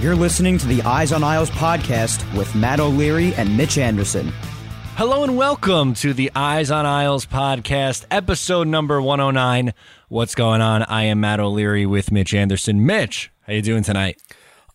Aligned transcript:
You're 0.00 0.14
listening 0.16 0.58
to 0.58 0.66
the 0.66 0.82
Eyes 0.82 1.10
on 1.12 1.24
Isles 1.24 1.50
podcast 1.50 2.20
with 2.36 2.54
Matt 2.54 2.80
O'Leary 2.80 3.34
and 3.34 3.56
Mitch 3.56 3.78
Anderson. 3.78 4.30
Hello 4.96 5.24
and 5.24 5.36
welcome 5.36 5.94
to 5.94 6.12
the 6.12 6.30
Eyes 6.34 6.70
on 6.70 6.84
Isles 6.84 7.24
podcast, 7.26 8.04
episode 8.10 8.68
number 8.68 9.00
109. 9.00 9.72
What's 10.08 10.34
going 10.34 10.60
on? 10.60 10.82
I 10.84 11.04
am 11.04 11.20
Matt 11.20 11.40
O'Leary 11.40 11.86
with 11.86 12.12
Mitch 12.12 12.34
Anderson. 12.34 12.84
Mitch, 12.84 13.30
how 13.46 13.54
you 13.54 13.62
doing 13.62 13.82
tonight? 13.82 14.20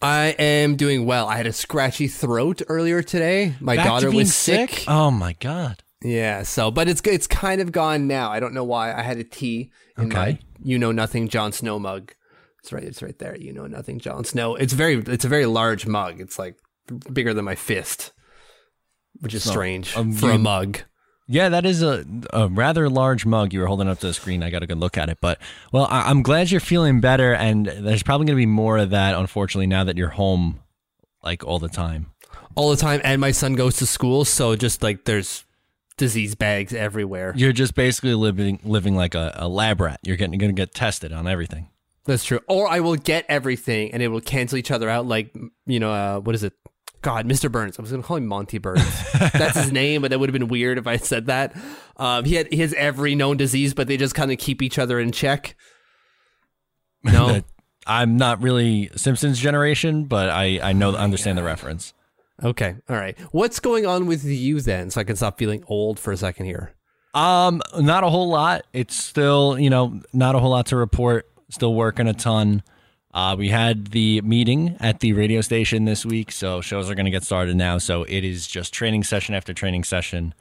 I 0.02 0.36
am 0.40 0.76
doing 0.76 1.06
well. 1.06 1.28
I 1.28 1.38
had 1.38 1.48
a 1.48 1.54
scratchy 1.54 2.08
throat 2.08 2.64
earlier 2.68 3.04
today. 3.04 3.54
My 3.60 3.76
Back 3.76 3.86
to 3.86 3.90
daughter 3.90 4.10
being 4.10 4.22
was 4.22 4.36
sick. 4.36 4.86
Oh 4.88 5.12
my 5.12 5.34
god. 5.34 5.84
Yeah, 6.04 6.42
so 6.42 6.72
but 6.72 6.88
it's 6.90 7.02
it's 7.06 7.28
kind 7.28 7.62
of 7.62 7.72
gone 7.72 8.08
now. 8.08 8.32
I 8.32 8.40
don't 8.40 8.56
know 8.56 8.64
why. 8.64 8.92
I 8.92 9.04
had 9.04 9.18
a 9.18 9.24
tea 9.24 9.72
in 10.00 10.06
Okay. 10.06 10.16
my 10.16 10.40
you 10.64 10.80
know 10.80 10.92
nothing 10.92 11.28
Jon 11.28 11.52
Snow 11.52 11.78
mug. 11.78 12.14
It's 12.62 12.72
right. 12.72 12.84
It's 12.84 13.02
right 13.02 13.18
there. 13.18 13.36
You 13.36 13.54
know 13.54 13.68
nothing 13.68 14.00
Jon 14.00 14.24
Snow. 14.24 14.56
It's 14.56 14.74
very. 14.74 14.96
It's 14.96 15.26
a 15.26 15.30
very 15.30 15.46
large 15.46 15.86
mug. 15.88 16.22
It's 16.22 16.38
like 16.38 16.56
bigger 17.12 17.34
than 17.34 17.46
my 17.46 17.56
fist, 17.56 18.12
which 19.20 19.34
is 19.34 19.44
So, 19.44 19.52
strange 19.52 19.96
um, 19.98 20.12
for 20.14 20.32
a 20.32 20.38
mug. 20.38 20.80
Yeah, 21.28 21.48
that 21.50 21.66
is 21.66 21.82
a, 21.82 22.06
a 22.34 22.50
rather 22.50 22.90
large 22.90 23.26
mug 23.26 23.54
you 23.54 23.62
were 23.62 23.68
holding 23.68 23.88
up 23.88 24.00
to 24.00 24.08
the 24.08 24.14
screen. 24.14 24.44
I 24.44 24.50
got 24.50 24.64
a 24.64 24.68
good 24.68 24.80
look 24.80 24.98
at 24.98 25.08
it. 25.08 25.20
But, 25.22 25.40
well, 25.72 25.88
I, 25.90 26.10
I'm 26.10 26.24
glad 26.24 26.52
you're 26.52 26.60
feeling 26.60 27.00
better. 27.00 27.34
And 27.34 27.66
there's 27.68 28.04
probably 28.04 28.26
going 28.26 28.36
to 28.36 28.42
be 28.42 28.46
more 28.46 28.78
of 28.78 28.90
that, 28.90 29.16
unfortunately, 29.16 29.68
now 29.68 29.86
that 29.86 29.96
you're 29.98 30.10
home 30.10 30.60
like 31.24 31.46
all 31.46 31.58
the 31.58 31.70
time. 31.70 32.12
all 32.56 32.70
the 32.70 32.76
time. 32.76 33.00
And 33.04 33.22
my 33.22 33.32
son 33.32 33.54
goes 33.54 33.78
to 33.78 33.86
school, 33.86 34.26
so 34.26 34.56
just 34.58 34.84
like 34.84 35.06
there's 35.06 35.46
disease 35.96 36.36
bags 36.36 36.74
everywhere. 36.74 37.34
You're 37.36 37.54
just 37.54 37.76
basically 37.76 38.16
living 38.16 38.60
living 38.64 38.96
like 38.96 39.16
a, 39.16 39.32
a 39.36 39.48
lab 39.48 39.80
rat. 39.80 40.00
You're 40.04 40.18
getting 40.18 40.38
going 40.38 40.54
to 40.54 40.60
get 40.60 40.74
tested 40.74 41.14
on 41.14 41.28
everything. 41.28 41.70
That's 42.06 42.24
true. 42.24 42.40
Or 42.48 42.68
I 42.68 42.80
will 42.80 42.96
get 42.96 43.26
everything 43.30 43.92
and 43.94 44.02
it 44.02 44.08
will 44.08 44.22
cancel 44.22 44.58
each 44.58 44.72
other 44.72 44.90
out. 44.90 45.06
Like, 45.06 45.36
you 45.66 45.80
know, 45.80 45.92
uh, 45.92 46.20
what 46.20 46.34
is 46.36 46.44
it? 46.44 46.54
God, 47.02 47.28
Mr. 47.28 47.52
Burns. 47.52 47.80
I 47.80 47.82
was 47.82 47.92
going 47.92 48.02
to 48.02 48.08
call 48.08 48.18
him 48.18 48.28
Monty 48.28 48.60
Burns. 48.60 48.84
That's 49.34 49.58
his 49.58 49.72
name, 49.72 50.02
but 50.04 50.12
that 50.12 50.20
would 50.20 50.30
have 50.30 50.34
been 50.40 50.50
weird 50.50 50.78
if 50.78 50.86
I 50.86 50.98
said 50.98 51.26
that. 51.28 51.56
Um, 51.98 52.26
he, 52.26 52.36
had, 52.36 52.48
he 52.54 52.58
has 52.62 52.74
every 52.76 53.16
known 53.16 53.38
disease, 53.38 53.74
but 53.74 53.88
they 53.88 53.98
just 53.98 54.14
kind 54.14 54.32
of 54.32 54.38
keep 54.38 54.62
each 54.62 54.78
other 54.78 55.00
in 55.00 55.12
check. 55.12 55.56
No. 57.04 57.42
I'm 57.88 58.16
not 58.16 58.44
really 58.44 58.92
Simpsons 58.96 59.40
generation, 59.40 60.06
but 60.06 60.30
I, 60.30 60.60
I 60.62 60.74
know 60.74 60.96
understand 60.96 61.36
the 61.40 61.44
reference. 61.44 61.96
okay. 62.44 62.76
All 62.88 62.96
right. 62.96 63.18
What's 63.32 63.60
going 63.60 63.88
on 63.88 64.06
with 64.06 64.24
you 64.24 64.62
then? 64.62 64.92
So 64.92 65.02
I 65.02 65.04
can 65.04 65.16
stop 65.16 65.40
feeling 65.40 65.64
old 65.66 65.98
for 65.98 66.12
a 66.12 66.18
second 66.18 66.46
here. 66.46 66.76
Um, 67.16 67.60
not 67.80 68.04
a 68.04 68.10
whole 68.12 68.30
lot. 68.30 68.66
It's 68.72 68.96
still, 68.96 69.58
you 69.58 69.72
know, 69.72 70.00
not 70.14 70.36
a 70.36 70.40
whole 70.40 70.52
lot 70.52 70.68
to 70.68 70.76
report. 70.76 71.28
Still 71.52 71.76
working 71.76 72.08
a 72.08 72.14
ton. 72.14 72.64
Uh, 73.14 73.36
we 73.38 73.50
had 73.50 73.88
the 73.88 74.22
meeting 74.22 74.78
at 74.80 75.02
the 75.02 75.12
radio 75.12 75.42
station 75.42 75.84
this 75.84 76.06
week, 76.06 76.32
so 76.32 76.62
shows 76.62 76.90
are 76.90 76.96
going 76.96 77.06
to 77.06 77.12
get 77.12 77.24
started 77.24 77.58
now. 77.58 77.78
So 77.78 78.04
it 78.04 78.24
is 78.24 78.48
just 78.48 78.74
training 78.74 79.04
session 79.04 79.36
after 79.36 79.54
training 79.54 79.84
session, 79.84 80.34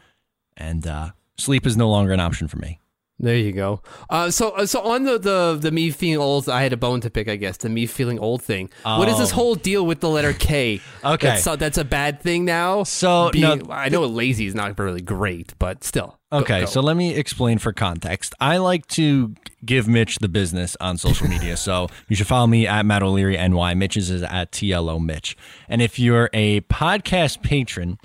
and 0.57 0.87
uh, 0.87 1.11
sleep 1.37 1.67
is 1.67 1.77
no 1.77 1.91
longer 1.91 2.13
an 2.13 2.21
option 2.21 2.47
for 2.47 2.59
me. 2.59 2.79
There 3.23 3.37
you 3.37 3.53
go. 3.53 3.83
Uh, 4.09 4.31
so, 4.31 4.53
uh, 4.53 4.65
so 4.65 4.81
on 4.81 5.05
the, 5.05 5.19
the 5.19 5.59
the 5.61 5.71
me 5.71 5.91
feeling 5.91 6.17
old, 6.25 6.49
I 6.49 6.63
had 6.63 6.73
a 6.73 6.77
bone 6.79 7.03
to 7.03 7.11
pick, 7.11 7.29
I 7.29 7.37
guess. 7.37 7.59
The 7.59 7.69
me 7.69 7.85
feeling 7.85 8.19
old 8.19 8.41
thing. 8.43 8.71
What 8.83 9.09
is 9.11 9.19
this 9.19 9.31
Oh. 9.33 9.35
whole 9.35 9.55
deal 9.57 9.85
with 9.85 10.01
the 10.01 10.09
letter 10.09 10.33
K? 10.33 10.81
Okay. 11.05 11.27
that's, 11.29 11.43
so 11.43 11.55
that's 11.57 11.77
a 11.79 11.85
bad 11.85 12.23
thing 12.23 12.45
now. 12.47 12.83
So, 12.85 13.29
Being- 13.31 13.59
no, 13.61 13.67
I 13.71 13.91
know 13.91 14.05
lazy 14.07 14.47
is 14.47 14.55
not 14.55 14.79
really 14.79 15.03
great, 15.03 15.53
but 15.59 15.85
still. 15.85 16.19
Go- 16.33 16.39
Okay, 16.39 16.61
go. 16.61 16.67
so 16.67 16.81
let 16.81 16.97
me 16.97 17.15
explain 17.15 17.59
for 17.59 17.73
context. 17.73 18.35
I 18.41 18.59
like 18.59 18.87
to 18.89 19.35
give 19.65 19.89
Mitch 19.89 20.19
the 20.21 20.29
business 20.29 20.77
on 20.81 20.97
social 20.97 21.27
media, 21.27 21.57
so 21.57 21.89
you 22.09 22.15
should 22.17 22.29
follow 22.29 22.47
me 22.47 22.67
at 22.69 22.87
Matt 22.87 23.03
O'Leary 23.03 23.37
NY. 23.37 23.75
Mitch's 23.75 24.11
is 24.11 24.23
at 24.23 24.53
TLO 24.53 25.03
Mitch. 25.05 25.37
And 25.69 25.83
if 25.83 25.99
you're 25.99 26.31
a 26.33 26.61
podcast 26.63 27.43
patron, 27.43 27.99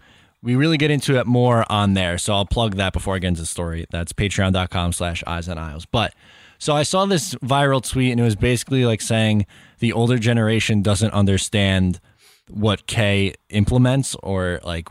we 0.45 0.55
really 0.55 0.77
get 0.77 0.91
into 0.91 1.17
it 1.17 1.25
more 1.25 1.65
on 1.71 1.95
there. 1.95 2.19
So 2.19 2.31
I'll 2.33 2.45
plug 2.45 2.75
that 2.75 2.93
before 2.93 3.15
I 3.15 3.19
get 3.19 3.29
into 3.29 3.41
the 3.41 3.47
story. 3.47 3.87
That's 3.89 4.13
patreon.com 4.13 4.93
slash 4.93 5.23
eyes 5.25 5.47
and 5.47 5.59
aisles. 5.59 5.87
But 5.87 6.13
so 6.59 6.75
I 6.75 6.83
saw 6.83 7.07
this 7.07 7.33
viral 7.35 7.83
tweet 7.83 8.11
and 8.11 8.21
it 8.21 8.23
was 8.23 8.35
basically 8.35 8.85
like 8.85 9.01
saying 9.01 9.47
the 9.79 9.91
older 9.91 10.19
generation 10.19 10.83
doesn't 10.83 11.11
understand 11.13 11.99
what 12.47 12.85
K 12.85 13.33
implements 13.49 14.15
or 14.21 14.59
like 14.63 14.87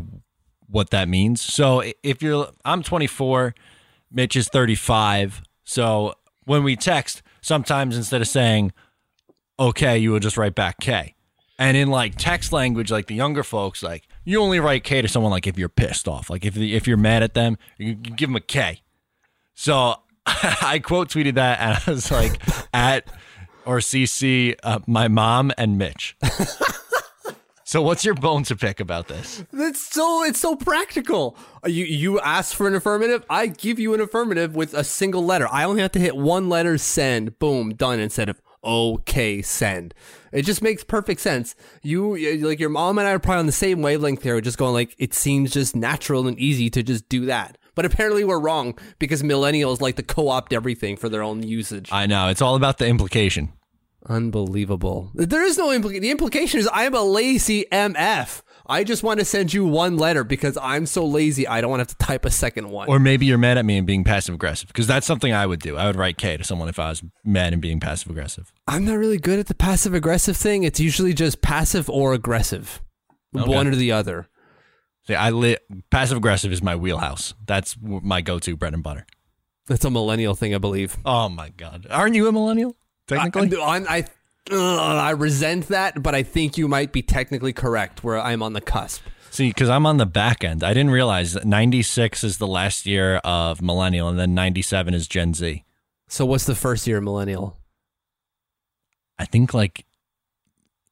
what 0.66 0.90
that 0.90 1.08
means. 1.08 1.40
So 1.40 1.84
if 2.02 2.20
you're, 2.20 2.48
I'm 2.64 2.82
24, 2.82 3.54
Mitch 4.10 4.34
is 4.34 4.48
35. 4.48 5.40
So 5.62 6.14
when 6.46 6.64
we 6.64 6.74
text, 6.74 7.22
sometimes 7.40 7.96
instead 7.96 8.20
of 8.20 8.26
saying 8.26 8.72
okay, 9.56 9.96
you 9.96 10.10
will 10.10 10.18
just 10.18 10.36
write 10.36 10.56
back 10.56 10.80
K. 10.80 11.14
And 11.60 11.76
in 11.76 11.86
like 11.86 12.16
text 12.16 12.52
language, 12.52 12.90
like 12.90 13.06
the 13.06 13.14
younger 13.14 13.44
folks, 13.44 13.84
like 13.84 14.08
you 14.24 14.40
only 14.40 14.60
write 14.60 14.84
K 14.84 15.02
to 15.02 15.08
someone 15.08 15.30
like 15.30 15.46
if 15.46 15.58
you're 15.58 15.68
pissed 15.68 16.08
off, 16.08 16.30
like 16.30 16.44
if 16.44 16.56
if 16.56 16.86
you're 16.86 16.96
mad 16.96 17.22
at 17.22 17.34
them, 17.34 17.58
you, 17.78 17.94
give 17.94 18.28
them 18.28 18.36
a 18.36 18.40
K. 18.40 18.82
So 19.54 19.96
I 20.26 20.80
quote 20.82 21.08
tweeted 21.10 21.34
that 21.34 21.60
and 21.60 21.82
I 21.86 21.90
was 21.90 22.10
like 22.10 22.40
at 22.74 23.06
or 23.64 23.78
CC 23.78 24.54
uh, 24.62 24.80
my 24.86 25.08
mom 25.08 25.52
and 25.56 25.78
Mitch. 25.78 26.16
so 27.64 27.80
what's 27.80 28.04
your 28.04 28.14
bone 28.14 28.42
to 28.44 28.56
pick 28.56 28.78
about 28.80 29.08
this? 29.08 29.44
That's 29.52 29.80
so 29.86 30.24
it's 30.24 30.40
so 30.40 30.54
practical. 30.56 31.36
Uh, 31.64 31.68
You 31.68 31.84
you 31.84 32.20
ask 32.20 32.54
for 32.54 32.66
an 32.68 32.74
affirmative, 32.74 33.24
I 33.30 33.46
give 33.46 33.78
you 33.78 33.94
an 33.94 34.00
affirmative 34.00 34.54
with 34.54 34.74
a 34.74 34.84
single 34.84 35.24
letter. 35.24 35.48
I 35.50 35.64
only 35.64 35.82
have 35.82 35.92
to 35.92 35.98
hit 35.98 36.16
one 36.16 36.48
letter 36.48 36.76
send, 36.78 37.38
boom, 37.38 37.74
done 37.74 38.00
instead 38.00 38.28
of 38.28 38.40
okay 38.64 39.42
send. 39.42 39.94
It 40.32 40.42
just 40.42 40.62
makes 40.62 40.82
perfect 40.82 41.20
sense. 41.20 41.54
You 41.82 42.16
like 42.44 42.58
your 42.58 42.70
mom 42.70 42.98
and 42.98 43.06
I 43.06 43.12
are 43.12 43.18
probably 43.18 43.40
on 43.40 43.46
the 43.46 43.52
same 43.52 43.82
wavelength 43.82 44.22
there, 44.22 44.40
just 44.40 44.58
going 44.58 44.72
like 44.72 44.94
it 44.98 45.14
seems 45.14 45.52
just 45.52 45.76
natural 45.76 46.26
and 46.26 46.38
easy 46.38 46.70
to 46.70 46.82
just 46.82 47.08
do 47.08 47.26
that. 47.26 47.58
But 47.74 47.84
apparently 47.84 48.24
we're 48.24 48.40
wrong 48.40 48.78
because 48.98 49.22
millennials 49.22 49.80
like 49.80 49.96
to 49.96 50.02
co-opt 50.02 50.52
everything 50.52 50.96
for 50.96 51.08
their 51.08 51.22
own 51.22 51.42
usage. 51.42 51.90
I 51.92 52.06
know 52.06 52.28
it's 52.28 52.42
all 52.42 52.54
about 52.54 52.78
the 52.78 52.86
implication. 52.86 53.52
Unbelievable. 54.06 55.10
There 55.14 55.42
is 55.42 55.56
no 55.56 55.72
implication. 55.72 56.02
The 56.02 56.10
implication 56.10 56.60
is 56.60 56.68
I 56.68 56.84
am 56.84 56.94
a 56.94 57.02
lazy 57.02 57.64
MF. 57.72 58.42
I 58.66 58.82
just 58.84 59.02
want 59.02 59.18
to 59.20 59.26
send 59.26 59.52
you 59.52 59.66
one 59.66 59.98
letter 59.98 60.24
because 60.24 60.56
I'm 60.60 60.86
so 60.86 61.04
lazy. 61.04 61.46
I 61.46 61.60
don't 61.60 61.70
want 61.70 61.80
to 61.80 61.82
have 61.92 61.98
to 61.98 62.06
type 62.06 62.24
a 62.24 62.30
second 62.30 62.70
one. 62.70 62.88
Or 62.88 62.98
maybe 62.98 63.26
you're 63.26 63.36
mad 63.38 63.58
at 63.58 63.64
me 63.66 63.76
and 63.76 63.86
being 63.86 64.04
passive 64.04 64.34
aggressive 64.34 64.68
because 64.68 64.86
that's 64.86 65.06
something 65.06 65.32
I 65.32 65.44
would 65.46 65.60
do. 65.60 65.76
I 65.76 65.86
would 65.86 65.96
write 65.96 66.16
K 66.16 66.36
to 66.38 66.44
someone 66.44 66.68
if 66.70 66.78
I 66.78 66.88
was 66.88 67.02
mad 67.24 67.52
and 67.52 67.60
being 67.60 67.78
passive 67.78 68.10
aggressive. 68.10 68.52
I'm 68.66 68.84
not 68.86 68.94
really 68.94 69.18
good 69.18 69.38
at 69.38 69.46
the 69.48 69.54
passive 69.54 69.92
aggressive 69.92 70.36
thing. 70.36 70.62
It's 70.64 70.80
usually 70.80 71.12
just 71.12 71.42
passive 71.42 71.90
or 71.90 72.14
aggressive, 72.14 72.80
Okay. 73.36 73.48
one 73.50 73.66
or 73.66 73.74
the 73.74 73.92
other. 73.92 74.28
See, 75.06 75.14
I 75.14 75.28
li- 75.30 75.58
passive 75.90 76.16
aggressive 76.16 76.50
is 76.50 76.62
my 76.62 76.74
wheelhouse. 76.74 77.34
That's 77.46 77.76
my 77.82 78.22
go-to 78.22 78.56
bread 78.56 78.72
and 78.72 78.82
butter. 78.82 79.06
That's 79.66 79.84
a 79.84 79.90
millennial 79.90 80.34
thing, 80.34 80.54
I 80.54 80.58
believe. 80.58 80.96
Oh 81.04 81.28
my 81.28 81.50
god, 81.50 81.86
aren't 81.90 82.14
you 82.14 82.26
a 82.28 82.32
millennial? 82.32 82.76
Technically, 83.06 83.54
I, 83.60 83.76
I, 83.76 83.84
I, 83.96 84.04
ugh, 84.50 84.56
I 84.58 85.10
resent 85.10 85.68
that, 85.68 86.02
but 86.02 86.14
I 86.14 86.22
think 86.22 86.56
you 86.58 86.68
might 86.68 86.92
be 86.92 87.02
technically 87.02 87.52
correct 87.52 88.04
where 88.04 88.18
I'm 88.18 88.42
on 88.42 88.52
the 88.52 88.60
cusp. 88.60 89.02
see, 89.30 89.48
because 89.48 89.68
I'm 89.68 89.86
on 89.86 89.96
the 89.96 90.06
back 90.06 90.44
end. 90.44 90.62
I 90.62 90.74
didn't 90.74 90.92
realize 90.92 91.32
that 91.32 91.44
96 91.44 92.22
is 92.24 92.38
the 92.38 92.46
last 92.46 92.86
year 92.86 93.16
of 93.24 93.60
millennial, 93.62 94.08
and 94.08 94.18
then 94.18 94.34
97 94.34 94.94
is 94.94 95.06
Gen 95.08 95.34
Z. 95.34 95.64
So 96.08 96.24
what's 96.26 96.44
the 96.46 96.54
first 96.54 96.86
year 96.86 96.98
of 96.98 97.04
millennial? 97.04 97.58
I 99.18 99.24
think 99.24 99.54
like, 99.54 99.86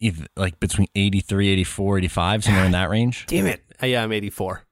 if, 0.01 0.27
like 0.37 0.59
between 0.61 0.89
83, 0.95 1.49
84, 1.49 1.99
85, 1.99 2.45
somewhere 2.45 2.65
in 2.65 2.73
that 2.73 2.91
range. 2.91 3.27
Damn 3.27 3.47
it. 3.47 3.63
Uh, 3.83 3.87
yeah, 3.87 4.03
I'm 4.03 4.13
84. 4.13 4.63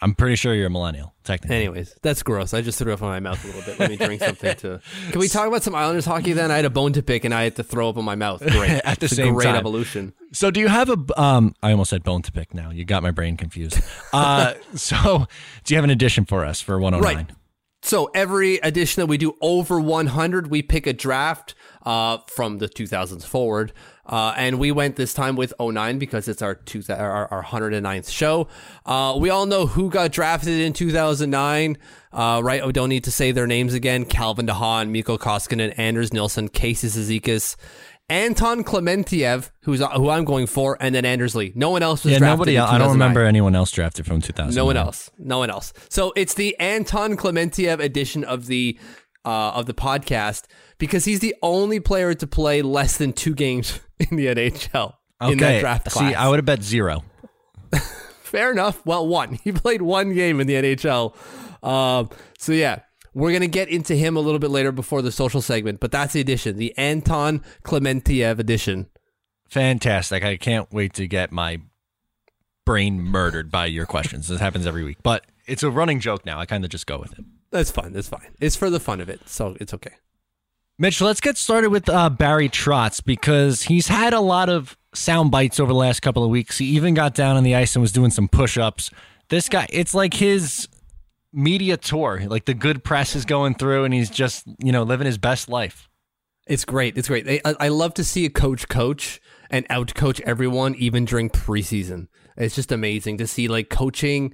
I'm 0.00 0.14
pretty 0.14 0.36
sure 0.36 0.54
you're 0.54 0.68
a 0.68 0.70
millennial, 0.70 1.12
technically. 1.24 1.56
Anyways, 1.56 1.96
that's 2.02 2.22
gross. 2.22 2.54
I 2.54 2.60
just 2.62 2.78
threw 2.78 2.92
up 2.92 3.00
in 3.00 3.06
my 3.08 3.18
mouth 3.20 3.42
a 3.42 3.46
little 3.48 3.62
bit. 3.62 3.78
Let 3.80 3.90
me 3.90 3.96
drink 3.96 4.22
something 4.22 4.54
to. 4.56 4.80
Can 5.10 5.18
we 5.18 5.26
talk 5.28 5.48
about 5.48 5.62
some 5.64 5.74
Islanders 5.74 6.04
hockey 6.04 6.32
then? 6.32 6.50
I 6.52 6.56
had 6.56 6.64
a 6.64 6.70
bone 6.70 6.92
to 6.92 7.02
pick 7.02 7.24
and 7.24 7.34
I 7.34 7.42
had 7.42 7.56
to 7.56 7.64
throw 7.64 7.88
up 7.88 7.96
in 7.96 8.04
my 8.04 8.14
mouth. 8.14 8.40
Great. 8.48 8.80
At 8.84 9.00
the 9.00 9.06
It's 9.06 9.16
same 9.16 9.34
great 9.34 9.46
time. 9.46 9.56
evolution. 9.56 10.12
So 10.32 10.50
do 10.52 10.60
you 10.60 10.68
have 10.68 10.88
a 10.88 11.20
um 11.20 11.54
I 11.62 11.72
almost 11.72 11.90
said 11.90 12.04
bone 12.04 12.22
to 12.22 12.32
pick 12.32 12.54
now. 12.54 12.70
You 12.70 12.84
got 12.84 13.02
my 13.02 13.10
brain 13.10 13.36
confused. 13.36 13.80
Uh 14.12 14.54
so 14.74 15.26
do 15.64 15.74
you 15.74 15.76
have 15.76 15.84
an 15.84 15.90
addition 15.90 16.24
for 16.24 16.44
us 16.44 16.60
for 16.60 16.78
109? 16.78 17.16
Right. 17.16 17.26
So 17.82 18.10
every 18.14 18.56
edition 18.56 19.00
that 19.00 19.06
we 19.06 19.18
do 19.18 19.34
over 19.40 19.80
100, 19.80 20.48
we 20.48 20.62
pick 20.62 20.86
a 20.86 20.92
draft 20.92 21.54
uh, 21.86 22.18
from 22.28 22.58
the 22.58 22.68
2000s 22.68 23.24
forward. 23.24 23.72
Uh, 24.08 24.32
and 24.36 24.58
we 24.58 24.72
went 24.72 24.96
this 24.96 25.12
time 25.12 25.36
with 25.36 25.52
09 25.60 25.98
because 25.98 26.28
it's 26.28 26.40
our, 26.40 26.54
two, 26.54 26.82
our, 26.88 27.26
our 27.30 27.44
109th 27.44 28.10
show. 28.10 28.48
Uh, 28.86 29.14
we 29.18 29.28
all 29.28 29.44
know 29.44 29.66
who 29.66 29.90
got 29.90 30.10
drafted 30.12 30.60
in 30.60 30.72
2009, 30.72 31.76
uh, 32.12 32.40
right? 32.42 32.64
We 32.64 32.72
don't 32.72 32.88
need 32.88 33.04
to 33.04 33.10
say 33.10 33.32
their 33.32 33.46
names 33.46 33.74
again. 33.74 34.06
Calvin 34.06 34.46
DeHaan, 34.46 34.90
Mikko 34.90 35.18
Koskinen, 35.18 35.74
Anders 35.76 36.12
Nilsson, 36.12 36.48
Casey 36.48 36.88
Cizikas, 36.88 37.56
Anton 38.10 38.64
Klementyev, 38.64 39.50
who's 39.64 39.80
who 39.80 40.08
I'm 40.08 40.24
going 40.24 40.46
for, 40.46 40.78
and 40.80 40.94
then 40.94 41.04
Anders 41.04 41.34
Lee. 41.34 41.52
No 41.54 41.68
one 41.68 41.82
else 41.82 42.04
was 42.04 42.12
Yeah, 42.14 42.18
drafted 42.20 42.38
nobody 42.38 42.56
else. 42.56 42.70
I 42.70 42.78
don't 42.78 42.92
remember 42.92 43.22
anyone 43.24 43.54
else 43.54 43.70
drafted 43.70 44.06
from 44.06 44.22
2000. 44.22 44.54
No 44.54 44.64
one 44.64 44.78
else. 44.78 45.10
No 45.18 45.38
one 45.38 45.50
else. 45.50 45.74
So 45.90 46.14
it's 46.16 46.32
the 46.32 46.58
Anton 46.58 47.18
Klementyev 47.18 47.80
edition 47.80 48.24
of 48.24 48.46
the 48.46 48.78
uh, 49.26 49.50
of 49.50 49.66
the 49.66 49.74
podcast 49.74 50.44
because 50.78 51.04
he's 51.04 51.20
the 51.20 51.34
only 51.42 51.80
player 51.80 52.14
to 52.14 52.26
play 52.26 52.62
less 52.62 52.96
than 52.96 53.12
two 53.12 53.34
games 53.34 53.78
in 53.98 54.16
the 54.16 54.26
NHL 54.26 54.94
Okay. 55.20 55.32
in 55.32 55.38
that 55.38 55.60
draft 55.60 55.90
class. 55.90 56.08
See, 56.10 56.14
I 56.14 56.28
would 56.28 56.38
have 56.38 56.44
bet 56.44 56.62
zero. 56.62 57.02
Fair 58.22 58.52
enough. 58.52 58.84
Well, 58.86 59.06
one. 59.06 59.34
He 59.44 59.52
played 59.52 59.82
one 59.82 60.14
game 60.14 60.40
in 60.40 60.46
the 60.46 60.54
NHL. 60.54 61.14
Um, 61.66 62.10
so 62.38 62.52
yeah, 62.52 62.80
we're 63.14 63.32
gonna 63.32 63.48
get 63.48 63.68
into 63.68 63.94
him 63.94 64.16
a 64.16 64.20
little 64.20 64.38
bit 64.38 64.50
later 64.50 64.70
before 64.70 65.02
the 65.02 65.10
social 65.10 65.40
segment, 65.42 65.80
but 65.80 65.90
that's 65.90 66.12
the 66.12 66.20
edition, 66.20 66.56
the 66.56 66.72
Anton 66.78 67.42
Klementyev 67.64 68.38
edition. 68.38 68.86
Fantastic. 69.48 70.22
I 70.24 70.36
can't 70.36 70.72
wait 70.72 70.92
to 70.94 71.06
get 71.08 71.32
my 71.32 71.60
brain 72.66 73.00
murdered 73.00 73.50
by 73.50 73.66
your 73.66 73.86
questions. 73.86 74.28
This 74.28 74.40
happens 74.40 74.66
every 74.66 74.84
week. 74.84 74.98
But 75.02 75.24
it's 75.46 75.62
a 75.62 75.70
running 75.70 76.00
joke 76.00 76.26
now. 76.26 76.38
I 76.38 76.44
kind 76.46 76.64
of 76.64 76.70
just 76.70 76.86
go 76.86 76.98
with 76.98 77.18
it. 77.18 77.24
That's 77.50 77.70
fine. 77.70 77.92
That's 77.94 78.08
fine. 78.08 78.28
It's 78.40 78.56
for 78.56 78.68
the 78.68 78.78
fun 78.78 79.00
of 79.00 79.08
it, 79.08 79.26
so 79.26 79.56
it's 79.58 79.72
okay. 79.72 79.94
Mitch, 80.80 81.00
let's 81.00 81.20
get 81.20 81.36
started 81.36 81.70
with 81.70 81.88
uh, 81.88 82.08
Barry 82.08 82.48
Trotz 82.48 83.04
because 83.04 83.62
he's 83.62 83.88
had 83.88 84.12
a 84.12 84.20
lot 84.20 84.48
of 84.48 84.78
sound 84.94 85.32
bites 85.32 85.58
over 85.58 85.72
the 85.72 85.78
last 85.78 86.02
couple 86.02 86.22
of 86.22 86.30
weeks. 86.30 86.58
He 86.58 86.66
even 86.66 86.94
got 86.94 87.14
down 87.14 87.36
on 87.36 87.42
the 87.42 87.56
ice 87.56 87.74
and 87.74 87.82
was 87.82 87.90
doing 87.90 88.12
some 88.12 88.28
push 88.28 88.56
ups. 88.56 88.88
This 89.28 89.48
guy, 89.48 89.66
it's 89.70 89.92
like 89.92 90.14
his 90.14 90.68
media 91.32 91.76
tour. 91.76 92.22
Like 92.28 92.44
the 92.44 92.54
good 92.54 92.84
press 92.84 93.16
is 93.16 93.24
going 93.24 93.56
through 93.56 93.86
and 93.86 93.92
he's 93.92 94.08
just, 94.08 94.44
you 94.60 94.70
know, 94.70 94.84
living 94.84 95.06
his 95.06 95.18
best 95.18 95.48
life. 95.48 95.88
It's 96.46 96.64
great. 96.64 96.96
It's 96.96 97.08
great. 97.08 97.42
I, 97.44 97.54
I 97.58 97.68
love 97.68 97.92
to 97.94 98.04
see 98.04 98.24
a 98.24 98.30
coach 98.30 98.68
coach 98.68 99.20
and 99.50 99.66
out 99.68 99.94
coach 99.96 100.20
everyone, 100.20 100.76
even 100.76 101.04
during 101.04 101.28
preseason. 101.28 102.06
It's 102.36 102.54
just 102.54 102.70
amazing 102.70 103.18
to 103.18 103.26
see 103.26 103.48
like 103.48 103.68
coaching. 103.68 104.32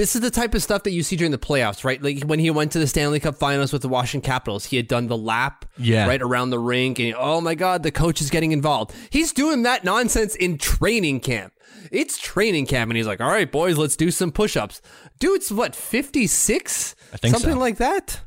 This 0.00 0.14
is 0.14 0.22
the 0.22 0.30
type 0.30 0.54
of 0.54 0.62
stuff 0.62 0.84
that 0.84 0.92
you 0.92 1.02
see 1.02 1.14
during 1.14 1.30
the 1.30 1.36
playoffs, 1.36 1.84
right? 1.84 2.02
Like 2.02 2.22
when 2.22 2.38
he 2.38 2.50
went 2.50 2.72
to 2.72 2.78
the 2.78 2.86
Stanley 2.86 3.20
Cup 3.20 3.36
Finals 3.36 3.70
with 3.70 3.82
the 3.82 3.88
Washington 3.90 4.26
Capitals, 4.26 4.64
he 4.64 4.76
had 4.78 4.88
done 4.88 5.08
the 5.08 5.16
lap 5.18 5.66
Yeah. 5.76 6.06
right 6.06 6.22
around 6.22 6.48
the 6.48 6.58
rink, 6.58 6.98
and 6.98 7.14
oh 7.18 7.42
my 7.42 7.54
god, 7.54 7.82
the 7.82 7.90
coach 7.90 8.22
is 8.22 8.30
getting 8.30 8.52
involved. 8.52 8.94
He's 9.10 9.30
doing 9.34 9.62
that 9.64 9.84
nonsense 9.84 10.34
in 10.34 10.56
training 10.56 11.20
camp. 11.20 11.52
It's 11.92 12.16
training 12.16 12.64
camp, 12.64 12.90
and 12.90 12.96
he's 12.96 13.06
like, 13.06 13.20
"All 13.20 13.28
right, 13.28 13.52
boys, 13.52 13.76
let's 13.76 13.94
do 13.94 14.10
some 14.10 14.32
push-ups." 14.32 14.80
Dude's 15.18 15.52
what 15.52 15.76
fifty 15.76 16.26
six, 16.26 16.94
I 17.12 17.18
think 17.18 17.34
something 17.34 17.52
so. 17.52 17.60
like 17.60 17.76
that. 17.76 18.20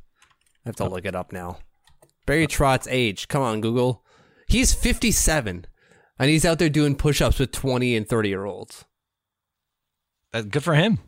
I 0.68 0.70
have 0.70 0.76
to 0.76 0.88
look 0.88 1.06
it 1.06 1.16
up 1.16 1.34
now. 1.34 1.58
Barry 2.28 2.46
Trotz's 2.46 2.88
age. 2.88 3.28
Come 3.28 3.42
on, 3.42 3.62
Google. 3.62 4.06
He's 4.48 4.76
57, 4.76 5.66
and 6.20 6.30
he's 6.30 6.46
out 6.46 6.60
there 6.60 6.70
doing 6.70 6.94
push-ups 6.96 7.40
with 7.40 7.52
20 7.52 7.96
and 7.96 8.08
30 8.08 8.30
year 8.30 8.46
olds. 8.46 8.86
That's 10.32 10.46
good 10.46 10.64
for 10.64 10.76
him. 10.76 11.00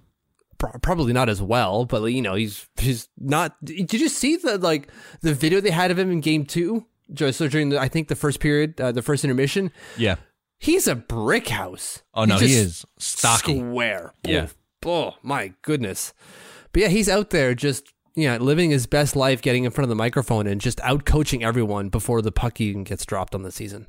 Pro- 0.57 0.79
Probably 0.81 1.13
not 1.13 1.29
as 1.29 1.41
well, 1.41 1.85
but 1.85 2.03
you 2.05 2.21
know, 2.21 2.35
he's 2.35 2.67
he's 2.77 3.09
not. 3.17 3.55
Did 3.63 3.93
you 3.93 4.09
see 4.09 4.35
the 4.37 4.57
like 4.57 4.89
the 5.21 5.33
video 5.33 5.59
they 5.61 5.71
had 5.71 5.91
of 5.91 5.99
him 5.99 6.11
in 6.11 6.21
Game 6.21 6.45
Two? 6.45 6.85
So 7.15 7.47
during 7.47 7.69
the, 7.69 7.79
I 7.79 7.87
think 7.87 8.07
the 8.07 8.15
first 8.15 8.39
period, 8.39 8.81
uh, 8.81 8.91
the 8.91 9.03
first 9.03 9.23
intermission, 9.23 9.71
Yeah. 9.95 10.15
he's 10.57 10.87
a 10.87 10.95
brick 10.95 11.49
house. 11.49 12.01
Oh, 12.15 12.25
no, 12.25 12.37
He's 12.39 12.49
he 12.49 12.55
is 12.55 12.85
stocky. 12.97 13.59
square. 13.59 14.13
Yeah. 14.23 14.47
Oh, 14.83 14.89
oh 14.91 15.13
my 15.21 15.53
goodness. 15.61 16.13
But 16.71 16.81
yeah, 16.81 16.87
he's 16.87 17.07
out 17.07 17.29
there 17.29 17.53
just 17.53 17.93
you 18.15 18.27
know 18.27 18.37
living 18.37 18.71
his 18.71 18.87
best 18.87 19.15
life, 19.15 19.41
getting 19.41 19.65
in 19.65 19.71
front 19.71 19.83
of 19.85 19.89
the 19.89 19.95
microphone 19.95 20.47
and 20.47 20.59
just 20.59 20.79
out 20.81 21.05
coaching 21.05 21.43
everyone 21.43 21.89
before 21.89 22.21
the 22.23 22.31
puck 22.31 22.59
even 22.59 22.83
gets 22.83 23.05
dropped 23.05 23.35
on 23.35 23.43
the 23.43 23.51
season. 23.51 23.85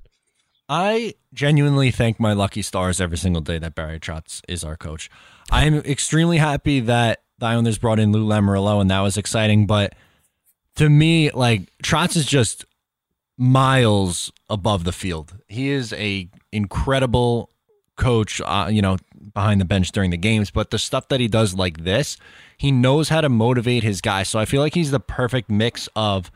I 0.68 1.14
genuinely 1.32 1.90
thank 1.92 2.18
my 2.18 2.32
lucky 2.32 2.60
stars 2.62 3.00
every 3.00 3.18
single 3.18 3.40
day 3.40 3.58
that 3.60 3.74
Barry 3.76 4.00
Trotz 4.00 4.42
is 4.48 4.64
our 4.64 4.76
coach. 4.76 5.08
I'm 5.50 5.76
extremely 5.76 6.38
happy 6.38 6.80
that 6.80 7.22
the 7.38 7.46
Islanders 7.46 7.78
brought 7.78 7.98
in 7.98 8.12
Lou 8.12 8.26
Lamoriello, 8.26 8.80
and 8.80 8.90
that 8.90 9.00
was 9.00 9.16
exciting. 9.16 9.66
But 9.66 9.94
to 10.76 10.88
me, 10.88 11.30
like 11.30 11.70
Trotz 11.82 12.16
is 12.16 12.26
just 12.26 12.64
miles 13.38 14.32
above 14.48 14.84
the 14.84 14.92
field. 14.92 15.34
He 15.46 15.70
is 15.70 15.92
a 15.92 16.28
incredible 16.52 17.50
coach, 17.96 18.40
uh, 18.44 18.68
you 18.70 18.82
know, 18.82 18.96
behind 19.34 19.60
the 19.60 19.64
bench 19.64 19.92
during 19.92 20.10
the 20.10 20.16
games. 20.16 20.50
But 20.50 20.70
the 20.70 20.78
stuff 20.78 21.08
that 21.08 21.20
he 21.20 21.28
does 21.28 21.54
like 21.54 21.84
this, 21.84 22.16
he 22.56 22.72
knows 22.72 23.08
how 23.08 23.20
to 23.20 23.28
motivate 23.28 23.82
his 23.82 24.00
guys. 24.00 24.28
So 24.28 24.38
I 24.38 24.44
feel 24.44 24.60
like 24.60 24.74
he's 24.74 24.90
the 24.90 25.00
perfect 25.00 25.50
mix 25.50 25.88
of 25.94 26.30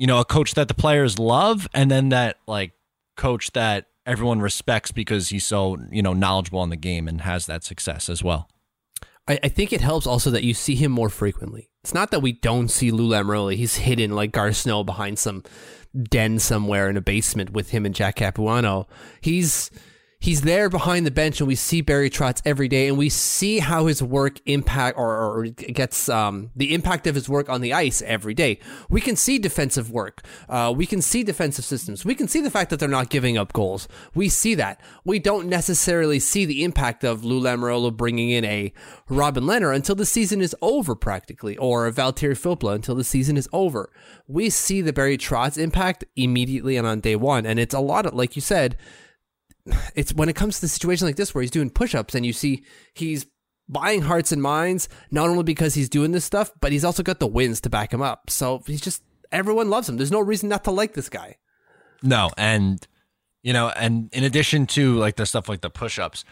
you 0.00 0.06
know, 0.06 0.18
a 0.18 0.24
coach 0.24 0.54
that 0.54 0.66
the 0.66 0.72
players 0.72 1.18
love 1.18 1.68
and 1.74 1.90
then 1.90 2.08
that 2.08 2.38
like 2.46 2.72
coach 3.16 3.52
that 3.52 3.84
everyone 4.10 4.40
respects 4.40 4.90
because 4.90 5.28
he's 5.28 5.46
so, 5.46 5.76
you 5.90 6.02
know, 6.02 6.12
knowledgeable 6.12 6.64
in 6.64 6.70
the 6.70 6.76
game 6.76 7.06
and 7.06 7.20
has 7.20 7.46
that 7.46 7.62
success 7.62 8.10
as 8.10 8.24
well. 8.24 8.50
I, 9.28 9.38
I 9.44 9.48
think 9.48 9.72
it 9.72 9.80
helps 9.80 10.06
also 10.06 10.30
that 10.30 10.42
you 10.42 10.52
see 10.52 10.74
him 10.74 10.90
more 10.90 11.08
frequently. 11.08 11.70
It's 11.84 11.94
not 11.94 12.10
that 12.10 12.20
we 12.20 12.32
don't 12.32 12.68
see 12.68 12.90
Lou 12.90 13.08
Lamoriello. 13.08 13.54
He's 13.54 13.76
hidden 13.76 14.10
like 14.10 14.32
Garth 14.32 14.56
Snow 14.56 14.82
behind 14.82 15.18
some 15.20 15.44
den 15.96 16.40
somewhere 16.40 16.90
in 16.90 16.96
a 16.96 17.00
basement 17.00 17.50
with 17.50 17.70
him 17.70 17.86
and 17.86 17.94
Jack 17.94 18.16
Capuano. 18.16 18.88
He's 19.20 19.70
he's 20.20 20.42
there 20.42 20.68
behind 20.68 21.06
the 21.06 21.10
bench, 21.10 21.40
and 21.40 21.48
we 21.48 21.54
see 21.54 21.80
Barry 21.80 22.10
Trotz 22.10 22.42
every 22.44 22.68
day, 22.68 22.88
and 22.88 22.98
we 22.98 23.08
see 23.08 23.58
how 23.58 23.86
his 23.86 24.02
work 24.02 24.38
impact 24.44 24.98
or, 24.98 25.08
or 25.08 25.46
gets 25.46 26.08
um, 26.08 26.50
the 26.54 26.74
impact 26.74 27.06
of 27.06 27.14
his 27.14 27.28
work 27.28 27.48
on 27.48 27.62
the 27.62 27.72
ice 27.72 28.02
every 28.02 28.34
day. 28.34 28.60
We 28.90 29.00
can 29.00 29.16
see 29.16 29.38
defensive 29.38 29.90
work. 29.90 30.22
Uh, 30.48 30.72
we 30.76 30.84
can 30.84 31.00
see 31.00 31.22
defensive 31.22 31.64
systems. 31.64 32.04
We 32.04 32.14
can 32.14 32.28
see 32.28 32.42
the 32.42 32.50
fact 32.50 32.70
that 32.70 32.78
they're 32.78 32.88
not 32.88 33.08
giving 33.08 33.38
up 33.38 33.54
goals. 33.54 33.88
We 34.14 34.28
see 34.28 34.54
that. 34.56 34.80
We 35.04 35.18
don't 35.18 35.48
necessarily 35.48 36.20
see 36.20 36.44
the 36.44 36.62
impact 36.64 37.02
of 37.02 37.24
Lou 37.24 37.40
Lamoriello 37.40 37.96
bringing 37.96 38.30
in 38.30 38.44
a 38.44 38.72
Robin 39.08 39.44
Lehner 39.44 39.74
until 39.74 39.94
the 39.94 40.06
season 40.06 40.42
is 40.42 40.54
over, 40.60 40.94
practically, 40.94 41.56
or 41.56 41.86
a 41.86 41.92
Valtteri 41.92 42.38
Filppula 42.38 42.74
until 42.74 42.94
the 42.94 43.04
season 43.04 43.38
is 43.38 43.48
over. 43.52 43.90
We 44.28 44.50
see 44.50 44.82
the 44.82 44.92
Barry 44.92 45.16
Trotz 45.16 45.56
impact 45.56 46.04
immediately 46.14 46.76
and 46.76 46.86
on 46.86 47.00
day 47.00 47.16
one, 47.16 47.46
and 47.46 47.58
it's 47.58 47.74
a 47.74 47.80
lot 47.80 48.04
of, 48.04 48.12
like 48.12 48.36
you 48.36 48.42
said, 48.42 48.76
it's 49.94 50.12
when 50.14 50.28
it 50.28 50.36
comes 50.36 50.56
to 50.56 50.60
the 50.62 50.68
situation 50.68 51.06
like 51.06 51.16
this 51.16 51.34
where 51.34 51.42
he's 51.42 51.50
doing 51.50 51.70
push-ups 51.70 52.14
and 52.14 52.24
you 52.24 52.32
see 52.32 52.64
he's 52.94 53.26
buying 53.68 54.02
hearts 54.02 54.32
and 54.32 54.42
minds 54.42 54.88
not 55.10 55.28
only 55.28 55.44
because 55.44 55.74
he's 55.74 55.88
doing 55.88 56.12
this 56.12 56.24
stuff 56.24 56.50
but 56.60 56.72
he's 56.72 56.84
also 56.84 57.02
got 57.02 57.20
the 57.20 57.26
wins 57.26 57.60
to 57.60 57.70
back 57.70 57.92
him 57.92 58.02
up 58.02 58.28
so 58.28 58.62
he's 58.66 58.80
just 58.80 59.02
everyone 59.30 59.70
loves 59.70 59.88
him 59.88 59.96
there's 59.96 60.10
no 60.10 60.20
reason 60.20 60.48
not 60.48 60.64
to 60.64 60.70
like 60.70 60.94
this 60.94 61.08
guy 61.08 61.36
No, 62.02 62.30
and 62.36 62.86
you 63.42 63.52
know, 63.52 63.68
and 63.68 64.10
in 64.12 64.24
addition 64.24 64.66
to 64.68 64.96
like 64.96 65.16
the 65.16 65.26
stuff 65.26 65.48
like 65.48 65.60
the 65.60 65.70
push-ups, 65.70 66.24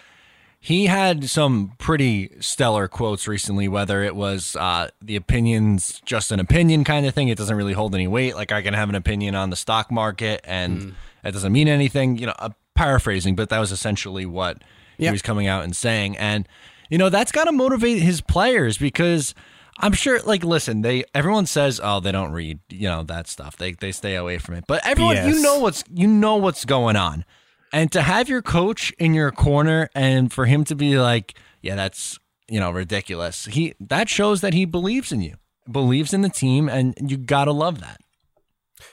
he 0.61 0.87
had 0.87 1.29
some 1.31 1.73
pretty 1.79 2.33
stellar 2.41 2.89
quotes 2.89 3.29
recently. 3.29 3.69
Whether 3.69 4.03
it 4.03 4.17
was 4.17 4.57
uh, 4.57 4.89
the 5.01 5.17
opinions 5.17 6.01
just 6.05 6.33
an 6.33 6.41
opinion 6.41 6.85
kind 6.85 7.07
of 7.07 7.15
thing, 7.15 7.29
it 7.29 7.39
doesn't 7.39 7.57
really 7.57 7.73
hold 7.73 7.95
any 7.95 8.09
weight. 8.09 8.35
Like 8.35 8.53
I 8.53 8.63
can 8.63 8.75
have 8.75 8.89
an 8.89 8.95
opinion 8.95 9.35
on 9.35 9.51
the 9.51 9.57
stock 9.57 9.91
market, 9.91 10.41
and 10.45 10.81
mm. 10.81 10.95
it 11.25 11.33
doesn't 11.33 11.53
mean 11.53 11.69
anything. 11.69 12.19
You 12.19 12.27
know, 12.27 12.35
uh, 12.39 12.51
paraphrasing, 12.79 13.35
but 13.35 13.49
that 13.49 13.59
was 13.59 13.73
essentially 13.73 14.25
what 14.25 14.63
he 14.97 15.11
was 15.11 15.21
coming 15.21 15.49
out 15.49 15.65
and 15.65 15.75
saying, 15.75 16.17
and 16.17 16.49
you 16.89 16.97
know 16.97 17.09
that's 17.09 17.33
got 17.33 17.45
to 17.45 17.53
motivate 17.53 18.01
his 18.01 18.21
players 18.21 18.79
because 18.79 19.35
I'm 19.81 19.93
sure, 19.93 20.21
like, 20.23 20.45
listen, 20.45 20.83
they 20.83 21.05
everyone 21.15 21.47
says, 21.47 21.81
oh, 21.83 22.01
they 22.01 22.13
don't 22.13 22.33
read, 22.33 22.61
you 22.69 22.89
know, 22.89 23.03
that 23.05 23.27
stuff. 23.27 23.57
They 23.57 23.73
they 23.73 23.93
stay 23.93 24.15
away 24.15 24.39
from 24.39 24.55
it. 24.55 24.65
But 24.69 24.87
everyone, 24.87 25.17
BS. 25.17 25.29
you 25.29 25.43
know 25.43 25.59
what's 25.59 25.85
you 25.93 26.07
know 26.07 26.37
what's 26.37 26.65
going 26.65 26.97
on, 26.97 27.25
and 27.73 27.91
to 27.93 28.03
have 28.03 28.29
your 28.29 28.43
coach 28.43 28.93
in 28.99 29.13
your 29.13 29.31
corner 29.31 29.89
and 29.95 30.33
for 30.33 30.47
him 30.47 30.65
to 30.65 30.75
be 30.75 30.99
like, 30.99 31.35
yeah, 31.63 31.75
that's 31.75 32.19
you 32.49 32.61
know 32.61 32.71
ridiculous. 32.71 33.47
He 33.47 33.75
that 33.81 34.09
shows 34.09 34.41
that 34.41 34.55
he 34.55 34.65
believes 34.65 35.13
in 35.13 35.21
you, 35.21 35.35
believes 35.71 36.13
in 36.13 36.23
the 36.23 36.29
team, 36.29 36.69
and 36.69 36.95
you 37.11 37.17
gotta 37.17 37.53
love 37.53 37.81
that. 37.81 38.01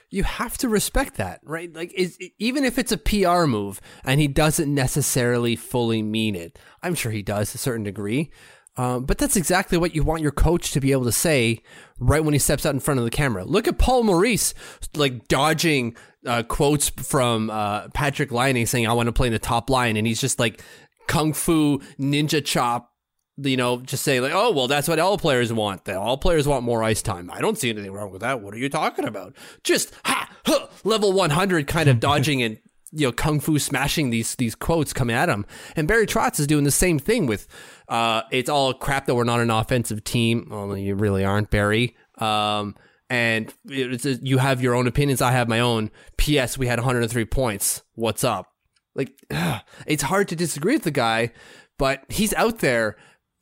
You 0.10 0.24
have 0.24 0.58
to 0.60 0.70
respect 0.70 1.18
that, 1.18 1.39
right? 1.44 1.74
Like, 1.74 1.94
is, 1.94 2.18
even 2.39 2.63
if 2.63 2.77
it's 2.77 2.92
a 2.92 2.98
PR 2.98 3.46
move 3.46 3.82
and 4.04 4.20
he 4.20 4.27
doesn't 4.27 4.74
necessarily 4.74 5.56
fully 5.56 6.01
mean 6.01 6.36
it, 6.36 6.58
I'm 6.82 6.96
sure 6.96 7.12
he 7.12 7.22
does 7.22 7.51
to 7.51 7.56
a 7.56 7.60
certain 7.60 7.84
degree. 7.84 8.32
Um, 8.77 9.06
but 9.06 9.18
that's 9.18 9.38
exactly 9.38 9.77
what 9.77 9.96
you 9.96 10.04
want 10.04 10.22
your 10.22 10.32
coach 10.32 10.72
to 10.72 10.82
be 10.82 10.92
able 10.92 11.06
to 11.06 11.12
say 11.12 11.62
right 11.98 12.24
when 12.24 12.34
he 12.34 12.39
steps 12.39 12.65
out 12.65 12.74
in 12.74 12.82
front 12.82 13.00
of 13.00 13.06
the 13.06 13.12
camera. 13.12 13.46
Look 13.46 13.68
at 13.68 13.77
Paul 13.77 14.04
Maurice, 14.04 14.54
like 14.96 15.27
dodging 15.30 15.96
uh, 16.25 16.44
quotes 16.44 16.89
from 16.89 17.50
uh, 17.50 17.88
Patrik 17.89 18.32
Laine 18.32 18.65
saying, 18.65 18.86
I 18.86 18.94
want 18.94 19.08
to 19.08 19.13
play 19.13 19.27
in 19.27 19.34
the 19.34 19.39
top 19.39 19.70
line. 19.70 19.96
And 19.96 20.06
he's 20.06 20.20
just 20.20 20.39
like 20.39 20.62
kung 21.08 21.32
fu 21.34 21.80
ninja 22.00 22.44
chop, 22.44 22.92
you 23.38 23.58
know, 23.58 23.82
just 23.82 24.04
saying, 24.04 24.22
like, 24.22 24.34
oh, 24.34 24.51
well, 24.51 24.68
that's 24.68 24.88
what 24.88 25.00
all 25.00 25.18
players 25.18 25.51
want. 25.51 25.88
All 25.89 26.18
players 26.18 26.48
want 26.48 26.63
more 26.63 26.84
ice 26.84 27.01
time. 27.01 27.30
I 27.32 27.42
don't 27.42 27.58
see 27.58 27.70
anything 27.70 27.92
wrong 27.92 28.12
with 28.12 28.22
that. 28.22 28.42
What 28.42 28.54
are 28.54 28.58
you 28.58 28.70
talking 28.70 29.06
about? 29.06 29.36
Just 29.63 29.94
ha, 30.06 30.30
huh, 30.46 30.68
level 30.84 31.12
100 31.12 31.68
kind 31.68 31.89
of 31.89 32.00
dodging 32.00 32.42
and 32.42 32.60
you 32.92 33.08
know 33.08 33.12
kung 33.12 33.42
fu 33.42 33.60
smashing 33.60 34.10
these 34.10 34.36
these 34.36 34.56
quotes 34.56 34.94
coming 34.94 35.15
at 35.15 35.27
him. 35.27 35.46
And 35.75 35.88
Barry 35.88 36.08
Trotz 36.08 36.39
is 36.39 36.48
doing 36.48 36.63
the 36.63 36.72
same 36.72 36.98
thing 36.98 37.25
with 37.25 37.48
uh, 37.89 38.22
it's 38.32 38.50
all 38.50 38.74
crap 38.74 39.06
that 39.08 39.15
we're 39.15 39.25
not 39.25 39.42
an 39.42 39.51
offensive 39.51 40.04
team. 40.04 40.48
Well, 40.50 40.77
you 40.77 40.96
really 40.96 41.25
aren't, 41.25 41.50
Barry. 41.50 41.96
Um, 42.18 42.75
and 43.10 43.54
a, 43.70 43.98
you 44.22 44.38
have 44.38 44.62
your 44.62 44.75
own 44.75 44.88
opinions. 44.88 45.22
I 45.22 45.32
have 45.32 45.50
my 45.50 45.60
own. 45.60 45.92
P.S. 46.18 46.58
We 46.58 46.68
had 46.68 46.80
103 46.80 47.25
points. 47.25 47.84
What's 47.94 48.24
up? 48.24 48.51
Like, 48.96 49.12
ugh, 49.30 49.62
it's 49.86 50.04
hard 50.04 50.30
to 50.30 50.36
disagree 50.36 50.74
with 50.74 50.84
the 50.84 50.92
guy, 50.92 51.32
but 51.77 52.04
he's 52.10 52.34
out 52.34 52.60
there 52.60 52.96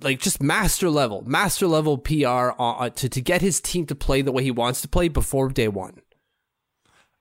like 0.04 0.20
just 0.20 0.42
master 0.42 0.90
level, 0.90 1.24
master 1.26 1.68
level 1.68 1.98
PR 1.98 2.52
uh, 2.60 2.90
to 2.90 3.10
to 3.10 3.22
get 3.22 3.42
his 3.42 3.60
team 3.60 3.86
to 3.88 3.96
play 3.96 4.22
the 4.22 4.32
way 4.32 4.44
he 4.44 4.52
wants 4.52 4.82
to 4.82 4.88
play 4.88 5.08
before 5.08 5.50
day 5.50 5.68
one. 5.68 6.02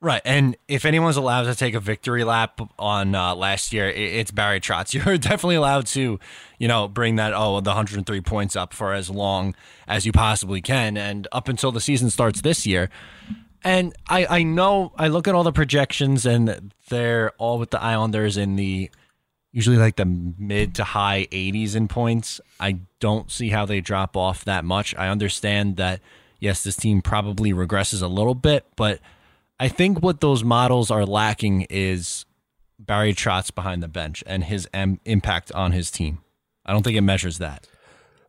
Right, 0.03 0.23
and 0.25 0.57
if 0.67 0.85
anyone's 0.85 1.17
allowed 1.17 1.45
to 1.45 1.55
take 1.55 1.75
a 1.75 1.81
victory 1.81 2.25
lap 2.25 2.61
on 2.77 3.15
uh, 3.15 3.37
last 3.37 3.73
year, 3.73 3.89
it's 3.89 4.33
Barry 4.33 4.59
Trotz. 4.59 4.93
You're 5.07 5.17
definitely 5.17 5.55
allowed 5.55 5.87
to, 5.89 6.19
you 6.59 6.67
know, 6.67 6.89
bring 6.89 7.17
that 7.17 7.33
oh 7.35 7.61
the 7.61 7.71
103 7.71 8.21
points 8.23 8.57
up 8.57 8.75
for 8.75 8.93
as 8.93 9.09
long 9.09 9.55
as 9.87 10.05
you 10.05 10.11
possibly 10.11 10.61
can, 10.61 10.97
and 10.97 11.29
up 11.31 11.49
until 11.49 11.71
the 11.71 11.81
season 11.81 12.11
starts 12.11 12.41
this 12.41 12.67
year. 12.67 12.91
And 13.63 13.95
I 14.09 14.27
I 14.27 14.43
know 14.43 14.93
I 14.99 15.07
look 15.07 15.29
at 15.29 15.37
all 15.37 15.45
the 15.45 15.53
projections, 15.53 16.27
and 16.27 16.75
they're 16.89 17.31
all 17.39 17.61
with 17.61 17.71
the 17.71 17.81
Islanders 17.81 18.37
in 18.37 18.57
the 18.57 18.91
usually 19.53 19.77
like 19.77 19.97
the 19.97 20.07
mid 20.07 20.75
to 20.77 20.85
high 20.85 21.29
80s 21.31 21.77
in 21.77 21.89
points. 21.89 22.41
I 22.59 22.81
don't 23.01 23.31
see 23.31 23.51
how 23.51 23.67
they 23.67 23.81
drop 23.81 24.17
off 24.17 24.45
that 24.45 24.65
much. 24.65 24.95
I 24.97 25.09
understand 25.09 25.77
that 25.77 26.01
yes, 26.41 26.65
this 26.65 26.77
team 26.77 27.03
probably 27.03 27.53
regresses 27.53 28.03
a 28.03 28.09
little 28.09 28.35
bit, 28.35 28.67
but 28.77 29.01
I 29.61 29.69
think 29.69 30.03
what 30.03 30.21
those 30.21 30.43
models 30.43 30.91
are 30.91 31.07
lacking 31.07 31.67
is 31.71 32.25
Barry 32.81 33.15
Trotz 33.15 33.55
behind 33.55 33.83
the 33.83 33.89
bench 33.89 34.25
and 34.27 34.45
his 34.45 34.69
M- 34.75 34.99
impact 35.05 35.53
on 35.53 35.71
his 35.71 35.91
team. 35.91 36.19
I 36.67 36.73
don't 36.73 36.83
think 36.83 36.97
it 36.97 37.03
measures 37.03 37.39
that. 37.39 37.69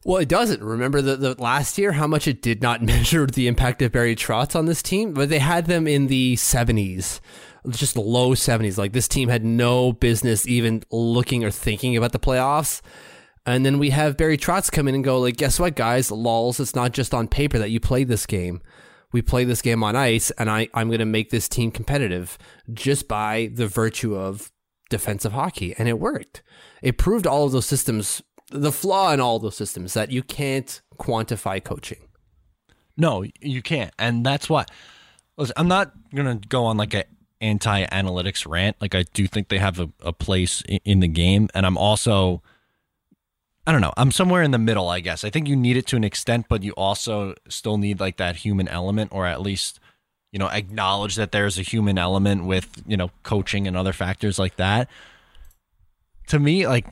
Well, 0.05 0.17
it 0.17 0.27
doesn't. 0.27 0.61
Remember 0.61 1.01
the, 1.01 1.15
the 1.15 1.41
last 1.41 1.77
year 1.77 1.93
how 1.93 2.07
much 2.07 2.27
it 2.27 2.41
did 2.41 2.61
not 2.61 2.81
measure 2.83 3.25
the 3.25 3.47
impact 3.47 3.81
of 3.81 3.91
Barry 3.93 4.15
Trotz 4.15 4.55
on 4.55 4.65
this 4.65 4.83
team, 4.83 5.13
but 5.13 5.29
they 5.29 5.39
had 5.39 5.65
them 5.65 5.87
in 5.87 6.07
the 6.07 6.35
70s, 6.35 7.19
just 7.70 7.96
low 7.96 8.32
70s. 8.36 8.77
Like 8.77 8.93
this 8.93 9.08
team 9.08 9.29
had 9.29 9.43
no 9.43 9.93
business 9.93 10.48
even 10.48 10.84
looking 10.91 11.43
or 11.43 11.51
thinking 11.51 11.98
about 11.98 12.12
the 12.12 12.20
playoffs. 12.20 12.82
And 13.46 13.65
then 13.65 13.77
we 13.77 13.89
have 13.89 14.15
Barry 14.17 14.38
Trotz 14.38 14.72
come 14.72 14.88
in 14.88 14.96
and 14.96 15.03
go 15.03 15.20
like, 15.20 15.38
guess 15.38 15.60
what, 15.60 15.75
guys? 15.75 16.12
Lols, 16.12 16.60
it's 16.60 16.75
not 16.75 16.93
just 16.93 17.13
on 17.13 17.27
paper 17.27 17.60
that 17.60 17.72
you 17.72 17.79
played 17.79 18.08
this 18.08 18.25
game 18.25 18.62
we 19.13 19.22
play 19.22 19.46
this 19.46 19.62
game 19.62 19.84
on 19.84 19.96
ice 19.96 20.32
and 20.32 20.50
I, 20.50 20.67
I'm 20.74 20.89
going 20.89 21.00
to 21.00 21.05
make 21.05 21.29
this 21.29 21.48
team 21.48 21.72
competitive 21.72 22.38
just 22.74 23.08
by 23.08 23.51
the 23.53 23.67
virtue 23.67 24.17
of 24.17 24.51
defensive 24.89 25.32
hockey. 25.32 25.74
And 25.77 25.88
it 25.88 26.00
worked. 26.00 26.41
It 26.82 26.98
proved 26.98 27.25
all 27.25 27.46
of 27.46 27.53
those 27.53 27.67
systems, 27.67 28.22
the 28.50 28.72
flaw 28.72 29.13
in 29.13 29.22
all 29.22 29.39
those 29.39 29.55
systems, 29.55 29.93
that 29.93 30.12
you 30.12 30.24
can't 30.24 30.82
quantify 30.98 31.63
coaching. 31.63 32.10
No, 32.98 33.24
you 33.39 33.62
can't. 33.62 33.93
And 33.98 34.25
that's 34.25 34.50
why 34.50 34.65
listen, 35.38 35.53
I'm 35.58 35.67
not 35.67 35.93
going 36.13 36.39
to 36.39 36.48
go 36.48 36.65
on 36.65 36.77
like 36.77 36.93
a 36.93 37.05
anti 37.43 37.85
analytics 37.85 38.50
rant. 38.50 38.77
Like, 38.81 38.95
I 38.95 39.03
do 39.13 39.27
think 39.27 39.50
they 39.50 39.59
have 39.59 39.79
a, 39.79 39.89
a 40.01 40.13
place 40.13 40.63
in 40.85 41.01
the 41.01 41.07
game. 41.07 41.50
And 41.53 41.65
I'm 41.65 41.77
also 41.77 42.41
I 43.65 43.71
don't 43.71 43.81
know. 43.81 43.93
I'm 43.95 44.12
somewhere 44.12 44.43
in 44.43 44.51
the 44.51 44.57
middle, 44.57 44.89
I 44.89 45.00
guess. 45.00 45.23
I 45.23 45.29
think 45.29 45.47
you 45.47 45.55
need 45.55 45.77
it 45.77 45.88
to 45.88 45.95
an 45.95 46.03
extent, 46.03 46.47
but 46.50 46.63
you 46.63 46.73
also 46.73 47.35
still 47.47 47.77
need 47.77 48.00
like 48.00 48.17
that 48.17 48.38
human 48.38 48.67
element, 48.67 49.12
or 49.13 49.25
at 49.25 49.41
least, 49.41 49.79
you 50.33 50.39
know, 50.39 50.47
acknowledge 50.47 51.15
that 51.15 51.31
there's 51.31 51.57
a 51.57 51.62
human 51.62 51.97
element 51.97 52.43
with, 52.43 52.83
you 52.85 52.97
know, 52.97 53.12
coaching 53.23 53.65
and 53.65 53.77
other 53.77 53.93
factors 53.93 54.38
like 54.38 54.57
that. 54.57 54.89
To 56.27 56.39
me, 56.39 56.67
like, 56.67 56.88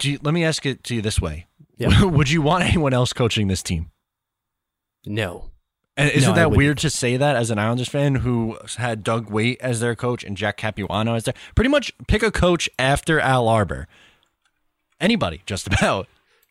you, 0.00 0.18
let 0.22 0.32
me 0.32 0.42
ask 0.42 0.64
it 0.64 0.84
to 0.84 0.94
you 0.94 1.02
this 1.02 1.20
way: 1.20 1.46
yeah. 1.76 2.04
Would 2.04 2.30
you 2.30 2.40
want 2.40 2.64
anyone 2.64 2.94
else 2.94 3.12
coaching 3.12 3.48
this 3.48 3.62
team? 3.62 3.90
No. 5.04 5.50
And 5.98 6.10
isn't 6.12 6.30
no, 6.30 6.36
that 6.36 6.52
weird 6.52 6.78
to 6.78 6.90
say 6.90 7.16
that 7.16 7.34
as 7.34 7.50
an 7.50 7.58
Islanders 7.58 7.88
fan 7.88 8.14
who 8.14 8.56
had 8.76 9.02
Doug 9.02 9.30
Weight 9.30 9.60
as 9.60 9.80
their 9.80 9.96
coach 9.96 10.22
and 10.22 10.36
Jack 10.36 10.56
Capuano 10.56 11.14
as 11.14 11.24
their 11.24 11.34
pretty 11.56 11.70
much 11.70 11.92
pick 12.06 12.22
a 12.22 12.30
coach 12.30 12.70
after 12.78 13.18
Al 13.18 13.48
Arbour 13.48 13.88
anybody, 15.00 15.42
just 15.46 15.66
about. 15.66 16.06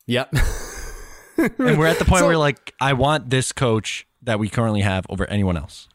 Yep. 0.06 0.34
and 1.38 1.78
we're 1.78 1.88
at 1.88 2.00
the 2.00 2.06
point 2.06 2.20
so, 2.20 2.28
where 2.28 2.38
like 2.38 2.74
I 2.80 2.94
want 2.94 3.30
this 3.30 3.52
coach 3.52 4.08
that 4.24 4.40
we 4.40 4.50
currently 4.50 4.82
have 4.82 5.06
over 5.10 5.26
anyone 5.30 5.58
else 5.58 5.88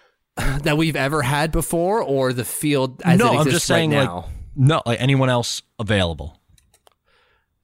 that 0.36 0.76
we've 0.76 0.96
ever 0.96 1.22
had 1.22 1.52
before, 1.52 2.02
or 2.02 2.32
the 2.32 2.44
field 2.44 3.02
as 3.04 3.18
no, 3.18 3.28
I'm 3.28 3.48
just 3.48 3.66
saying 3.66 3.92
right 3.92 4.08
like 4.08 4.24
no, 4.56 4.82
like 4.86 5.00
anyone 5.00 5.30
else 5.30 5.62
available. 5.78 6.40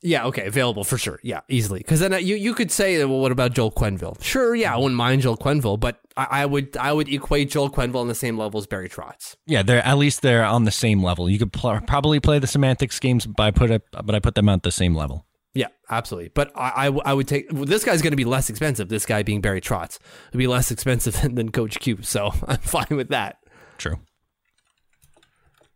Yeah, 0.05 0.27
okay, 0.27 0.47
available 0.47 0.85
for 0.85 0.99
sure. 0.99 1.19
Yeah, 1.23 1.41
easily. 1.49 1.79
Because 1.79 2.01
then 2.01 2.13
uh, 2.13 2.19
you 2.19 2.37
you 2.37 2.53
could 2.53 2.71
say, 2.71 3.03
well, 3.07 3.21
what 3.21 3.33
about 3.33 3.55
Joel 3.55 3.73
Quenneville? 3.73 4.23
Sure, 4.23 4.55
yeah, 4.55 4.75
I 4.75 4.77
wouldn't 4.77 4.97
mind 4.97 5.23
Joel 5.23 5.39
Quenneville, 5.39 5.81
but 5.81 5.99
I, 6.15 6.43
I, 6.43 6.47
would 6.47 6.77
I 6.77 6.93
would 6.93 7.09
equate 7.09 7.51
Joel 7.51 7.71
Quenneville 7.71 8.03
on 8.03 8.09
the 8.09 8.15
same 8.15 8.37
level 8.37 8.59
as 8.59 8.67
Barry 8.67 8.91
Trotz. 8.91 9.37
Yeah, 9.47 9.63
they're 9.63 9.83
at 9.83 9.97
least 9.97 10.21
they're 10.21 10.45
on 10.45 10.65
the 10.65 10.71
same 10.71 11.03
level. 11.03 11.31
You 11.31 11.39
could 11.39 11.55
pl- 11.55 11.81
probably 11.87 12.21
play 12.21 12.39
the 12.39 12.47
semantics 12.47 13.01
games, 13.01 13.25
but 13.27 13.45
I 13.45 13.51
put 13.51 13.71
it, 13.71 13.83
but 13.93 14.15
I 14.15 14.21
put 14.21 14.35
them 14.35 14.51
at 14.51 14.63
the 14.63 14.71
same 14.71 14.95
level. 14.95 15.25
Yeah, 15.55 15.69
absolutely. 15.89 16.29
But 16.35 16.53
I, 16.55 16.89
I, 16.89 16.99
I 17.07 17.15
would 17.15 17.27
take 17.27 17.51
well, 17.51 17.65
this 17.65 17.83
guy's 17.83 18.03
going 18.03 18.13
to 18.13 18.17
be 18.17 18.27
less 18.27 18.51
expensive. 18.51 18.91
This 18.91 19.07
guy 19.07 19.23
being 19.23 19.41
Barry 19.41 19.63
Trotz 19.63 19.99
would 20.33 20.39
be 20.39 20.47
less 20.47 20.71
expensive 20.71 21.23
than, 21.23 21.35
than 21.37 21.51
Coach 21.51 21.81
Q. 21.81 22.03
So 22.03 22.31
I'm 22.47 22.59
fine 22.59 22.89
with 22.91 23.09
that. 23.09 23.39
True. 23.79 24.01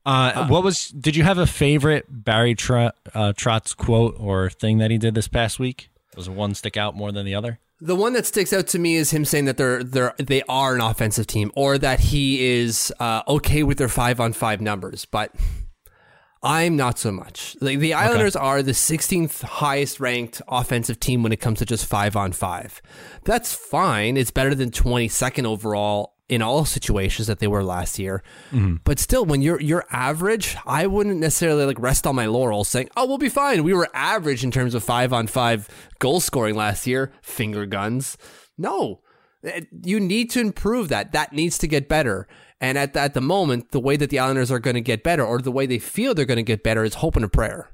Uh, 0.08 0.46
what 0.48 0.64
was? 0.64 0.88
Did 0.88 1.16
you 1.16 1.22
have 1.22 1.36
a 1.36 1.46
favorite 1.46 2.06
Barry 2.08 2.54
Tr- 2.54 2.76
uh, 2.76 3.34
Trotz 3.36 3.76
quote 3.76 4.16
or 4.18 4.48
thing 4.48 4.78
that 4.78 4.90
he 4.90 4.96
did 4.96 5.14
this 5.14 5.28
past 5.28 5.58
week? 5.58 5.90
Does 6.16 6.30
one 6.30 6.54
stick 6.54 6.78
out 6.78 6.96
more 6.96 7.12
than 7.12 7.26
the 7.26 7.34
other? 7.34 7.58
The 7.82 7.94
one 7.94 8.14
that 8.14 8.24
sticks 8.24 8.54
out 8.54 8.66
to 8.68 8.78
me 8.78 8.96
is 8.96 9.10
him 9.10 9.26
saying 9.26 9.44
that 9.44 9.58
they're 9.58 9.84
they're 9.84 10.14
they 10.16 10.42
are 10.48 10.74
an 10.74 10.80
offensive 10.80 11.26
team, 11.26 11.52
or 11.54 11.76
that 11.76 12.00
he 12.00 12.42
is 12.42 12.90
uh, 12.98 13.20
okay 13.28 13.62
with 13.62 13.76
their 13.76 13.88
five 13.90 14.18
on 14.18 14.32
five 14.32 14.62
numbers. 14.62 15.04
But 15.04 15.34
I'm 16.42 16.74
not 16.74 16.98
so 16.98 17.12
much. 17.12 17.54
Like 17.60 17.78
the 17.78 17.92
Islanders 17.92 18.34
okay. 18.34 18.44
are 18.44 18.62
the 18.62 18.72
16th 18.72 19.42
highest 19.42 20.00
ranked 20.00 20.40
offensive 20.48 21.00
team 21.00 21.22
when 21.22 21.32
it 21.32 21.40
comes 21.40 21.58
to 21.58 21.66
just 21.66 21.84
five 21.84 22.16
on 22.16 22.32
five. 22.32 22.80
That's 23.24 23.52
fine. 23.52 24.16
It's 24.16 24.30
better 24.30 24.54
than 24.54 24.70
22nd 24.70 25.44
overall 25.44 26.14
in 26.28 26.42
all 26.42 26.64
situations 26.64 27.26
that 27.26 27.38
they 27.38 27.46
were 27.46 27.64
last 27.64 27.98
year. 27.98 28.22
Mm-hmm. 28.52 28.76
But 28.84 28.98
still, 28.98 29.24
when 29.24 29.42
you're 29.42 29.60
you're 29.60 29.86
average, 29.90 30.56
I 30.66 30.86
wouldn't 30.86 31.18
necessarily 31.18 31.64
like 31.64 31.78
rest 31.78 32.06
on 32.06 32.14
my 32.14 32.26
laurels 32.26 32.68
saying, 32.68 32.90
"Oh, 32.96 33.06
we'll 33.06 33.18
be 33.18 33.28
fine. 33.28 33.64
We 33.64 33.74
were 33.74 33.88
average 33.94 34.44
in 34.44 34.50
terms 34.50 34.74
of 34.74 34.84
five 34.84 35.12
on 35.12 35.26
five 35.26 35.68
goal 35.98 36.20
scoring 36.20 36.54
last 36.54 36.86
year." 36.86 37.12
Finger 37.22 37.66
guns. 37.66 38.18
No, 38.56 39.00
you 39.84 40.00
need 40.00 40.30
to 40.30 40.40
improve 40.40 40.88
that. 40.88 41.12
That 41.12 41.32
needs 41.32 41.58
to 41.58 41.68
get 41.68 41.88
better. 41.88 42.26
And 42.60 42.76
at 42.76 42.92
the, 42.92 43.00
at 43.00 43.14
the 43.14 43.20
moment, 43.20 43.70
the 43.70 43.80
way 43.80 43.96
that 43.96 44.10
the 44.10 44.18
Islanders 44.18 44.50
are 44.50 44.58
going 44.58 44.74
to 44.74 44.80
get 44.80 45.04
better, 45.04 45.24
or 45.24 45.40
the 45.40 45.52
way 45.52 45.66
they 45.66 45.78
feel 45.78 46.12
they're 46.12 46.24
going 46.24 46.36
to 46.36 46.42
get 46.42 46.64
better, 46.64 46.82
is 46.82 46.94
hope 46.94 47.14
and 47.14 47.24
a 47.24 47.28
prayer. 47.28 47.70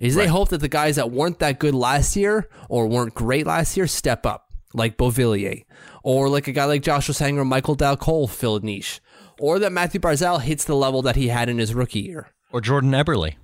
Is 0.00 0.16
they 0.16 0.26
hope 0.26 0.48
that 0.48 0.58
the 0.58 0.68
guys 0.68 0.96
that 0.96 1.12
weren't 1.12 1.38
that 1.38 1.60
good 1.60 1.74
last 1.74 2.16
year 2.16 2.48
or 2.68 2.88
weren't 2.88 3.14
great 3.14 3.46
last 3.46 3.76
year 3.76 3.86
step 3.86 4.26
up, 4.26 4.48
like 4.74 4.96
Beauvillier, 4.96 5.64
or 6.02 6.28
like 6.28 6.48
a 6.48 6.52
guy 6.52 6.64
like 6.64 6.82
Joshua 6.82 7.14
Sanger, 7.14 7.44
Michael 7.44 7.74
Dal 7.74 7.96
Colle 7.96 8.28
fill 8.28 8.56
a 8.56 8.60
niche, 8.60 9.00
or 9.40 9.58
that 9.58 9.72
Matthew 9.72 10.00
Barzal 10.00 10.40
hits 10.40 10.64
the 10.64 10.76
level 10.76 11.02
that 11.02 11.16
he 11.16 11.28
had 11.28 11.48
in 11.48 11.58
his 11.58 11.74
rookie 11.74 12.00
year. 12.00 12.28
Or 12.52 12.60
Jordan 12.60 12.92
Eberle. 12.92 13.34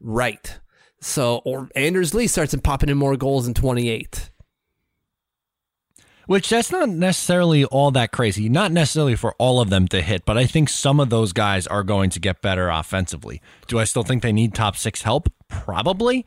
Right. 0.00 0.58
So, 1.00 1.42
or 1.44 1.68
Anders 1.74 2.14
Lee 2.14 2.26
starts 2.26 2.54
and 2.54 2.62
popping 2.62 2.88
in 2.88 2.96
more 2.96 3.16
goals 3.16 3.46
in 3.48 3.54
28. 3.54 4.30
Which 6.26 6.48
that's 6.48 6.70
not 6.70 6.88
necessarily 6.88 7.64
all 7.64 7.90
that 7.90 8.12
crazy. 8.12 8.48
Not 8.48 8.70
necessarily 8.70 9.16
for 9.16 9.34
all 9.38 9.60
of 9.60 9.70
them 9.70 9.88
to 9.88 10.00
hit, 10.00 10.24
but 10.24 10.38
I 10.38 10.46
think 10.46 10.68
some 10.68 11.00
of 11.00 11.10
those 11.10 11.32
guys 11.32 11.66
are 11.66 11.82
going 11.82 12.10
to 12.10 12.20
get 12.20 12.40
better 12.40 12.68
offensively. 12.68 13.42
Do 13.66 13.80
I 13.80 13.84
still 13.84 14.04
think 14.04 14.22
they 14.22 14.32
need 14.32 14.54
top 14.54 14.76
six 14.76 15.02
help? 15.02 15.32
Probably. 15.48 16.24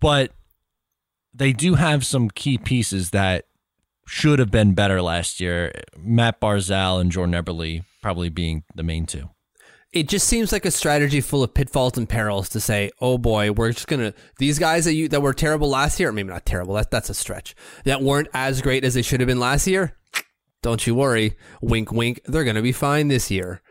But 0.00 0.32
they 1.32 1.52
do 1.52 1.74
have 1.74 2.04
some 2.04 2.30
key 2.30 2.58
pieces 2.58 3.10
that 3.10 3.46
should 4.08 4.38
have 4.38 4.50
been 4.50 4.74
better 4.74 5.00
last 5.02 5.40
year. 5.40 5.72
Matt 5.96 6.40
Barzal 6.40 7.00
and 7.00 7.12
Jordan 7.12 7.34
Eberle 7.34 7.84
probably 8.02 8.28
being 8.28 8.64
the 8.74 8.82
main 8.82 9.06
two 9.06 9.28
it 9.92 10.08
just 10.08 10.28
seems 10.28 10.52
like 10.52 10.66
a 10.66 10.70
strategy 10.70 11.20
full 11.20 11.42
of 11.42 11.54
pitfalls 11.54 11.96
and 11.96 12.08
perils 12.08 12.48
to 12.50 12.60
say, 12.60 12.90
"Oh 13.00 13.16
boy, 13.16 13.52
we're 13.52 13.72
just 13.72 13.86
gonna 13.86 14.12
these 14.38 14.58
guys 14.58 14.84
that 14.84 14.94
you 14.94 15.08
that 15.08 15.22
were 15.22 15.32
terrible 15.32 15.68
last 15.68 15.98
year, 15.98 16.12
maybe 16.12 16.28
not 16.28 16.44
terrible, 16.44 16.74
that 16.74 16.90
that's 16.90 17.10
a 17.10 17.14
stretch, 17.14 17.54
that 17.84 18.02
weren't 18.02 18.28
as 18.34 18.60
great 18.60 18.84
as 18.84 18.94
they 18.94 19.02
should 19.02 19.20
have 19.20 19.26
been 19.26 19.40
last 19.40 19.66
year. 19.66 19.96
Don't 20.62 20.86
you 20.86 20.94
worry, 20.94 21.36
wink, 21.62 21.90
wink, 21.92 22.20
they're 22.26 22.44
gonna 22.44 22.62
be 22.62 22.72
fine 22.72 23.08
this 23.08 23.30
year." 23.30 23.62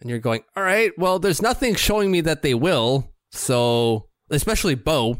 And 0.00 0.10
you're 0.10 0.18
going, 0.18 0.42
"All 0.56 0.62
right, 0.62 0.92
well, 0.98 1.18
there's 1.18 1.42
nothing 1.42 1.74
showing 1.74 2.10
me 2.10 2.20
that 2.22 2.42
they 2.42 2.54
will." 2.54 3.12
So, 3.30 4.08
especially 4.30 4.74
Bo, 4.74 5.18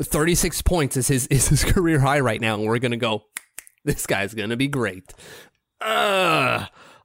36 0.00 0.62
points 0.62 0.96
is 0.96 1.08
his 1.08 1.26
is 1.30 1.48
his 1.48 1.64
career 1.64 1.98
high 2.00 2.20
right 2.20 2.40
now, 2.40 2.54
and 2.54 2.64
we're 2.64 2.78
gonna 2.78 2.96
go, 2.96 3.24
"This 3.84 4.06
guy's 4.06 4.34
gonna 4.34 4.56
be 4.56 4.68
great." 4.68 5.12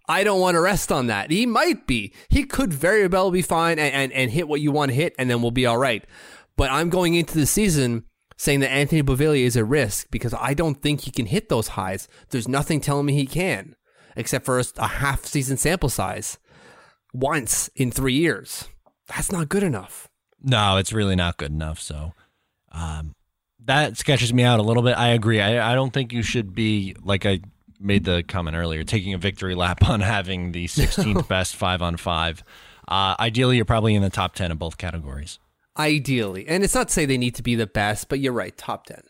I 0.09 0.23
don't 0.23 0.39
want 0.39 0.55
to 0.55 0.61
rest 0.61 0.91
on 0.91 1.07
that. 1.07 1.31
He 1.31 1.45
might 1.45 1.87
be. 1.87 2.13
He 2.29 2.43
could 2.43 2.73
very 2.73 3.07
well 3.07 3.31
be 3.31 3.41
fine 3.41 3.77
and, 3.79 3.93
and, 3.93 4.11
and 4.13 4.31
hit 4.31 4.47
what 4.47 4.61
you 4.61 4.71
want 4.71 4.89
to 4.89 4.95
hit, 4.95 5.13
and 5.17 5.29
then 5.29 5.41
we'll 5.41 5.51
be 5.51 5.65
all 5.65 5.77
right. 5.77 6.05
But 6.55 6.71
I'm 6.71 6.89
going 6.89 7.15
into 7.15 7.37
the 7.37 7.45
season 7.45 8.05
saying 8.37 8.61
that 8.61 8.71
Anthony 8.71 9.03
Beauvillier 9.03 9.45
is 9.45 9.55
a 9.55 9.65
risk 9.65 10.07
because 10.11 10.33
I 10.33 10.53
don't 10.53 10.81
think 10.81 11.01
he 11.01 11.11
can 11.11 11.25
hit 11.25 11.49
those 11.49 11.69
highs. 11.69 12.07
There's 12.29 12.47
nothing 12.47 12.79
telling 12.79 13.05
me 13.05 13.13
he 13.13 13.25
can, 13.25 13.75
except 14.15 14.45
for 14.45 14.59
a, 14.59 14.63
a 14.77 14.87
half 14.87 15.25
season 15.25 15.57
sample 15.57 15.89
size 15.89 16.37
once 17.13 17.69
in 17.75 17.91
three 17.91 18.13
years. 18.13 18.65
That's 19.07 19.31
not 19.31 19.49
good 19.49 19.63
enough. 19.63 20.07
No, 20.41 20.77
it's 20.77 20.93
really 20.93 21.15
not 21.15 21.37
good 21.37 21.51
enough. 21.51 21.79
So 21.79 22.13
um, 22.71 23.15
that 23.67 23.97
sketches 23.97 24.33
me 24.33 24.43
out 24.43 24.59
a 24.59 24.63
little 24.63 24.83
bit. 24.83 24.97
I 24.97 25.09
agree. 25.09 25.39
I, 25.39 25.71
I 25.71 25.75
don't 25.75 25.93
think 25.93 26.11
you 26.11 26.23
should 26.23 26.55
be 26.55 26.95
like 27.03 27.25
I 27.25 27.41
made 27.79 28.05
the 28.05 28.23
comment 28.23 28.57
earlier, 28.57 28.83
taking 28.83 29.13
a 29.13 29.17
victory 29.17 29.55
lap 29.55 29.87
on 29.87 30.01
having 30.01 30.51
the 30.51 30.65
16th 30.67 31.27
best 31.27 31.55
five 31.55 31.81
on 31.81 31.97
five. 31.97 32.43
Uh, 32.87 33.15
ideally, 33.19 33.57
you're 33.57 33.65
probably 33.65 33.93
in 33.93 34.01
the 34.01 34.09
top 34.09 34.33
10 34.33 34.51
of 34.51 34.59
both 34.59 34.77
categories. 34.77 35.39
Ideally. 35.77 36.47
And 36.47 36.63
it's 36.63 36.73
not 36.73 36.87
to 36.87 36.93
say 36.93 37.05
they 37.05 37.17
need 37.17 37.35
to 37.35 37.43
be 37.43 37.55
the 37.55 37.67
best, 37.67 38.09
but 38.09 38.19
you're 38.19 38.33
right, 38.33 38.57
top 38.57 38.85
10. 38.87 39.01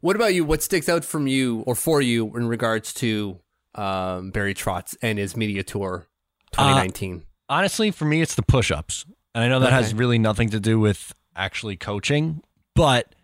What 0.00 0.16
about 0.16 0.34
you? 0.34 0.44
What 0.44 0.62
sticks 0.62 0.88
out 0.88 1.04
from 1.04 1.26
you 1.26 1.62
or 1.66 1.74
for 1.74 2.00
you 2.00 2.34
in 2.36 2.48
regards 2.48 2.94
to 2.94 3.38
um, 3.74 4.30
Barry 4.30 4.54
Trotz 4.54 4.96
and 5.02 5.18
his 5.18 5.36
media 5.36 5.62
tour 5.62 6.08
2019? 6.52 7.16
Uh, 7.16 7.52
honestly, 7.52 7.90
for 7.90 8.06
me, 8.06 8.22
it's 8.22 8.34
the 8.34 8.42
push 8.42 8.70
ups. 8.70 9.04
And 9.34 9.44
I 9.44 9.48
know 9.48 9.60
that 9.60 9.66
okay. 9.66 9.76
has 9.76 9.94
really 9.94 10.18
nothing 10.18 10.50
to 10.50 10.60
do 10.60 10.80
with 10.80 11.14
actually 11.36 11.76
coaching, 11.76 12.42
but 12.74 13.14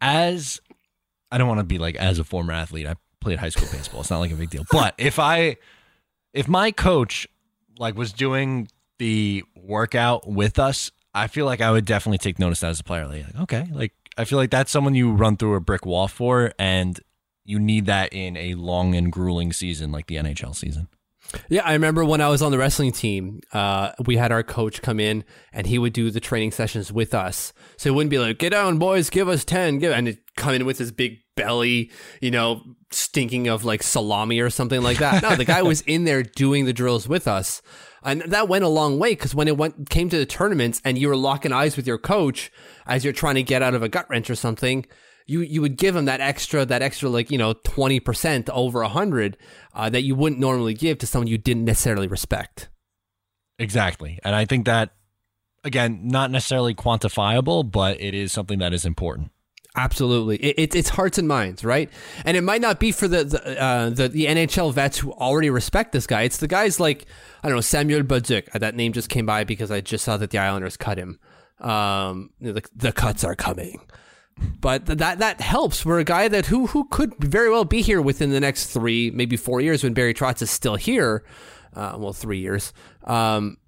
as 0.00 0.60
I 1.30 1.38
don't 1.38 1.48
want 1.48 1.60
to 1.60 1.64
be 1.64 1.78
like 1.78 1.96
as 1.96 2.18
a 2.18 2.24
former 2.24 2.52
athlete, 2.52 2.86
I 2.86 2.96
played 3.20 3.38
high 3.38 3.48
school 3.48 3.68
baseball. 3.70 4.00
It's 4.00 4.10
not 4.10 4.18
like 4.18 4.32
a 4.32 4.36
big 4.36 4.50
deal. 4.50 4.64
But 4.72 4.94
if 4.98 5.18
I 5.18 5.56
if 6.32 6.48
my 6.48 6.70
coach 6.70 7.26
like 7.78 7.96
was 7.96 8.12
doing 8.12 8.68
the 8.98 9.44
workout 9.56 10.28
with 10.28 10.58
us, 10.58 10.90
I 11.14 11.26
feel 11.26 11.46
like 11.46 11.60
I 11.60 11.70
would 11.70 11.84
definitely 11.84 12.18
take 12.18 12.38
notice 12.38 12.60
that 12.60 12.70
as 12.70 12.80
a 12.80 12.84
player. 12.84 13.06
Like, 13.06 13.24
okay, 13.40 13.66
like 13.72 13.92
I 14.16 14.24
feel 14.24 14.38
like 14.38 14.50
that's 14.50 14.70
someone 14.70 14.94
you 14.94 15.12
run 15.12 15.36
through 15.36 15.54
a 15.54 15.60
brick 15.60 15.84
wall 15.84 16.08
for, 16.08 16.52
and 16.58 16.98
you 17.44 17.58
need 17.58 17.86
that 17.86 18.12
in 18.12 18.36
a 18.36 18.54
long 18.54 18.94
and 18.94 19.10
grueling 19.10 19.52
season 19.52 19.92
like 19.92 20.06
the 20.06 20.16
NHL 20.16 20.54
season. 20.54 20.88
Yeah, 21.48 21.62
I 21.64 21.72
remember 21.72 22.04
when 22.04 22.20
I 22.20 22.28
was 22.28 22.42
on 22.42 22.52
the 22.52 22.58
wrestling 22.58 22.92
team, 22.92 23.40
uh, 23.52 23.92
we 24.04 24.16
had 24.16 24.32
our 24.32 24.42
coach 24.42 24.82
come 24.82 25.00
in 25.00 25.24
and 25.52 25.66
he 25.66 25.78
would 25.78 25.92
do 25.92 26.10
the 26.10 26.20
training 26.20 26.52
sessions 26.52 26.92
with 26.92 27.14
us. 27.14 27.52
So 27.76 27.90
it 27.90 27.94
wouldn't 27.94 28.10
be 28.10 28.18
like, 28.18 28.38
get 28.38 28.50
down, 28.50 28.78
boys, 28.78 29.10
give 29.10 29.28
us 29.28 29.44
10, 29.44 29.78
give, 29.78 29.92
and 29.92 30.18
come 30.36 30.54
in 30.54 30.66
with 30.66 30.78
his 30.78 30.92
big 30.92 31.18
belly, 31.36 31.90
you 32.20 32.30
know, 32.30 32.62
stinking 32.90 33.48
of 33.48 33.64
like 33.64 33.82
salami 33.82 34.40
or 34.40 34.50
something 34.50 34.82
like 34.82 34.98
that. 34.98 35.22
No, 35.22 35.36
the 35.36 35.44
guy 35.44 35.62
was 35.62 35.82
in 35.82 36.04
there 36.04 36.22
doing 36.22 36.64
the 36.64 36.72
drills 36.72 37.08
with 37.08 37.28
us. 37.28 37.62
And 38.02 38.22
that 38.22 38.48
went 38.48 38.64
a 38.64 38.68
long 38.68 38.98
way 38.98 39.12
because 39.12 39.34
when 39.34 39.48
it 39.48 39.56
went 39.56 39.90
came 39.90 40.08
to 40.10 40.18
the 40.18 40.26
tournaments 40.26 40.80
and 40.84 40.96
you 40.96 41.08
were 41.08 41.16
locking 41.16 41.52
eyes 41.52 41.76
with 41.76 41.86
your 41.86 41.98
coach 41.98 42.52
as 42.86 43.04
you're 43.04 43.12
trying 43.12 43.34
to 43.34 43.42
get 43.42 43.62
out 43.62 43.74
of 43.74 43.82
a 43.82 43.88
gut 43.88 44.08
wrench 44.08 44.30
or 44.30 44.36
something, 44.36 44.86
you 45.26 45.40
you 45.40 45.60
would 45.60 45.76
give 45.76 45.94
him 45.94 46.06
that 46.06 46.20
extra 46.20 46.64
that 46.64 46.82
extra 46.82 47.08
like 47.08 47.30
you 47.30 47.38
know 47.38 47.54
20% 47.54 48.48
over 48.50 48.80
100 48.80 49.36
uh, 49.74 49.90
that 49.90 50.02
you 50.02 50.14
wouldn't 50.14 50.40
normally 50.40 50.74
give 50.74 50.98
to 50.98 51.06
someone 51.06 51.26
you 51.26 51.38
didn't 51.38 51.64
necessarily 51.64 52.06
respect 52.06 52.68
exactly 53.58 54.18
and 54.24 54.34
i 54.34 54.44
think 54.44 54.64
that 54.64 54.90
again 55.64 56.00
not 56.04 56.30
necessarily 56.30 56.74
quantifiable 56.74 57.68
but 57.68 58.00
it 58.00 58.14
is 58.14 58.32
something 58.32 58.58
that 58.58 58.72
is 58.72 58.84
important 58.84 59.30
Absolutely, 59.78 60.36
it, 60.38 60.54
it, 60.58 60.74
it's 60.74 60.88
hearts 60.88 61.18
and 61.18 61.28
minds, 61.28 61.62
right? 61.62 61.90
And 62.24 62.34
it 62.34 62.40
might 62.40 62.62
not 62.62 62.80
be 62.80 62.92
for 62.92 63.06
the 63.06 63.24
the, 63.24 63.62
uh, 63.62 63.90
the, 63.90 64.08
the 64.08 64.24
NHL 64.24 64.72
vets 64.72 64.96
who 64.96 65.12
already 65.12 65.50
respect 65.50 65.92
this 65.92 66.06
guy. 66.06 66.22
It's 66.22 66.38
the 66.38 66.48
guys 66.48 66.80
like 66.80 67.04
I 67.42 67.48
don't 67.48 67.58
know 67.58 67.60
Samuel 67.60 68.02
Bolduc. 68.02 68.50
That 68.52 68.74
name 68.74 68.94
just 68.94 69.10
came 69.10 69.26
by 69.26 69.44
because 69.44 69.70
I 69.70 69.82
just 69.82 70.02
saw 70.02 70.16
that 70.16 70.30
the 70.30 70.38
Islanders 70.38 70.78
cut 70.78 70.96
him. 70.96 71.20
Um, 71.60 72.30
the 72.40 72.62
the 72.74 72.90
cuts 72.90 73.22
are 73.22 73.36
coming 73.36 73.82
but 74.60 74.86
that 74.86 75.18
that 75.18 75.40
helps. 75.40 75.84
We're 75.84 76.00
a 76.00 76.04
guy 76.04 76.28
that 76.28 76.46
who 76.46 76.66
who 76.66 76.84
could 76.90 77.14
very 77.18 77.50
well 77.50 77.64
be 77.64 77.82
here 77.82 78.00
within 78.00 78.30
the 78.30 78.40
next 78.40 78.66
three, 78.66 79.10
maybe 79.10 79.36
four 79.36 79.60
years 79.60 79.82
when 79.82 79.94
Barry 79.94 80.14
Trotz 80.14 80.42
is 80.42 80.50
still 80.50 80.76
here. 80.76 81.24
Uh, 81.74 81.96
well, 81.98 82.12
three 82.12 82.38
years. 82.38 82.72
Um, 83.04 83.58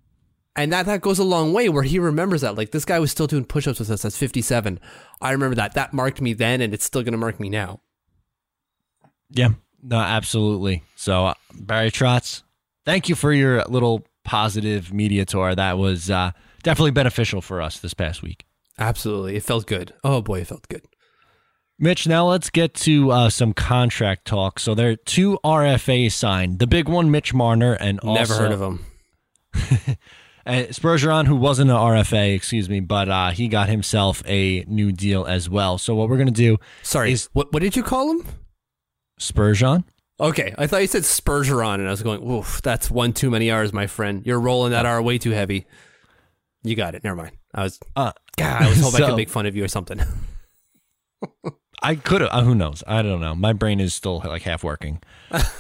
and 0.57 0.73
that 0.73 0.87
that 0.87 1.01
goes 1.01 1.19
a 1.19 1.25
long 1.25 1.53
way 1.53 1.69
where 1.69 1.85
he 1.85 1.99
remembers 1.99 2.41
that. 2.41 2.57
Like 2.57 2.73
this 2.73 2.85
guy 2.85 2.99
was 2.99 3.11
still 3.11 3.27
doing 3.27 3.45
push-ups 3.45 3.79
with 3.79 3.91
us. 3.91 4.03
That's 4.03 4.17
57. 4.17 4.81
I 5.21 5.31
remember 5.31 5.55
that. 5.57 5.75
That 5.75 5.93
marked 5.95 6.21
me 6.21 6.33
then, 6.33 6.61
and 6.61 6.75
it's 6.75 6.85
still 6.85 7.03
going 7.03 7.13
to 7.13 7.19
mark 7.19 7.39
me 7.39 7.49
now. 7.49 7.81
Yeah, 9.31 9.51
no, 9.83 9.99
absolutely. 9.99 10.83
So 10.97 11.27
uh, 11.27 11.35
Barry 11.55 11.91
Trotz, 11.91 12.43
thank 12.85 13.09
you 13.09 13.15
for 13.15 13.33
your 13.33 13.63
little 13.65 14.07
positive 14.25 14.93
media 14.93 15.25
tour. 15.25 15.55
That 15.55 15.79
was 15.79 16.11
uh, 16.11 16.33
definitely 16.63 16.91
beneficial 16.91 17.41
for 17.41 17.63
us 17.63 17.79
this 17.79 17.95
past 17.95 18.23
week. 18.23 18.45
Absolutely. 18.79 19.37
It 19.37 19.43
felt 19.43 19.67
good. 19.67 19.95
Oh 20.05 20.21
boy, 20.21 20.41
it 20.41 20.47
felt 20.47 20.69
good. 20.69 20.83
Mitch, 21.81 22.09
now 22.09 22.27
let's 22.27 22.51
get 22.51 22.75
to 22.75 23.11
uh, 23.13 23.31
some 23.31 23.53
contract 23.53 24.25
talk. 24.25 24.59
So 24.59 24.75
there 24.75 24.91
are 24.91 24.97
two 24.97 25.39
RFAs 25.45 26.13
signed. 26.13 26.59
The 26.59 26.67
big 26.67 26.89
one, 26.89 27.11
Mitch 27.11 27.33
Marner, 27.33 27.75
and 27.75 28.01
also, 28.01 28.19
never 28.19 28.35
heard 28.35 28.53
of 28.53 28.61
him. 28.61 29.97
And 30.49 30.75
Spurgeon, 30.75 31.27
who 31.27 31.37
wasn't 31.37 31.71
an 31.71 31.77
RFA, 31.77 32.35
excuse 32.35 32.71
me, 32.71 32.81
but 32.81 33.11
uh, 33.11 33.31
he 33.33 33.49
got 33.49 33.69
himself 33.69 34.23
a 34.27 34.65
new 34.67 34.93
deal 34.93 35.27
as 35.27 35.47
well. 35.51 35.77
So 35.77 35.95
what 35.95 36.09
we're 36.09 36.17
gonna 36.17 36.31
do? 36.31 36.57
Sorry, 36.83 37.13
is, 37.13 37.29
what 37.35 37.53
what 37.53 37.63
did 37.63 37.77
you 37.77 37.83
call 37.83 38.11
him? 38.11 38.25
Spurgeon. 39.19 39.85
Okay, 40.19 40.55
I 40.57 40.67
thought 40.67 40.81
you 40.81 40.87
said 40.87 41.05
Spurgeon, 41.05 41.81
and 41.81 41.87
I 41.87 41.91
was 41.91 42.03
going, 42.03 42.27
"Oof, 42.27 42.63
that's 42.63 42.91
one 42.91 43.13
too 43.13 43.31
many 43.31 43.51
R's, 43.51 43.75
my 43.75 43.87
friend. 43.87 44.25
You're 44.25 44.41
rolling 44.41 44.73
that 44.73 44.87
R 44.87 45.03
way 45.03 45.19
too 45.19 45.33
heavy." 45.33 45.67
You 46.63 46.75
got 46.75 46.95
it. 46.95 47.05
Never 47.05 47.17
mind. 47.17 47.37
I 47.55 47.63
was. 47.63 47.79
Uh, 47.95 48.13
God, 48.37 48.63
I 48.63 48.69
was 48.69 48.81
hoping 48.81 48.99
so, 48.99 49.05
I 49.05 49.09
could 49.09 49.17
make 49.17 49.29
fun 49.29 49.47
of 49.47 49.57
you 49.57 49.65
or 49.65 49.69
something. 49.69 50.01
I 51.83 51.95
could 51.95 52.21
have. 52.21 52.31
Uh, 52.33 52.43
who 52.43 52.55
knows? 52.55 52.83
I 52.87 53.03
don't 53.03 53.21
know. 53.21 53.35
My 53.35 53.53
brain 53.53 53.81
is 53.81 53.95
still 53.95 54.21
like 54.25 54.43
half 54.43 54.65
working. 54.65 55.01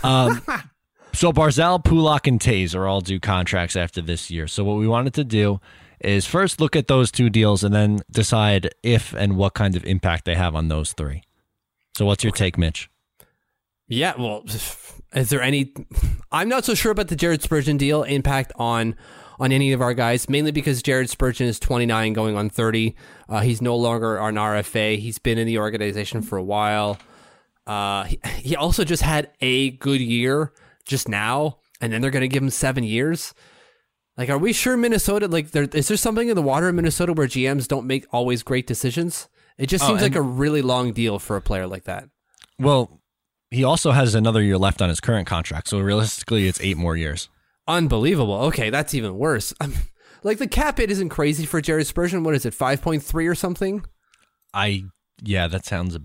Um, 0.02 0.42
so 1.12 1.32
Barzal, 1.32 1.82
Pulock, 1.84 2.26
and 2.26 2.40
Toews 2.40 2.74
are 2.74 2.86
all 2.86 3.00
due 3.00 3.20
contracts 3.20 3.76
after 3.76 4.02
this 4.02 4.30
year. 4.30 4.46
So 4.46 4.64
what 4.64 4.76
we 4.76 4.88
wanted 4.88 5.14
to 5.14 5.24
do 5.24 5.60
is 6.00 6.26
first 6.26 6.60
look 6.60 6.76
at 6.76 6.86
those 6.86 7.10
two 7.10 7.30
deals 7.30 7.64
and 7.64 7.74
then 7.74 8.00
decide 8.10 8.70
if 8.82 9.12
and 9.14 9.36
what 9.36 9.54
kind 9.54 9.76
of 9.76 9.84
impact 9.84 10.24
they 10.24 10.34
have 10.34 10.54
on 10.54 10.68
those 10.68 10.92
three. 10.92 11.22
So 11.96 12.04
what's 12.06 12.22
your 12.22 12.32
take, 12.32 12.56
Mitch? 12.58 12.88
Yeah, 13.88 14.14
well, 14.18 14.44
is 15.14 15.30
there 15.30 15.40
any? 15.40 15.72
I'm 16.30 16.48
not 16.48 16.64
so 16.64 16.74
sure 16.74 16.92
about 16.92 17.08
the 17.08 17.16
Jared 17.16 17.42
Spurgeon 17.42 17.76
deal 17.76 18.02
impact 18.02 18.52
on 18.56 18.94
on 19.40 19.52
any 19.52 19.72
of 19.72 19.80
our 19.80 19.94
guys, 19.94 20.28
mainly 20.28 20.50
because 20.52 20.82
Jared 20.82 21.08
Spurgeon 21.10 21.46
is 21.46 21.60
29 21.60 22.12
going 22.12 22.36
on 22.36 22.50
30. 22.50 22.94
Uh, 23.28 23.40
he's 23.40 23.62
no 23.62 23.76
longer 23.76 24.16
an 24.18 24.34
RFA. 24.34 24.98
He's 24.98 25.18
been 25.18 25.38
in 25.38 25.46
the 25.46 25.58
organization 25.58 26.22
for 26.22 26.36
a 26.38 26.42
while. 26.42 26.98
Uh, 27.66 28.04
he, 28.04 28.18
he 28.38 28.56
also 28.56 28.84
just 28.84 29.02
had 29.02 29.30
a 29.40 29.70
good 29.72 30.00
year 30.00 30.52
just 30.86 31.08
now, 31.08 31.58
and 31.80 31.92
then 31.92 32.00
they're 32.00 32.10
going 32.10 32.22
to 32.22 32.28
give 32.28 32.42
him 32.42 32.50
seven 32.50 32.82
years. 32.82 33.34
Like, 34.16 34.30
are 34.30 34.38
we 34.38 34.52
sure 34.52 34.76
Minnesota? 34.76 35.28
Like, 35.28 35.52
there 35.52 35.68
is 35.72 35.88
there 35.88 35.96
something 35.96 36.28
in 36.28 36.34
the 36.34 36.42
water 36.42 36.68
in 36.68 36.76
Minnesota 36.76 37.12
where 37.12 37.28
GMs 37.28 37.68
don't 37.68 37.86
make 37.86 38.06
always 38.10 38.42
great 38.42 38.66
decisions? 38.66 39.28
It 39.58 39.66
just 39.66 39.84
Oh, 39.84 39.88
seems 39.88 40.02
like 40.02 40.14
a 40.16 40.22
really 40.22 40.62
long 40.62 40.92
deal 40.92 41.18
for 41.18 41.36
a 41.36 41.40
player 41.42 41.66
like 41.66 41.84
that. 41.84 42.08
Well, 42.58 43.00
he 43.50 43.62
also 43.64 43.92
has 43.92 44.14
another 44.14 44.42
year 44.42 44.58
left 44.58 44.82
on 44.82 44.88
his 44.88 44.98
current 45.00 45.26
contract, 45.28 45.68
so 45.68 45.78
realistically, 45.78 46.48
it's 46.48 46.60
eight 46.60 46.76
more 46.76 46.96
years. 46.96 47.28
Unbelievable. 47.68 48.34
Okay, 48.46 48.70
that's 48.70 48.94
even 48.94 49.16
worse. 49.16 49.54
Um, 49.60 49.74
like 50.24 50.38
the 50.38 50.48
cap 50.48 50.78
hit 50.78 50.90
isn't 50.90 51.10
crazy 51.10 51.46
for 51.46 51.60
Jared 51.60 51.86
Spurgeon. 51.86 52.24
What 52.24 52.34
is 52.34 52.44
it, 52.44 52.54
five 52.54 52.82
point 52.82 53.02
three 53.04 53.28
or 53.28 53.34
something? 53.36 53.84
I 54.52 54.84
yeah, 55.22 55.46
that 55.48 55.64
sounds 55.64 55.96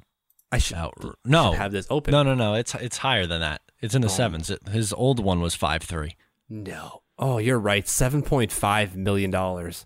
I 0.52 0.60
should, 0.60 0.78
no. 1.26 1.52
should 1.52 1.58
have 1.60 1.72
this 1.72 1.88
open. 1.90 2.12
No, 2.12 2.22
no, 2.22 2.36
no. 2.36 2.54
It's 2.54 2.76
it's 2.76 2.98
higher 2.98 3.26
than 3.26 3.42
that. 3.42 3.62
It's 3.82 3.96
in 3.96 4.02
the 4.02 4.08
Oh. 4.08 4.12
sevens. 4.12 4.50
It, 4.52 4.68
his 4.68 4.94
old 4.94 5.20
one 5.20 5.40
was 5.42 5.56
five 5.56 5.82
three. 5.82 6.16
No. 6.50 7.02
Oh, 7.18 7.38
you're 7.38 7.58
right. 7.60 7.88
Seven 7.88 8.22
point 8.22 8.52
five 8.52 8.96
million 8.96 9.32
dollars. 9.32 9.86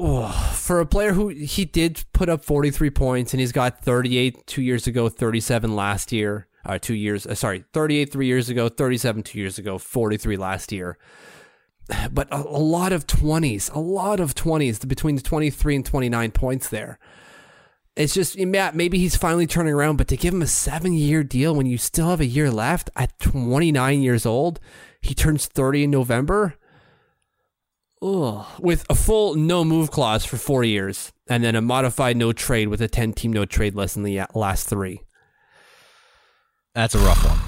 Oh, 0.00 0.52
for 0.54 0.78
a 0.80 0.86
player 0.86 1.12
who 1.12 1.28
he 1.28 1.64
did 1.64 2.04
put 2.12 2.28
up 2.28 2.44
forty 2.44 2.70
three 2.70 2.90
points 2.90 3.32
and 3.32 3.40
he's 3.40 3.52
got 3.52 3.82
thirty 3.82 4.18
eight 4.18 4.46
two 4.46 4.62
years 4.62 4.86
ago, 4.86 5.08
thirty 5.08 5.40
seven 5.40 5.74
last 5.76 6.12
year. 6.12 6.47
Uh, 6.64 6.78
two 6.78 6.94
years. 6.94 7.26
Uh, 7.26 7.34
sorry, 7.34 7.64
thirty 7.72 7.98
eight 7.98 8.12
three 8.12 8.26
years 8.26 8.48
ago, 8.48 8.68
thirty 8.68 8.98
seven 8.98 9.22
two 9.22 9.38
years 9.38 9.58
ago, 9.58 9.78
forty 9.78 10.16
three 10.16 10.36
last 10.36 10.72
year. 10.72 10.98
But 12.12 12.28
a, 12.30 12.36
a 12.36 12.60
lot 12.60 12.92
of 12.92 13.06
twenties, 13.06 13.70
a 13.70 13.78
lot 13.78 14.20
of 14.20 14.34
twenties 14.34 14.78
between 14.80 15.14
the 15.14 15.22
twenty 15.22 15.50
three 15.50 15.74
and 15.74 15.84
twenty 15.84 16.08
nine 16.08 16.32
points 16.32 16.68
there. 16.68 16.98
It's 17.98 18.14
just 18.14 18.38
Matt. 18.38 18.76
Maybe 18.76 18.98
he's 18.98 19.16
finally 19.16 19.48
turning 19.48 19.74
around, 19.74 19.96
but 19.96 20.06
to 20.08 20.16
give 20.16 20.32
him 20.32 20.42
a 20.42 20.46
seven-year 20.46 21.24
deal 21.24 21.52
when 21.52 21.66
you 21.66 21.78
still 21.78 22.10
have 22.10 22.20
a 22.20 22.26
year 22.26 22.48
left 22.48 22.90
at 22.94 23.18
29 23.18 24.00
years 24.02 24.24
old, 24.24 24.60
he 25.00 25.14
turns 25.14 25.46
30 25.46 25.84
in 25.84 25.90
November. 25.90 26.54
Ugh. 28.00 28.46
With 28.60 28.86
a 28.88 28.94
full 28.94 29.34
no 29.34 29.64
move 29.64 29.90
clause 29.90 30.24
for 30.24 30.36
four 30.36 30.62
years, 30.62 31.12
and 31.28 31.42
then 31.42 31.56
a 31.56 31.60
modified 31.60 32.16
no 32.16 32.32
trade 32.32 32.68
with 32.68 32.80
a 32.80 32.88
10-team 32.88 33.32
no 33.32 33.44
trade 33.44 33.74
less 33.74 33.94
than 33.94 34.04
the 34.04 34.22
last 34.32 34.68
three. 34.68 35.02
That's 36.74 36.94
a 36.94 36.98
rough 36.98 37.24
one. 37.24 37.38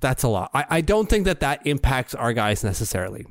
That's 0.00 0.22
a 0.22 0.28
lot. 0.28 0.50
I, 0.52 0.64
I 0.68 0.80
don't 0.80 1.08
think 1.08 1.24
that 1.24 1.40
that 1.40 1.66
impacts 1.66 2.14
our 2.14 2.32
guys 2.32 2.62
necessarily. 2.62 3.26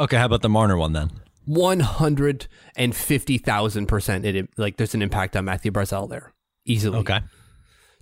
Okay, 0.00 0.16
how 0.16 0.26
about 0.26 0.42
the 0.42 0.48
Marner 0.48 0.76
one 0.76 0.92
then? 0.92 1.10
One 1.44 1.80
hundred 1.80 2.48
and 2.76 2.94
fifty 2.94 3.38
thousand 3.38 3.86
percent. 3.86 4.24
It 4.24 4.48
like 4.56 4.76
there's 4.76 4.94
an 4.94 5.02
impact 5.02 5.36
on 5.36 5.44
Matthew 5.44 5.70
Barzal 5.70 6.08
there 6.10 6.34
easily. 6.64 6.98
Okay. 6.98 7.20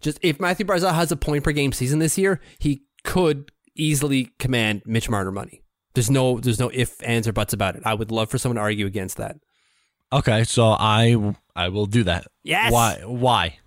Just 0.00 0.18
if 0.22 0.40
Matthew 0.40 0.64
Barzal 0.64 0.94
has 0.94 1.12
a 1.12 1.16
point 1.16 1.44
per 1.44 1.52
game 1.52 1.72
season 1.72 1.98
this 1.98 2.16
year, 2.16 2.40
he 2.58 2.84
could 3.04 3.52
easily 3.76 4.30
command 4.38 4.82
Mitch 4.86 5.10
Marner 5.10 5.30
money. 5.30 5.62
There's 5.94 6.10
no 6.10 6.40
there's 6.40 6.58
no 6.58 6.70
if, 6.72 6.96
ands, 7.06 7.28
or 7.28 7.32
buts 7.34 7.52
about 7.52 7.76
it. 7.76 7.82
I 7.84 7.92
would 7.92 8.10
love 8.10 8.30
for 8.30 8.38
someone 8.38 8.56
to 8.56 8.62
argue 8.62 8.86
against 8.86 9.18
that. 9.18 9.36
Okay, 10.12 10.44
so 10.44 10.68
I 10.78 11.34
I 11.54 11.68
will 11.68 11.86
do 11.86 12.04
that. 12.04 12.26
Yes. 12.42 12.72
Why? 12.72 13.00
Why? 13.04 13.58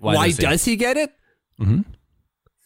Why, 0.00 0.28
he- 0.28 0.34
does 0.34 0.64
he 0.64 0.74
get 0.74 0.96
it? 0.96 1.12
Mhm. 1.60 1.84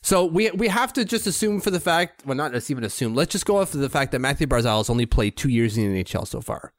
So 0.07 0.25
we 0.25 0.53
we 0.53 0.69
have 0.69 0.93
to 0.93 1.05
just 1.05 1.27
assume 1.27 1.61
for 1.61 1.73
the 1.73 1.81
fact, 1.81 2.25
well, 2.25 2.37
not 2.37 2.55
even 2.71 2.85
assume. 2.85 3.17
Let's 3.17 3.33
just 3.33 3.45
go 3.45 3.59
off 3.59 3.75
of 3.75 3.81
the 3.81 3.89
fact 3.89 4.13
that 4.13 4.21
Matthew 4.21 4.47
Barzal 4.47 4.77
has 4.77 4.89
only 4.89 5.05
played 5.05 5.37
two 5.37 5.49
years 5.49 5.77
in 5.77 5.93
the 5.93 6.05
NHL 6.05 6.29
so 6.29 6.41
far. 6.41 6.73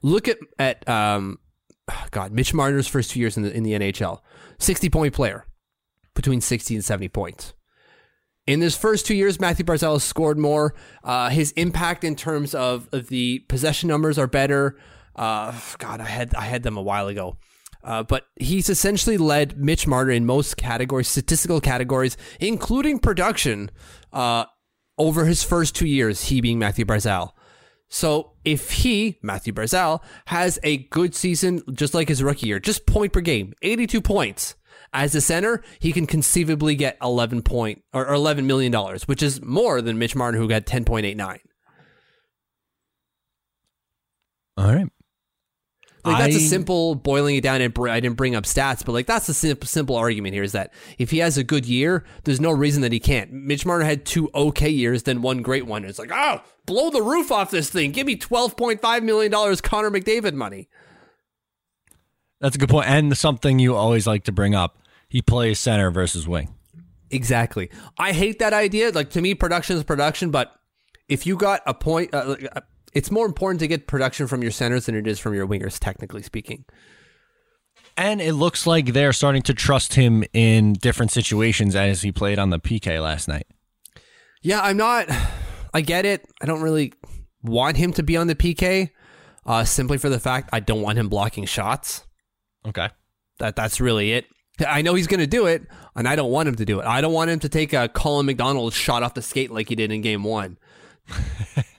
Look 0.00 0.28
at 0.28 0.38
at 0.56 0.88
um, 0.88 1.40
God, 2.12 2.30
Mitch 2.30 2.54
Marner's 2.54 2.86
first 2.86 3.10
two 3.10 3.18
years 3.18 3.36
in 3.36 3.42
the 3.42 3.52
in 3.52 3.64
the 3.64 3.72
NHL, 3.72 4.20
sixty 4.60 4.88
point 4.88 5.12
player, 5.12 5.44
between 6.14 6.40
sixty 6.40 6.76
and 6.76 6.84
seventy 6.84 7.08
points. 7.08 7.52
In 8.46 8.60
his 8.60 8.76
first 8.76 9.06
two 9.06 9.16
years, 9.16 9.40
Matthew 9.40 9.64
Barzal 9.64 9.94
has 9.94 10.04
scored 10.04 10.38
more. 10.38 10.72
Uh, 11.02 11.30
his 11.30 11.50
impact 11.56 12.04
in 12.04 12.14
terms 12.14 12.54
of, 12.54 12.88
of 12.92 13.08
the 13.08 13.40
possession 13.48 13.88
numbers 13.88 14.20
are 14.20 14.28
better. 14.28 14.78
Uh, 15.16 15.52
God, 15.78 16.00
I 16.00 16.04
had 16.06 16.32
I 16.36 16.42
had 16.42 16.62
them 16.62 16.76
a 16.76 16.82
while 16.82 17.08
ago. 17.08 17.38
Uh, 17.86 18.02
but 18.02 18.26
he's 18.34 18.68
essentially 18.68 19.16
led 19.16 19.56
Mitch 19.56 19.86
Marner 19.86 20.10
in 20.10 20.26
most 20.26 20.56
categories, 20.56 21.08
statistical 21.08 21.60
categories, 21.60 22.16
including 22.40 22.98
production, 22.98 23.70
uh, 24.12 24.44
over 24.98 25.24
his 25.24 25.44
first 25.44 25.76
two 25.76 25.86
years, 25.86 26.24
he 26.24 26.40
being 26.40 26.58
Matthew 26.58 26.84
Barzal. 26.84 27.30
So 27.88 28.32
if 28.44 28.72
he, 28.72 29.18
Matthew 29.22 29.52
Barzal, 29.52 30.02
has 30.26 30.58
a 30.64 30.78
good 30.78 31.14
season, 31.14 31.62
just 31.72 31.94
like 31.94 32.08
his 32.08 32.22
rookie 32.22 32.48
year, 32.48 32.58
just 32.58 32.86
point 32.86 33.12
per 33.12 33.20
game, 33.20 33.52
82 33.62 34.00
points. 34.00 34.56
As 34.92 35.14
a 35.14 35.20
center, 35.20 35.62
he 35.78 35.92
can 35.92 36.06
conceivably 36.06 36.74
get 36.74 36.96
11 37.02 37.42
point 37.42 37.82
or 37.92 38.06
or 38.06 38.14
11 38.14 38.46
million 38.46 38.72
dollars, 38.72 39.06
which 39.06 39.22
is 39.22 39.42
more 39.42 39.80
than 39.80 39.98
Mitch 39.98 40.16
Marner, 40.16 40.38
who 40.38 40.48
got 40.48 40.64
10.89. 40.64 41.38
All 44.56 44.74
right. 44.74 44.88
Like 46.06 46.18
that's 46.18 46.36
a 46.36 46.38
I- 46.38 46.48
simple 46.48 46.94
boiling 46.94 47.36
it 47.36 47.42
down. 47.42 47.60
And 47.60 47.74
br- 47.74 47.88
I 47.88 48.00
didn't 48.00 48.16
bring 48.16 48.34
up 48.34 48.44
stats, 48.44 48.84
but 48.84 48.92
like 48.92 49.06
that's 49.06 49.26
the 49.26 49.34
simple, 49.34 49.66
simple 49.66 49.96
argument 49.96 50.34
here 50.34 50.42
is 50.42 50.52
that 50.52 50.72
if 50.98 51.10
he 51.10 51.18
has 51.18 51.36
a 51.36 51.44
good 51.44 51.66
year, 51.66 52.04
there's 52.24 52.40
no 52.40 52.52
reason 52.52 52.82
that 52.82 52.92
he 52.92 53.00
can't. 53.00 53.32
Mitch 53.32 53.66
Marner 53.66 53.84
had 53.84 54.04
two 54.04 54.30
okay 54.34 54.70
years, 54.70 55.02
then 55.02 55.22
one 55.22 55.42
great 55.42 55.66
one. 55.66 55.84
It's 55.84 55.98
like, 55.98 56.10
oh, 56.12 56.42
blow 56.64 56.90
the 56.90 57.02
roof 57.02 57.30
off 57.30 57.50
this 57.50 57.70
thing. 57.70 57.92
Give 57.92 58.06
me 58.06 58.16
twelve 58.16 58.56
point 58.56 58.80
five 58.80 59.02
million 59.02 59.32
dollars, 59.32 59.60
Connor 59.60 59.90
McDavid 59.90 60.34
money. 60.34 60.68
That's 62.40 62.56
a 62.56 62.58
good 62.58 62.68
point, 62.68 62.88
and 62.88 63.16
something 63.16 63.58
you 63.58 63.74
always 63.74 64.06
like 64.06 64.24
to 64.24 64.32
bring 64.32 64.54
up. 64.54 64.78
He 65.08 65.22
plays 65.22 65.58
center 65.58 65.90
versus 65.90 66.26
wing. 66.28 66.54
Exactly. 67.10 67.70
I 67.96 68.12
hate 68.12 68.40
that 68.40 68.52
idea. 68.52 68.90
Like 68.90 69.10
to 69.10 69.20
me, 69.20 69.34
production 69.34 69.76
is 69.76 69.84
production, 69.84 70.30
but 70.30 70.52
if 71.08 71.26
you 71.26 71.36
got 71.36 71.62
a 71.66 71.72
point, 71.72 72.12
uh, 72.12 72.30
like, 72.30 72.48
uh, 72.54 72.60
it's 72.96 73.10
more 73.10 73.26
important 73.26 73.60
to 73.60 73.68
get 73.68 73.86
production 73.86 74.26
from 74.26 74.40
your 74.40 74.50
centers 74.50 74.86
than 74.86 74.94
it 74.94 75.06
is 75.06 75.18
from 75.18 75.34
your 75.34 75.46
wingers, 75.46 75.78
technically 75.78 76.22
speaking. 76.22 76.64
And 77.94 78.22
it 78.22 78.32
looks 78.32 78.66
like 78.66 78.94
they're 78.94 79.12
starting 79.12 79.42
to 79.42 79.52
trust 79.52 79.94
him 79.94 80.24
in 80.32 80.72
different 80.72 81.12
situations 81.12 81.76
as 81.76 82.00
he 82.00 82.10
played 82.10 82.38
on 82.38 82.48
the 82.48 82.58
PK 82.58 83.02
last 83.02 83.28
night. 83.28 83.46
Yeah, 84.42 84.62
I'm 84.62 84.78
not. 84.78 85.10
I 85.74 85.82
get 85.82 86.06
it. 86.06 86.24
I 86.40 86.46
don't 86.46 86.62
really 86.62 86.94
want 87.42 87.76
him 87.76 87.92
to 87.92 88.02
be 88.02 88.16
on 88.16 88.28
the 88.28 88.34
PK, 88.34 88.92
uh, 89.44 89.64
simply 89.64 89.98
for 89.98 90.08
the 90.08 90.18
fact 90.18 90.48
I 90.54 90.60
don't 90.60 90.80
want 90.80 90.96
him 90.96 91.10
blocking 91.10 91.44
shots. 91.44 92.06
Okay. 92.66 92.88
That 93.40 93.56
that's 93.56 93.78
really 93.78 94.12
it. 94.12 94.24
I 94.66 94.80
know 94.80 94.94
he's 94.94 95.06
going 95.06 95.20
to 95.20 95.26
do 95.26 95.44
it, 95.44 95.66
and 95.94 96.08
I 96.08 96.16
don't 96.16 96.30
want 96.30 96.48
him 96.48 96.54
to 96.54 96.64
do 96.64 96.80
it. 96.80 96.86
I 96.86 97.02
don't 97.02 97.12
want 97.12 97.28
him 97.28 97.40
to 97.40 97.48
take 97.50 97.74
a 97.74 97.90
Colin 97.90 98.24
McDonald 98.24 98.72
shot 98.72 99.02
off 99.02 99.12
the 99.12 99.20
skate 99.20 99.50
like 99.50 99.68
he 99.68 99.74
did 99.74 99.92
in 99.92 100.00
Game 100.00 100.24
One. 100.24 100.56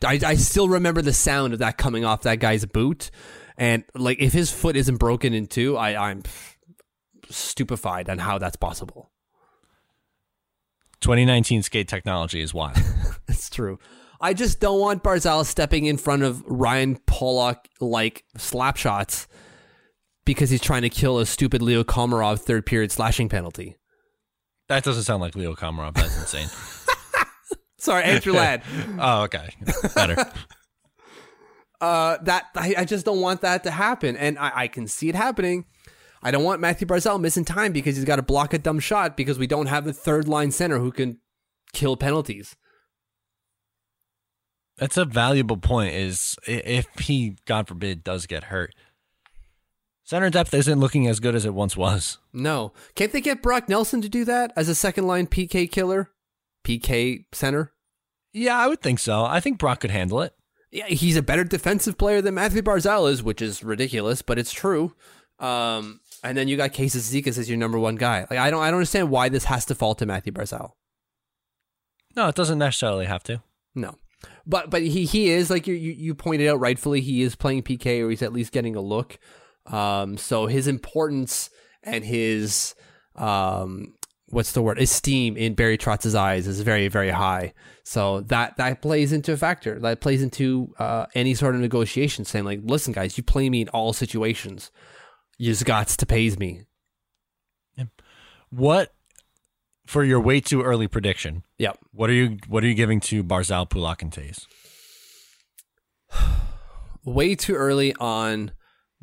I, 0.06 0.20
I 0.26 0.36
still 0.36 0.70
remember 0.70 1.02
the 1.02 1.14
sound 1.14 1.54
of 1.54 1.60
that 1.60 1.78
coming 1.78 2.06
off 2.06 2.22
that 2.24 2.40
guy's 2.40 2.66
boot, 2.66 3.12
and 3.58 3.84
like 3.96 4.20
if 4.20 4.34
his 4.34 4.52
foot 4.52 4.76
isn't 4.76 4.98
broken 4.98 5.34
in 5.34 5.48
two, 5.48 5.78
I, 5.78 6.10
I'm 6.10 6.24
stupefied 7.30 8.10
on 8.10 8.20
how 8.20 8.38
that's 8.38 8.56
possible. 8.56 9.12
2019 11.02 11.64
skate 11.64 11.88
technology 11.88 12.42
is 12.42 12.54
wild. 12.54 12.78
It's 13.30 13.50
true. 13.50 13.78
I 14.22 14.34
just 14.34 14.60
don't 14.62 14.80
want 14.80 15.04
Barzal 15.04 15.46
stepping 15.46 15.86
in 15.86 15.98
front 15.98 16.24
of 16.24 16.42
Ryan 16.48 16.98
Pulock 17.06 17.68
like 17.80 18.24
slap 18.38 18.78
shots 18.78 19.28
because 20.26 20.50
he's 20.50 20.62
trying 20.62 20.82
to 20.84 20.90
kill 20.90 21.20
a 21.20 21.26
stupid 21.26 21.62
Leo 21.62 21.84
Komarov 21.84 22.40
third 22.40 22.66
period 22.66 22.92
slashing 22.92 23.30
penalty. 23.30 23.76
that 24.70 24.84
doesn't 24.84 25.04
sound 25.04 25.22
like 25.22 25.36
Leo 25.36 25.54
Komarov. 25.56 25.94
That's 25.94 26.18
insane. 26.18 26.48
Sorry, 27.78 28.04
Andrew 28.04 28.34
Ladd. 28.34 28.64
oh, 29.00 29.24
okay. 29.24 29.50
Better. 29.96 30.32
Uh, 31.80 32.18
that 32.24 32.48
I, 32.56 32.74
I 32.80 32.86
just 32.86 33.06
don't 33.06 33.22
want 33.22 33.42
that 33.42 33.64
to 33.66 33.70
happen, 33.70 34.18
and 34.18 34.40
I, 34.40 34.52
I 34.56 34.68
can 34.68 34.88
see 34.88 35.10
it 35.10 35.16
happening. 35.16 35.66
I 36.24 36.32
don't 36.32 36.44
want 36.44 36.60
Matthew 36.60 36.88
Barzal 36.88 37.22
missing 37.22 37.46
time 37.46 37.72
because 37.72 37.96
he's 37.96 38.06
got 38.06 38.16
to 38.16 38.24
block 38.24 38.54
a 38.54 38.58
dumb 38.58 38.80
shot 38.80 39.16
because 39.16 39.38
we 39.38 39.46
don't 39.46 39.68
have 39.68 39.86
the 39.86 39.94
third 39.94 40.28
line 40.28 40.50
center 40.50 40.80
who 40.80 40.92
can 40.92 41.20
kill 41.74 41.96
penalties. 41.96 42.56
That's 44.78 44.98
a 44.98 45.06
valuable 45.06 45.58
point. 45.58 45.94
Is 45.94 46.36
if 46.48 46.88
he, 47.00 47.36
God 47.46 47.68
forbid, 47.68 48.04
does 48.04 48.26
get 48.26 48.46
hurt, 48.46 48.74
center 50.04 50.32
depth 50.32 50.56
isn't 50.56 50.80
looking 50.80 51.06
as 51.06 51.20
good 51.20 51.36
as 51.36 51.46
it 51.46 51.54
once 51.54 51.78
was. 51.78 52.18
No, 52.34 52.74
can't 52.96 53.12
they 53.12 53.22
get 53.22 53.44
Brock 53.44 53.70
Nelson 53.70 54.02
to 54.02 54.10
do 54.10 54.26
that 54.26 54.52
as 54.56 54.68
a 54.68 54.76
second 54.76 55.06
line 55.06 55.28
PK 55.28 55.70
killer, 55.70 56.10
PK 56.68 57.26
center? 57.32 57.74
Yeah, 58.34 58.58
I 58.58 58.68
would 58.68 58.82
think 58.82 59.00
so. 59.00 59.24
I 59.24 59.40
think 59.40 59.58
Brock 59.58 59.80
could 59.82 59.92
handle 59.92 60.22
it. 60.22 60.34
Yeah, 60.72 60.88
he's 60.88 61.16
a 61.16 61.22
better 61.22 61.44
defensive 61.44 61.98
player 61.98 62.22
than 62.22 62.36
Matthew 62.36 62.62
Barzal 62.62 63.10
is, 63.10 63.24
which 63.24 63.42
is 63.42 63.64
ridiculous, 63.64 64.22
but 64.22 64.38
it's 64.38 64.52
true. 64.52 64.94
Um, 65.40 66.02
and 66.24 66.38
then 66.38 66.48
you 66.48 66.58
got 66.58 66.74
Casey 66.74 67.00
Cizikas 67.00 67.38
as 67.38 67.50
your 67.50 67.58
number 67.58 67.80
one 67.80 67.96
guy. 67.96 68.28
Like 68.30 68.40
I 68.40 68.52
don't, 68.52 68.62
I 68.62 68.68
don't 68.68 68.80
understand 68.80 69.10
why 69.10 69.30
this 69.30 69.46
has 69.46 69.66
to 69.66 69.76
fall 69.76 69.96
to 69.96 70.06
Matthew 70.06 70.34
Barzal. 70.34 70.72
No, 72.16 72.28
it 72.28 72.36
doesn't 72.36 72.58
necessarily 72.58 73.06
have 73.06 73.24
to. 73.24 73.42
No, 73.76 73.96
but 74.46 74.70
but 74.70 74.82
he 74.82 75.06
he 75.06 75.30
is 75.30 75.50
like 75.50 75.68
you 75.68 75.76
you 75.76 75.94
you 75.94 76.16
pointed 76.16 76.48
out 76.48 76.60
rightfully 76.60 77.00
he 77.00 77.22
is 77.22 77.36
playing 77.36 77.64
PK 77.64 78.04
or 78.04 78.10
he's 78.10 78.24
at 78.24 78.34
least 78.34 78.52
getting 78.52 78.76
a 78.76 78.82
look. 78.82 79.20
Um, 79.68 80.18
so 80.18 80.48
his 80.48 80.68
importance 80.68 81.50
and 81.84 82.04
his 82.04 82.74
um 83.16 83.94
what's 84.30 84.52
the 84.52 84.62
word 84.62 84.80
esteem 84.80 85.38
in 85.38 85.54
Barry 85.54 85.78
Trotz's 85.78 86.16
eyes 86.16 86.48
is 86.48 86.62
very 86.62 86.88
very 86.88 87.12
high. 87.12 87.54
So 87.84 88.22
that 88.22 88.58
that 88.58 88.82
plays 88.82 89.14
into 89.14 89.34
a 89.34 89.38
factor. 89.38 89.80
That 89.80 90.02
plays 90.02 90.22
into 90.22 90.74
uh, 90.80 91.06
any 91.16 91.34
sort 91.34 91.56
of 91.56 91.62
negotiation, 91.62 92.26
saying 92.26 92.46
like, 92.46 92.62
listen, 92.64 92.94
guys, 92.94 93.18
you 93.18 93.24
play 93.24 93.50
me 93.50 93.62
in 93.62 93.70
all 93.70 93.94
situations. 93.94 94.72
You 95.38 95.52
just 95.52 95.66
got 95.66 95.88
to 95.88 96.06
pays 96.06 96.38
me. 96.38 96.68
What 98.50 98.94
for 99.86 100.04
your 100.04 100.20
way 100.20 100.40
too 100.40 100.62
early 100.62 100.88
prediction? 100.88 101.44
Yep. 101.58 101.80
What 101.92 102.10
are 102.10 102.14
you 102.14 102.38
What 102.48 102.64
are 102.64 102.68
you 102.68 102.76
giving 102.76 103.00
to 103.02 103.24
Barzal, 103.24 103.70
Pulock, 103.70 104.02
and 104.02 104.12
Toews? 104.12 104.46
Way 107.04 107.36
too 107.36 107.56
early 107.56 107.94
on 108.00 108.52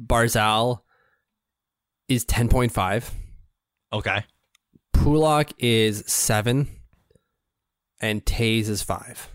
Barzal 0.00 0.80
is 2.08 2.24
ten 2.24 2.48
point 2.48 2.72
five. 2.72 3.10
Okay. 3.92 4.24
Pulock 4.94 5.52
is 5.59 6.02
seven, 6.07 6.68
and 8.00 8.24
Toews 8.24 8.68
is 8.68 8.83
five. 8.83 9.28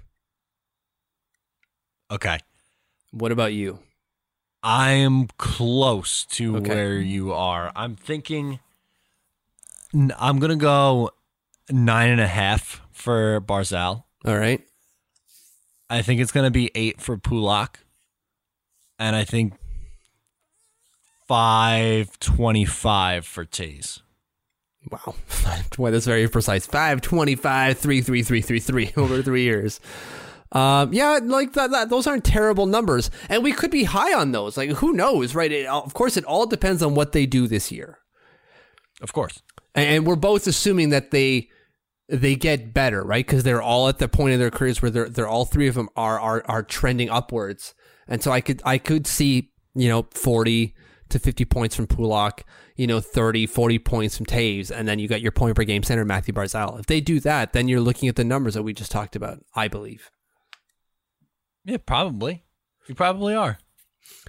Okay. 2.12 2.40
What 3.12 3.32
about 3.32 3.54
you? 3.54 3.80
I 4.64 4.92
am 4.92 5.28
close 5.38 6.26
to 6.32 6.58
Okay. 6.58 6.70
where 6.70 6.98
you 6.98 7.32
are. 7.34 7.72
I'm 7.76 7.96
thinking. 7.96 8.60
I'm 10.18 10.40
gonna 10.40 10.56
go 10.56 11.12
nine 11.70 12.10
and 12.10 12.22
a 12.22 12.28
half 12.28 12.82
for 12.92 13.40
Barzal. 13.42 14.04
All 14.26 14.38
right. 14.38 14.62
I 15.90 16.02
think 16.02 16.20
it's 16.22 16.32
gonna 16.32 16.52
be 16.52 16.72
eight 16.76 17.02
for 17.02 17.18
Pulock, 17.18 17.80
and 19.00 19.16
I 19.16 19.24
think 19.24 19.54
five 21.28 22.20
twenty-five 22.20 23.26
for 23.26 23.46
Toews. 23.46 24.02
Wow. 24.92 25.16
Boy, 25.78 25.92
that's 25.92 26.06
very 26.06 26.28
precise. 26.28 26.66
525, 26.66 27.78
33333 27.78 28.94
over 29.02 29.22
three 29.22 29.44
years. 29.44 29.80
Um, 30.52 30.92
yeah, 30.94 31.20
like 31.22 31.54
that, 31.54 31.72
that, 31.72 31.90
those 31.90 32.08
aren't 32.08 32.24
terrible 32.24 32.66
numbers. 32.66 33.12
And 33.30 33.44
we 33.44 33.52
could 33.52 33.72
be 33.72 33.84
high 33.84 34.14
on 34.14 34.32
those. 34.32 34.58
Like, 34.58 34.72
who 34.72 34.94
knows, 34.94 35.36
right? 35.36 35.52
It, 35.52 35.68
of 35.68 35.94
course, 35.94 36.18
it 36.18 36.26
all 36.26 36.48
depends 36.48 36.82
on 36.82 36.96
what 36.96 37.12
they 37.12 37.26
do 37.26 37.48
this 37.48 37.72
year. 37.72 38.00
Of 39.02 39.14
course. 39.14 39.42
And, 39.76 39.88
and 39.90 40.08
we're 40.08 40.16
both 40.16 40.48
assuming 40.48 40.90
that 40.90 41.12
they 41.12 41.50
they 42.08 42.36
get 42.36 42.74
better, 42.74 43.04
right? 43.04 43.26
Because 43.26 43.44
they're 43.44 43.62
all 43.62 43.88
at 43.88 44.00
the 44.00 44.08
point 44.08 44.34
of 44.34 44.40
their 44.40 44.50
careers 44.50 44.82
where 44.82 44.90
they're 44.90 45.10
they're 45.10 45.28
all 45.28 45.46
three 45.46 45.68
of 45.68 45.76
them 45.76 45.90
are 45.96 46.20
are 46.20 46.44
are 46.48 46.64
trending 46.64 47.10
upwards. 47.10 47.76
And 48.08 48.24
so 48.24 48.32
I 48.32 48.42
could 48.42 48.62
I 48.66 48.78
could 48.80 49.06
see 49.06 49.52
you 49.76 49.88
know 49.88 50.08
forty 50.12 50.76
to 51.10 51.20
fifty 51.20 51.46
points 51.46 51.76
from 51.76 51.88
Pulock, 51.88 52.44
you 52.80 52.88
know 52.88 53.02
30, 53.02 53.46
40 53.46 53.78
points 53.80 54.16
from 54.16 54.26
Toews, 54.26 54.72
and 54.72 54.88
then 54.88 55.00
you 55.00 55.10
got 55.10 55.20
your 55.20 55.34
point 55.34 55.54
per 55.58 55.66
game 55.66 55.84
center 55.84 56.06
Matthew 56.06 56.34
Barzal. 56.34 56.80
If 56.80 56.86
they 56.86 57.02
do 57.02 57.20
that, 57.20 57.52
then 57.52 57.68
you're 57.68 57.82
looking 57.82 58.08
at 58.08 58.16
the 58.16 58.24
numbers 58.24 58.54
that 58.54 58.64
we 58.64 58.74
just 58.74 58.90
talked 58.90 59.18
about. 59.18 59.44
I 59.54 59.68
believe. 59.68 60.10
Yeah, 61.66 61.76
probably. 61.86 62.46
You 62.88 62.96
probably 62.96 63.36
are. 63.36 63.58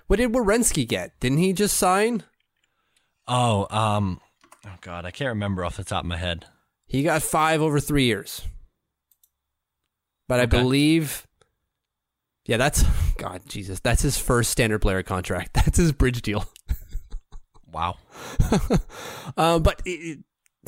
What 0.08 0.16
did 0.16 0.32
Werenski 0.32 0.86
get? 0.86 1.12
Didn't 1.20 1.38
he 1.38 1.52
just 1.52 1.76
sign? 1.76 2.24
Oh, 3.28 3.68
um, 3.70 4.20
oh 4.66 4.76
God, 4.80 5.04
I 5.04 5.12
can't 5.12 5.28
remember 5.28 5.64
off 5.64 5.76
the 5.76 5.84
top 5.84 6.02
of 6.02 6.08
my 6.08 6.16
head. 6.16 6.46
He 6.88 7.04
got 7.04 7.22
five 7.22 7.62
over 7.62 7.78
three 7.78 8.06
years. 8.06 8.42
But 10.26 10.40
I 10.40 10.46
believe, 10.46 11.24
yeah, 12.46 12.56
that's 12.56 12.82
God, 13.16 13.42
Jesus, 13.46 13.78
that's 13.78 14.02
his 14.02 14.18
first 14.18 14.50
standard 14.50 14.80
player 14.80 15.04
contract. 15.04 15.52
That's 15.54 15.76
his 15.76 15.92
bridge 15.92 16.22
deal. 16.22 16.46
Wow. 17.72 17.96
Uh, 19.36 19.58
but 19.58 19.80
it, 19.84 20.18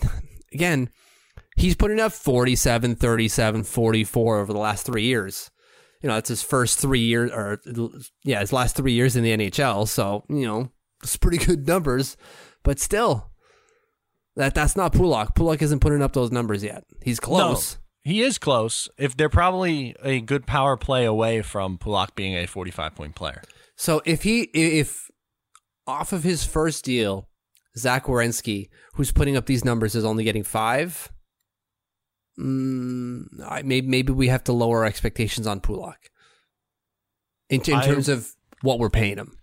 it- 0.00 0.08
again, 0.52 0.88
he's 1.56 1.74
putting 1.74 1.98
up 2.00 2.12
47, 2.12 2.94
37, 2.94 3.64
44 3.64 4.38
over 4.38 4.52
the 4.52 4.58
last 4.58 4.86
three 4.86 5.02
years. 5.02 5.50
You 6.00 6.08
know, 6.08 6.14
that's 6.14 6.28
his 6.28 6.42
first 6.42 6.78
three 6.78 7.00
years, 7.00 7.30
or 7.32 7.58
yeah, 8.24 8.40
his 8.40 8.52
last 8.52 8.76
three 8.76 8.92
years 8.92 9.16
in 9.16 9.22
the 9.24 9.36
NHL. 9.36 9.86
So 9.88 10.24
you 10.28 10.46
know, 10.46 10.70
it's 11.02 11.16
pretty 11.16 11.38
good 11.38 11.66
numbers. 11.66 12.16
But 12.62 12.78
still, 12.80 13.30
that 14.36 14.54
that's 14.54 14.76
not 14.76 14.92
Pulock. 14.92 15.34
Pulock 15.34 15.62
isn't 15.62 15.80
putting 15.80 16.02
up 16.02 16.12
those 16.12 16.30
numbers 16.32 16.64
yet. 16.64 16.84
He's 17.02 17.20
close. 17.20 17.74
No, 17.74 17.80
he 18.10 18.22
is 18.22 18.38
close. 18.38 18.88
If 18.98 19.16
they're 19.16 19.28
probably 19.28 19.94
a 20.02 20.20
good 20.20 20.46
power 20.46 20.76
play 20.76 21.04
away 21.04 21.42
from 21.42 21.78
Pulock 21.78 22.14
being 22.16 22.34
a 22.36 22.46
45 22.46 22.94
point 22.94 23.14
player. 23.14 23.42
So 23.76 24.02
if 24.04 24.22
he 24.22 24.42
if 24.54 25.08
off 25.86 26.12
of 26.12 26.22
his 26.22 26.44
first 26.44 26.84
deal, 26.84 27.28
Zach 27.76 28.04
Werenski, 28.06 28.68
who's 28.94 29.12
putting 29.12 29.36
up 29.36 29.46
these 29.46 29.64
numbers, 29.64 29.94
is 29.94 30.04
only 30.04 30.24
getting 30.24 30.42
five. 30.44 31.10
Mm, 32.38 33.26
I, 33.46 33.62
maybe 33.62 33.86
maybe 33.86 34.12
we 34.12 34.28
have 34.28 34.44
to 34.44 34.52
lower 34.52 34.78
our 34.78 34.84
expectations 34.86 35.46
on 35.46 35.60
Pulock 35.60 35.98
in, 37.50 37.60
in 37.62 37.74
I- 37.74 37.86
terms 37.86 38.08
of 38.08 38.34
what 38.62 38.78
we're 38.78 38.90
paying 38.90 39.18
him. 39.18 39.36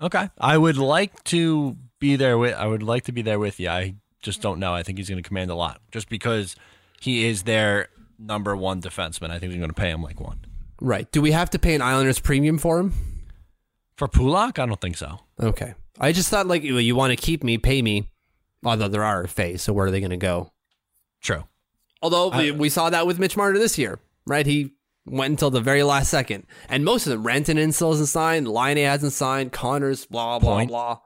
Okay. 0.00 0.28
I 0.38 0.58
would 0.58 0.76
like 0.76 1.22
to 1.24 1.76
be 2.00 2.16
there 2.16 2.36
with 2.38 2.54
I 2.54 2.66
would 2.66 2.82
like 2.82 3.04
to 3.04 3.12
be 3.12 3.22
there 3.22 3.38
with 3.38 3.60
you. 3.60 3.68
I 3.68 3.96
just 4.22 4.40
don't 4.42 4.58
know. 4.58 4.74
I 4.74 4.82
think 4.82 4.98
he's 4.98 5.08
going 5.08 5.22
to 5.22 5.26
command 5.26 5.50
a 5.50 5.54
lot 5.54 5.80
just 5.92 6.08
because 6.08 6.56
he 7.00 7.26
is 7.26 7.42
their 7.42 7.88
number 8.18 8.56
one 8.56 8.80
defenseman. 8.80 9.30
I 9.30 9.38
think 9.38 9.52
we're 9.52 9.58
going 9.58 9.70
to 9.70 9.74
pay 9.74 9.90
him 9.90 10.02
like 10.02 10.20
one. 10.20 10.40
Right? 10.80 11.10
Do 11.12 11.22
we 11.22 11.32
have 11.32 11.50
to 11.50 11.58
pay 11.58 11.74
an 11.74 11.82
Islanders 11.82 12.18
premium 12.18 12.58
for 12.58 12.78
him? 12.78 12.92
For 13.96 14.08
Pulock, 14.08 14.58
I 14.58 14.66
don't 14.66 14.80
think 14.80 14.96
so. 14.96 15.20
Okay. 15.40 15.74
I 16.00 16.12
just 16.12 16.28
thought 16.28 16.46
like 16.46 16.62
you, 16.62 16.78
you 16.78 16.96
want 16.96 17.12
to 17.12 17.16
keep 17.16 17.44
me, 17.44 17.58
pay 17.58 17.80
me. 17.82 18.10
Although 18.64 18.88
there 18.88 19.04
are 19.04 19.24
RFAs, 19.24 19.60
so 19.60 19.72
where 19.72 19.86
are 19.86 19.90
they 19.90 20.00
going 20.00 20.10
to 20.10 20.16
go? 20.16 20.52
True. 21.20 21.44
Although 22.02 22.36
we, 22.36 22.50
we 22.50 22.68
saw 22.68 22.90
that 22.90 23.06
with 23.06 23.18
Mitch 23.18 23.36
Marner 23.36 23.58
this 23.58 23.78
year, 23.78 23.98
right? 24.26 24.44
He 24.44 24.72
went 25.06 25.32
until 25.32 25.50
the 25.50 25.60
very 25.60 25.82
last 25.82 26.10
second, 26.10 26.46
and 26.68 26.84
most 26.84 27.06
of 27.06 27.10
them, 27.12 27.24
Renton 27.26 27.72
still 27.72 27.90
hasn't 27.90 28.08
signed, 28.08 28.48
Line 28.48 28.76
hasn't 28.78 29.12
signed, 29.12 29.52
Connors, 29.52 30.06
blah 30.06 30.38
blah 30.38 30.56
Point. 30.56 30.68
blah. 30.70 30.98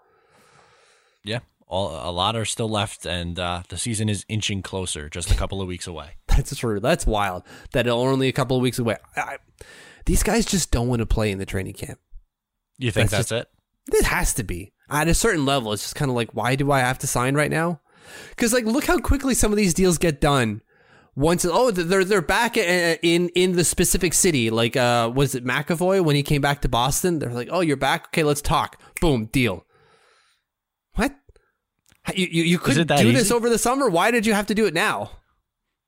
Yeah. 1.24 1.40
All, 1.66 1.90
a 1.90 2.10
lot 2.10 2.34
are 2.36 2.44
still 2.44 2.68
left, 2.68 3.04
and 3.04 3.38
uh, 3.38 3.62
the 3.68 3.76
season 3.76 4.08
is 4.08 4.24
inching 4.28 4.62
closer, 4.62 5.08
just 5.08 5.30
a 5.30 5.34
couple 5.34 5.60
of 5.60 5.68
weeks 5.68 5.86
away. 5.86 6.12
That's 6.28 6.56
true. 6.56 6.80
That's 6.80 7.06
wild. 7.06 7.42
That 7.72 7.86
only 7.88 8.28
a 8.28 8.32
couple 8.32 8.56
of 8.56 8.62
weeks 8.62 8.78
away. 8.78 8.96
I, 9.16 9.38
these 10.06 10.22
guys 10.22 10.46
just 10.46 10.70
don't 10.70 10.88
want 10.88 11.00
to 11.00 11.06
play 11.06 11.30
in 11.30 11.38
the 11.38 11.46
training 11.46 11.74
camp. 11.74 11.98
You 12.78 12.90
think 12.90 13.10
That's 13.10 13.30
that's, 13.30 13.48
it? 13.88 13.96
It 13.96 14.04
has 14.04 14.34
to 14.34 14.44
be 14.44 14.72
at 14.88 15.08
a 15.08 15.14
certain 15.14 15.44
level. 15.44 15.72
It's 15.72 15.82
just 15.82 15.94
kind 15.94 16.10
of 16.10 16.14
like, 16.14 16.34
why 16.34 16.54
do 16.54 16.70
I 16.70 16.80
have 16.80 16.98
to 17.00 17.06
sign 17.06 17.34
right 17.34 17.50
now? 17.50 17.80
Because 18.30 18.52
like, 18.52 18.64
look 18.64 18.84
how 18.84 18.98
quickly 18.98 19.34
some 19.34 19.52
of 19.52 19.56
these 19.56 19.74
deals 19.74 19.98
get 19.98 20.20
done. 20.20 20.62
Once 21.14 21.44
oh 21.44 21.72
they're 21.72 22.04
they're 22.04 22.22
back 22.22 22.56
in 22.56 22.96
in, 23.02 23.28
in 23.30 23.52
the 23.56 23.64
specific 23.64 24.14
city. 24.14 24.50
Like 24.50 24.76
uh, 24.76 25.10
was 25.12 25.34
it 25.34 25.44
McAvoy 25.44 26.04
when 26.04 26.14
he 26.14 26.22
came 26.22 26.40
back 26.40 26.60
to 26.60 26.68
Boston? 26.68 27.18
They're 27.18 27.32
like, 27.32 27.48
oh, 27.50 27.60
you're 27.60 27.76
back. 27.76 28.06
Okay, 28.08 28.22
let's 28.22 28.40
talk. 28.40 28.80
Boom, 29.00 29.26
deal. 29.26 29.66
What? 30.94 31.16
You 32.14 32.26
you, 32.30 32.42
you 32.44 32.58
that 32.58 32.98
do 33.00 33.12
this 33.12 33.32
over 33.32 33.50
the 33.50 33.58
summer. 33.58 33.88
Why 33.88 34.12
did 34.12 34.26
you 34.26 34.32
have 34.32 34.46
to 34.46 34.54
do 34.54 34.66
it 34.66 34.74
now? 34.74 35.10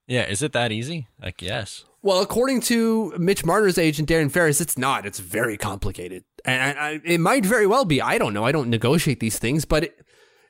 Yeah. 0.08 0.22
Is 0.22 0.42
it 0.42 0.52
that 0.52 0.72
easy? 0.72 1.06
I 1.22 1.30
guess 1.30 1.84
Well, 2.02 2.20
according 2.20 2.62
to 2.62 3.14
Mitch 3.16 3.44
Marner's 3.44 3.78
agent 3.78 4.08
Darren 4.08 4.32
Ferris, 4.32 4.60
it's 4.60 4.76
not. 4.76 5.06
It's 5.06 5.20
very 5.20 5.56
complicated, 5.56 6.24
and 6.44 6.78
I, 6.78 7.00
it 7.04 7.20
might 7.20 7.44
very 7.44 7.66
well 7.66 7.84
be. 7.84 8.00
I 8.00 8.18
don't 8.18 8.34
know. 8.34 8.44
I 8.44 8.52
don't 8.52 8.70
negotiate 8.70 9.20
these 9.20 9.38
things, 9.38 9.64
but 9.64 9.84
it, 9.84 10.00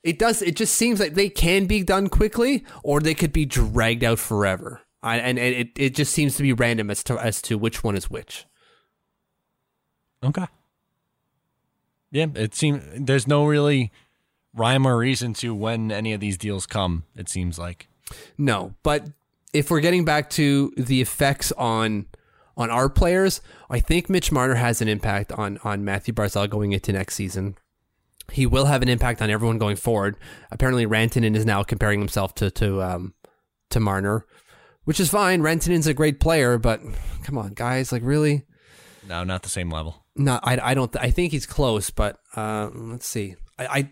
it 0.02 0.18
does. 0.18 0.42
It 0.42 0.56
just 0.56 0.74
seems 0.74 1.00
like 1.00 1.14
they 1.14 1.28
can 1.28 1.66
be 1.66 1.82
done 1.82 2.08
quickly, 2.08 2.64
or 2.82 3.00
they 3.00 3.14
could 3.14 3.32
be 3.32 3.44
dragged 3.44 4.04
out 4.04 4.18
forever. 4.18 4.82
I, 5.02 5.18
and, 5.18 5.38
and 5.38 5.54
it, 5.54 5.68
it 5.76 5.94
just 5.94 6.12
seems 6.12 6.36
to 6.36 6.42
be 6.42 6.52
random 6.52 6.90
as 6.90 7.02
to 7.04 7.18
as 7.18 7.40
to 7.42 7.58
which 7.58 7.82
one 7.82 7.96
is 7.96 8.10
which. 8.10 8.46
Okay. 10.22 10.46
Yeah, 12.10 12.26
it 12.34 12.54
seems 12.54 12.82
there's 12.96 13.26
no 13.26 13.46
really 13.46 13.92
rhyme 14.54 14.86
or 14.86 14.98
reason 14.98 15.32
to 15.34 15.54
when 15.54 15.92
any 15.92 16.12
of 16.12 16.20
these 16.20 16.36
deals 16.36 16.66
come. 16.66 17.04
It 17.16 17.28
seems 17.28 17.58
like. 17.58 17.88
No, 18.36 18.74
but 18.82 19.06
if 19.52 19.70
we're 19.70 19.80
getting 19.80 20.04
back 20.04 20.30
to 20.30 20.72
the 20.76 21.00
effects 21.00 21.52
on 21.52 22.06
on 22.60 22.70
our 22.70 22.90
players, 22.90 23.40
I 23.70 23.80
think 23.80 24.10
Mitch 24.10 24.30
Marner 24.30 24.54
has 24.54 24.82
an 24.82 24.88
impact 24.88 25.32
on 25.32 25.58
on 25.64 25.84
Matthew 25.84 26.12
Barzal 26.12 26.48
going 26.48 26.72
into 26.72 26.92
next 26.92 27.14
season. 27.14 27.56
He 28.30 28.46
will 28.46 28.66
have 28.66 28.82
an 28.82 28.88
impact 28.88 29.22
on 29.22 29.30
everyone 29.30 29.58
going 29.58 29.76
forward. 29.76 30.16
Apparently, 30.50 30.86
Rantanen 30.86 31.34
is 31.34 31.46
now 31.46 31.62
comparing 31.62 31.98
himself 31.98 32.34
to 32.36 32.50
to 32.52 32.82
um, 32.82 33.14
to 33.70 33.80
Marner, 33.80 34.26
which 34.84 35.00
is 35.00 35.10
fine. 35.10 35.40
Rantanen's 35.40 35.86
a 35.86 35.94
great 35.94 36.20
player, 36.20 36.58
but 36.58 36.80
come 37.24 37.38
on, 37.38 37.54
guys, 37.54 37.92
like 37.92 38.02
really? 38.04 38.44
No, 39.08 39.24
not 39.24 39.42
the 39.42 39.48
same 39.48 39.70
level. 39.70 40.04
No, 40.14 40.38
I, 40.42 40.58
I 40.60 40.74
don't. 40.74 40.94
I 40.96 41.10
think 41.10 41.32
he's 41.32 41.46
close, 41.46 41.88
but 41.88 42.18
uh, 42.36 42.68
let's 42.74 43.06
see. 43.06 43.36
I, 43.58 43.66
I 43.66 43.90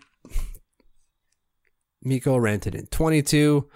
Mikko 2.03 2.37
Rantanen, 2.37 2.89
22. 2.91 3.67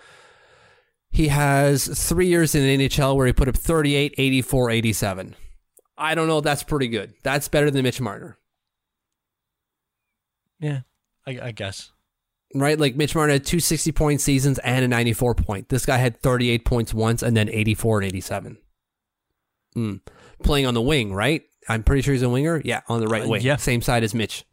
He 1.14 1.28
has 1.28 1.88
three 1.88 2.28
years 2.28 2.56
in 2.56 2.64
the 2.64 2.90
NHL 2.90 3.16
where 3.16 3.28
he 3.28 3.34
put 3.34 3.48
up 3.48 3.56
38, 3.56 4.16
84, 4.18 4.70
87. 4.72 5.36
I 5.96 6.16
don't 6.16 6.28
know. 6.28 6.42
That's 6.42 6.64
pretty 6.64 6.88
good. 6.88 7.14
That's 7.24 7.48
better 7.48 7.70
than 7.70 7.84
Mitch 7.84 8.02
Marner. 8.02 8.38
Yeah, 10.60 10.80
I, 11.28 11.40
I 11.44 11.52
guess. 11.52 11.92
right? 12.56 12.80
Like 12.80 12.96
Mitch 12.96 13.14
Marner 13.16 13.34
had 13.34 13.46
two 13.46 13.60
60 13.60 13.92
point 13.92 14.22
seasons 14.22 14.58
and 14.60 14.84
a 14.84 14.88
94 14.88 15.36
point. 15.36 15.70
This 15.70 15.86
guy 15.86 15.98
had 15.98 16.20
38 16.22 16.66
points 16.66 16.94
once 16.94 17.22
and 17.22 17.36
then 17.38 17.48
84 17.50 18.00
and 18.02 18.08
87. 18.08 18.58
Mm. 19.76 20.02
Playing 20.44 20.66
on 20.66 20.74
the 20.74 20.82
wing, 20.82 21.14
right? 21.14 21.44
I'm 21.70 21.84
pretty 21.84 22.02
sure 22.02 22.14
he's 22.14 22.24
a 22.24 22.30
winger. 22.30 22.62
Yeah, 22.66 22.82
on 22.88 23.00
the 23.02 23.08
right 23.08 23.24
Uh, 23.24 23.28
wing. 23.30 23.42
yeah. 23.42 23.58
Same 23.58 23.82
side 23.82 24.04
as 24.04 24.14
Mitch. 24.16 24.46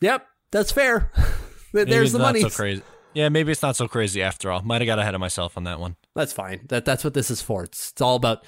Yep, 0.00 0.26
that's 0.50 0.72
fair. 0.72 1.10
There's 1.72 2.12
the 2.12 2.18
money. 2.18 2.40
So 2.42 2.50
crazy. 2.50 2.82
Yeah, 3.14 3.28
maybe 3.28 3.52
it's 3.52 3.62
not 3.62 3.76
so 3.76 3.88
crazy 3.88 4.22
after 4.22 4.50
all. 4.50 4.62
Might 4.62 4.80
have 4.80 4.86
got 4.86 4.98
ahead 4.98 5.14
of 5.14 5.20
myself 5.20 5.56
on 5.56 5.64
that 5.64 5.80
one. 5.80 5.96
That's 6.14 6.32
fine. 6.32 6.60
That 6.68 6.84
that's 6.84 7.04
what 7.04 7.14
this 7.14 7.30
is 7.30 7.42
for. 7.42 7.64
It's, 7.64 7.90
it's 7.90 8.00
all 8.00 8.16
about 8.16 8.44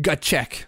gut 0.00 0.20
check. 0.20 0.66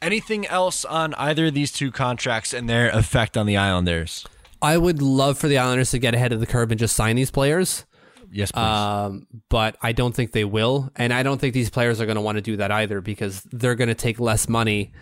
Anything 0.00 0.46
else 0.46 0.84
on 0.84 1.14
either 1.14 1.46
of 1.46 1.54
these 1.54 1.72
two 1.72 1.90
contracts 1.90 2.54
and 2.54 2.68
their 2.68 2.88
effect 2.90 3.36
on 3.36 3.46
the 3.46 3.56
Islanders? 3.56 4.26
I 4.62 4.78
would 4.78 5.02
love 5.02 5.38
for 5.38 5.48
the 5.48 5.58
Islanders 5.58 5.90
to 5.90 5.98
get 5.98 6.14
ahead 6.14 6.32
of 6.32 6.40
the 6.40 6.46
curve 6.46 6.70
and 6.70 6.78
just 6.78 6.94
sign 6.94 7.16
these 7.16 7.30
players. 7.30 7.84
Yes, 8.30 8.52
please. 8.52 8.60
Um, 8.60 9.26
but 9.48 9.76
I 9.82 9.92
don't 9.92 10.14
think 10.14 10.32
they 10.32 10.44
will, 10.44 10.90
and 10.96 11.12
I 11.12 11.22
don't 11.22 11.40
think 11.40 11.54
these 11.54 11.70
players 11.70 12.00
are 12.00 12.06
going 12.06 12.16
to 12.16 12.20
want 12.20 12.36
to 12.36 12.42
do 12.42 12.56
that 12.58 12.70
either 12.70 13.00
because 13.00 13.42
they're 13.52 13.74
going 13.74 13.88
to 13.88 13.94
take 13.94 14.20
less 14.20 14.48
money. 14.48 14.92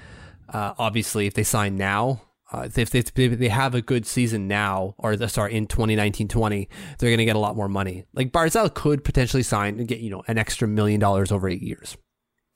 Uh, 0.49 0.75
obviously, 0.79 1.27
if 1.27 1.35
they 1.35 1.43
sign 1.43 1.77
now, 1.77 2.23
uh, 2.53 2.69
if, 2.77 2.91
they, 2.91 3.01
if 3.01 3.15
they 3.15 3.49
have 3.49 3.75
a 3.75 3.83
good 3.83 4.07
season 4.07 4.47
now, 4.47 4.95
or 4.99 5.17
the, 5.17 5.29
sorry, 5.29 5.55
in 5.55 5.67
2019-20, 5.67 6.69
they're 6.99 7.11
going 7.11 7.19
to 7.19 7.25
get 7.25 7.37
a 7.37 7.41
lot 7.41 7.57
more 7.57 7.69
money. 7.69 8.05
Like 8.13 8.31
Barzal 8.31 8.73
could 8.73 9.03
potentially 9.03 9.43
sign 9.43 9.79
and 9.79 9.89
get 9.89 9.99
you 9.99 10.11
know 10.11 10.23
an 10.29 10.39
extra 10.39 10.69
million 10.69 11.01
dollars 11.01 11.33
over 11.33 11.49
eight 11.49 11.63
years. 11.63 11.97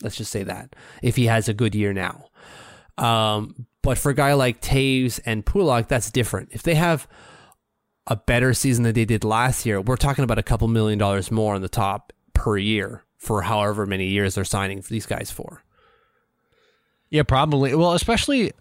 Let's 0.03 0.17
just 0.17 0.31
say 0.31 0.45
that 0.45 0.77
if 1.03 1.17
he 1.17 1.27
has 1.27 1.49
a 1.49 1.55
good 1.55 1.75
year 1.75 1.93
now. 1.93 2.27
Um, 2.97 3.67
but 3.83 3.99
for 3.99 4.11
a 4.11 4.15
guy 4.15 4.35
like 4.35 4.61
Toews 4.61 5.21
and 5.25 5.45
Pulock, 5.45 5.89
that's 5.89 6.11
different. 6.11 6.51
If 6.53 6.63
they 6.63 6.75
have 6.75 7.09
a 8.07 8.17
better 8.17 8.55
season 8.55 8.85
than 8.85 8.95
they 8.95 9.05
did 9.05 9.25
last 9.25 9.67
year, 9.67 9.81
we're 9.81 9.97
talking 9.97 10.25
about 10.25 10.39
a 10.39 10.43
couple 10.43 10.69
million 10.69 10.99
dollars 10.99 11.31
more 11.31 11.55
on 11.55 11.63
the 11.63 11.69
top 11.69 12.13
per 12.33 12.57
year 12.57 13.05
for 13.17 13.43
however 13.43 13.87
many 13.87 14.07
years 14.07 14.35
they're 14.35 14.45
signing 14.45 14.83
for 14.83 14.93
these 14.93 15.07
guys 15.07 15.31
for. 15.31 15.63
yeah, 17.11 17.23
probably. 17.23 17.75
Well, 17.75 17.93
especially 17.93 18.53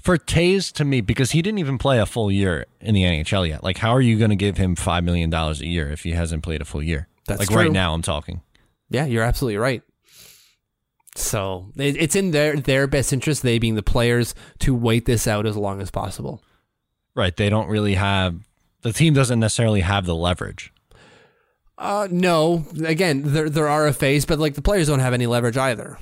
for 0.00 0.16
Toews 0.18 0.72
to 0.74 0.84
me, 0.84 1.00
because 1.00 1.32
he 1.32 1.42
didn't 1.42 1.58
even 1.58 1.78
play 1.78 1.98
a 1.98 2.06
full 2.06 2.30
year 2.30 2.66
in 2.80 2.94
the 2.94 3.02
NHL 3.02 3.48
yet. 3.48 3.64
Like, 3.64 3.78
how 3.78 3.90
are 3.90 4.00
you 4.00 4.18
going 4.18 4.30
to 4.30 4.36
give 4.36 4.56
him 4.56 4.76
$5 4.76 5.04
million 5.04 5.32
a 5.32 5.52
year 5.54 5.90
if 5.90 6.02
he 6.02 6.12
hasn't 6.12 6.42
played 6.42 6.62
a 6.62 6.64
full 6.64 6.82
year? 6.82 7.08
That's 7.26 7.40
like 7.40 7.48
true. 7.48 7.56
right 7.56 7.72
now, 7.72 7.92
I'm 7.92 8.02
talking. 8.02 8.42
Yeah, 8.88 9.06
you're 9.06 9.24
absolutely 9.24 9.56
right. 9.56 9.82
So 11.16 11.72
it's 11.76 12.14
in 12.14 12.30
their 12.30 12.56
their 12.56 12.86
best 12.86 13.12
interest, 13.12 13.42
they 13.42 13.58
being 13.58 13.74
the 13.74 13.82
players, 13.82 14.34
to 14.60 14.74
wait 14.74 15.06
this 15.06 15.26
out 15.26 15.46
as 15.46 15.56
long 15.56 15.80
as 15.80 15.90
possible. 15.90 16.42
Right. 17.14 17.34
They 17.34 17.48
don't 17.48 17.68
really 17.68 17.94
have, 17.94 18.46
the 18.82 18.92
team 18.92 19.14
doesn't 19.14 19.40
necessarily 19.40 19.80
have 19.80 20.04
the 20.04 20.14
leverage. 20.14 20.72
Uh, 21.78 22.08
no. 22.10 22.66
Again, 22.84 23.22
there 23.24 23.48
there 23.50 23.68
are 23.68 23.90
they're 23.90 23.92
RFAs, 23.92 24.26
but 24.26 24.38
like 24.38 24.54
the 24.54 24.62
players 24.62 24.88
don't 24.88 25.00
have 25.00 25.14
any 25.14 25.26
leverage 25.26 25.56
either 25.56 25.98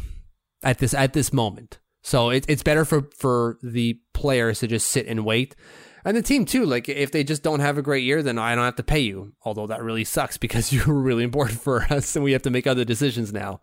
at 0.63 0.79
this 0.79 0.95
at 0.95 1.13
this 1.13 1.33
moment. 1.33 1.79
So 2.05 2.29
it, 2.29 2.45
it's 2.49 2.63
better 2.63 2.85
for 2.85 3.09
for 3.17 3.59
the 3.63 3.99
players 4.13 4.61
to 4.61 4.67
just 4.67 4.89
sit 4.89 5.07
and 5.07 5.25
wait, 5.25 5.57
and 6.05 6.15
the 6.15 6.23
team 6.23 6.45
too. 6.45 6.67
Like 6.67 6.87
if 6.89 7.11
they 7.11 7.25
just 7.25 7.43
don't 7.43 7.61
have 7.61 7.79
a 7.79 7.83
great 7.83 8.05
year, 8.05 8.23
then 8.23 8.39
I 8.39 8.55
don't 8.55 8.65
have 8.65 8.77
to 8.77 8.83
pay 8.83 9.01
you. 9.01 9.33
Although 9.43 9.67
that 9.69 9.83
really 9.83 10.05
sucks 10.05 10.37
because 10.45 10.71
you 10.71 10.85
were 10.85 11.01
really 11.01 11.25
important 11.25 11.61
for 11.61 11.83
us, 11.91 12.15
and 12.15 12.23
we 12.23 12.33
have 12.33 12.43
to 12.43 12.51
make 12.51 12.67
other 12.67 12.85
decisions 12.85 13.33
now. 13.33 13.61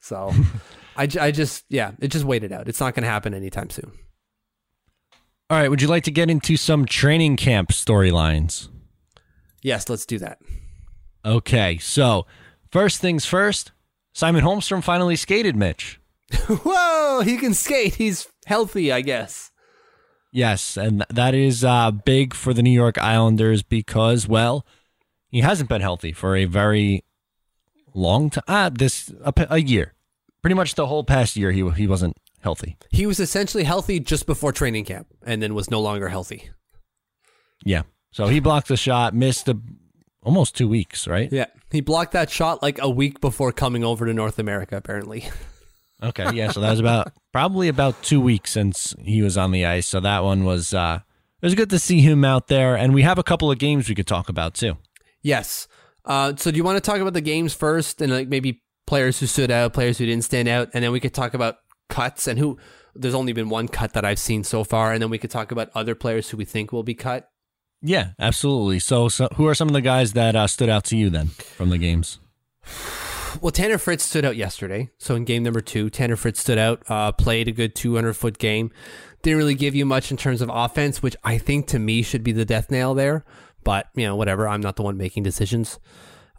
So 0.00 0.32
I, 0.96 1.08
I 1.20 1.30
just 1.30 1.64
yeah, 1.68 1.92
it 2.00 2.08
just 2.08 2.24
waited 2.24 2.52
out. 2.52 2.68
It's 2.68 2.80
not 2.80 2.94
going 2.94 3.04
to 3.04 3.08
happen 3.08 3.32
anytime 3.32 3.70
soon. 3.70 3.92
All 5.48 5.58
right. 5.58 5.70
Would 5.70 5.80
you 5.80 5.88
like 5.88 6.04
to 6.04 6.10
get 6.10 6.30
into 6.30 6.56
some 6.56 6.86
training 6.86 7.36
camp 7.36 7.68
storylines? 7.70 8.68
Yes, 9.62 9.88
let's 9.88 10.06
do 10.06 10.18
that. 10.18 10.38
Okay. 11.24 11.78
So, 11.78 12.26
first 12.70 13.00
things 13.00 13.24
first, 13.24 13.70
Simon 14.14 14.42
Holmstrom 14.42 14.82
finally 14.82 15.16
skated, 15.16 15.54
Mitch. 15.54 16.00
Whoa, 16.48 17.22
he 17.22 17.36
can 17.36 17.54
skate. 17.54 17.94
He's 17.96 18.28
healthy, 18.46 18.92
I 18.92 19.00
guess. 19.00 19.50
Yes, 20.32 20.76
and 20.76 21.04
that 21.10 21.34
is 21.34 21.64
uh, 21.64 21.92
big 21.92 22.34
for 22.34 22.52
the 22.52 22.62
New 22.62 22.72
York 22.72 22.98
Islanders 22.98 23.62
because, 23.62 24.26
well, 24.26 24.66
he 25.28 25.40
hasn't 25.40 25.68
been 25.68 25.80
healthy 25.80 26.12
for 26.12 26.34
a 26.36 26.44
very 26.44 27.04
long 27.94 28.30
time. 28.30 28.44
Ah, 28.48 28.70
this 28.72 29.12
a 29.24 29.60
year, 29.60 29.94
pretty 30.42 30.54
much 30.54 30.74
the 30.74 30.86
whole 30.86 31.04
past 31.04 31.36
year. 31.36 31.52
He 31.52 31.68
he 31.70 31.86
wasn't 31.86 32.16
healthy. 32.40 32.76
He 32.90 33.06
was 33.06 33.20
essentially 33.20 33.64
healthy 33.64 34.00
just 34.00 34.26
before 34.26 34.52
training 34.52 34.84
camp, 34.84 35.06
and 35.24 35.42
then 35.42 35.54
was 35.54 35.70
no 35.70 35.80
longer 35.80 36.08
healthy. 36.08 36.50
Yeah, 37.64 37.82
so 38.10 38.26
he 38.26 38.40
blocked 38.40 38.68
the 38.68 38.76
shot, 38.76 39.14
missed 39.14 39.48
a, 39.48 39.58
almost 40.22 40.56
two 40.56 40.68
weeks, 40.68 41.06
right? 41.06 41.32
Yeah, 41.32 41.46
he 41.70 41.80
blocked 41.80 42.12
that 42.12 42.30
shot 42.30 42.62
like 42.62 42.80
a 42.80 42.90
week 42.90 43.20
before 43.20 43.52
coming 43.52 43.84
over 43.84 44.04
to 44.06 44.12
North 44.12 44.38
America. 44.38 44.76
Apparently, 44.76 45.28
Okay, 46.04 46.32
yeah. 46.34 46.50
So 46.50 46.60
that 46.60 46.70
was 46.70 46.80
about 46.80 47.12
probably 47.32 47.68
about 47.68 48.02
two 48.02 48.20
weeks 48.20 48.52
since 48.52 48.94
he 49.02 49.22
was 49.22 49.36
on 49.38 49.50
the 49.50 49.64
ice. 49.64 49.86
So 49.86 50.00
that 50.00 50.22
one 50.22 50.44
was 50.44 50.74
uh, 50.74 51.00
it 51.40 51.46
was 51.46 51.54
good 51.54 51.70
to 51.70 51.78
see 51.78 52.00
him 52.00 52.24
out 52.24 52.48
there, 52.48 52.76
and 52.76 52.94
we 52.94 53.02
have 53.02 53.18
a 53.18 53.22
couple 53.22 53.50
of 53.50 53.58
games 53.58 53.88
we 53.88 53.94
could 53.94 54.06
talk 54.06 54.28
about 54.28 54.54
too. 54.54 54.76
yes. 55.22 55.68
Uh, 56.06 56.34
so, 56.36 56.50
do 56.50 56.58
you 56.58 56.64
want 56.64 56.76
to 56.76 56.82
talk 56.82 57.00
about 57.00 57.14
the 57.14 57.20
games 57.22 57.54
first, 57.54 58.02
and 58.02 58.12
like 58.12 58.28
maybe 58.28 58.62
players 58.86 59.20
who 59.20 59.26
stood 59.26 59.50
out, 59.50 59.72
players 59.72 59.96
who 59.96 60.04
didn't 60.04 60.24
stand 60.24 60.48
out, 60.48 60.68
and 60.74 60.84
then 60.84 60.92
we 60.92 61.00
could 61.00 61.14
talk 61.14 61.34
about 61.34 61.56
cuts 61.88 62.26
and 62.26 62.38
who. 62.38 62.58
There's 62.94 63.14
only 63.14 63.32
been 63.32 63.48
one 63.48 63.66
cut 63.66 63.94
that 63.94 64.04
I've 64.04 64.18
seen 64.18 64.44
so 64.44 64.62
far, 64.64 64.92
and 64.92 65.02
then 65.02 65.10
we 65.10 65.18
could 65.18 65.30
talk 65.30 65.50
about 65.50 65.70
other 65.74 65.94
players 65.94 66.30
who 66.30 66.36
we 66.36 66.44
think 66.44 66.72
will 66.72 66.82
be 66.82 66.94
cut. 66.94 67.28
Yeah, 67.82 68.10
absolutely. 68.18 68.78
So, 68.78 69.08
so 69.08 69.28
who 69.34 69.46
are 69.46 69.54
some 69.54 69.68
of 69.68 69.74
the 69.74 69.80
guys 69.80 70.12
that 70.12 70.36
uh, 70.36 70.46
stood 70.46 70.68
out 70.68 70.84
to 70.84 70.96
you 70.96 71.10
then 71.10 71.26
from 71.28 71.70
the 71.70 71.78
games? 71.78 72.18
Well, 73.40 73.50
Tanner 73.50 73.78
Fritz 73.78 74.04
stood 74.04 74.24
out 74.24 74.36
yesterday. 74.36 74.90
So 74.98 75.14
in 75.14 75.24
game 75.24 75.42
number 75.42 75.60
two, 75.60 75.90
Tanner 75.90 76.16
Fritz 76.16 76.40
stood 76.40 76.58
out, 76.58 76.82
uh, 76.88 77.12
played 77.12 77.48
a 77.48 77.52
good 77.52 77.74
200 77.74 78.14
foot 78.14 78.38
game. 78.38 78.70
Didn't 79.22 79.38
really 79.38 79.54
give 79.54 79.74
you 79.74 79.84
much 79.86 80.10
in 80.10 80.16
terms 80.16 80.40
of 80.42 80.50
offense, 80.52 81.02
which 81.02 81.16
I 81.24 81.38
think 81.38 81.66
to 81.68 81.78
me 81.78 82.02
should 82.02 82.22
be 82.22 82.32
the 82.32 82.44
death 82.44 82.70
nail 82.70 82.94
there. 82.94 83.24
But, 83.64 83.86
you 83.94 84.06
know, 84.06 84.16
whatever. 84.16 84.46
I'm 84.46 84.60
not 84.60 84.76
the 84.76 84.82
one 84.82 84.96
making 84.96 85.22
decisions. 85.22 85.78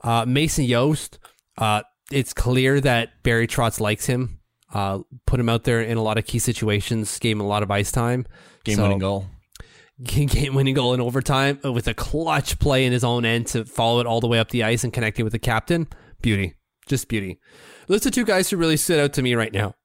Uh, 0.03 0.25
Mason 0.27 0.65
Jobst, 0.65 1.17
uh, 1.57 1.81
it's 2.11 2.33
clear 2.33 2.79
that 2.81 3.23
Barry 3.23 3.47
Trotz 3.47 3.79
likes 3.79 4.05
him. 4.05 4.39
Uh, 4.73 4.99
put 5.25 5.39
him 5.39 5.49
out 5.49 5.63
there 5.63 5.81
in 5.81 5.97
a 5.97 6.03
lot 6.03 6.17
of 6.17 6.25
key 6.25 6.37
situations, 6.39 7.17
gave 7.19 7.35
him 7.35 7.41
a 7.41 7.47
lot 7.47 7.63
of 7.63 7.71
ice 7.71 7.91
time. 7.91 8.25
Game 8.63 8.75
So- 8.75 8.83
winning 8.83 8.99
goal. 8.99 9.27
game 10.03 10.53
winning 10.53 10.73
goal 10.75 10.93
in 10.93 10.99
overtime 10.99 11.57
with 11.63 11.87
a 11.87 11.93
clutch 11.93 12.59
play 12.59 12.85
in 12.85 12.91
his 12.91 13.05
own 13.05 13.23
end 13.23 13.47
to 13.47 13.63
follow 13.63 14.01
it 14.01 14.05
all 14.05 14.19
the 14.19 14.27
way 14.27 14.39
up 14.39 14.49
the 14.49 14.61
ice 14.63 14.83
and 14.83 14.91
connect 14.91 15.19
it 15.19 15.23
with 15.23 15.31
the 15.31 15.39
captain. 15.39 15.87
Beauty. 16.21 16.55
Just 16.87 17.07
beauty. 17.07 17.39
Those 17.87 18.05
are 18.05 18.11
two 18.11 18.25
guys 18.25 18.49
who 18.49 18.57
really 18.57 18.77
stood 18.77 18.99
out 18.99 19.13
to 19.13 19.21
me 19.21 19.35
right 19.35 19.53
now. 19.53 19.75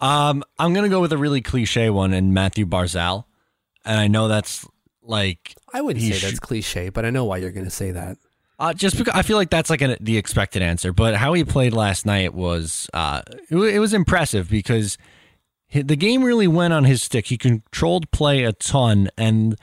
Um, 0.00 0.42
I'm 0.58 0.72
gonna 0.74 0.88
go 0.88 1.00
with 1.00 1.12
a 1.12 1.18
really 1.18 1.40
cliche 1.40 1.90
one 1.90 2.12
and 2.12 2.34
Matthew 2.34 2.66
Barzal, 2.66 3.24
and 3.84 4.00
I 4.00 4.08
know 4.08 4.26
that's 4.28 4.66
like 5.02 5.54
I 5.72 5.80
wouldn't 5.80 6.02
He 6.04 6.12
say 6.12 6.18
sh- 6.18 6.22
that's 6.22 6.40
cliche, 6.40 6.88
but 6.88 7.04
I 7.04 7.10
know 7.10 7.24
why 7.24 7.36
you're 7.38 7.50
going 7.52 7.64
to 7.64 7.70
say 7.70 7.90
that. 7.92 8.16
uh, 8.58 8.72
just 8.72 8.96
because 8.96 9.14
I 9.14 9.22
feel 9.22 9.36
like 9.36 9.50
that's 9.50 9.70
like 9.70 9.80
an, 9.80 9.96
the 10.00 10.16
expected 10.16 10.62
answer. 10.62 10.92
But 10.92 11.14
how 11.16 11.32
he 11.32 11.44
played 11.44 11.72
last 11.72 12.04
night 12.06 12.34
was 12.34 12.88
uh, 12.94 13.22
it, 13.50 13.56
it 13.56 13.78
was 13.80 13.92
impressive 13.94 14.48
because 14.50 14.98
hi- 15.72 15.82
the 15.82 15.96
game 15.96 16.22
really 16.24 16.46
went 16.48 16.72
on 16.74 16.84
his 16.84 17.02
stick. 17.02 17.26
He 17.26 17.36
controlled 17.38 18.10
play 18.12 18.44
a 18.44 18.52
ton, 18.52 19.08
and 19.18 19.56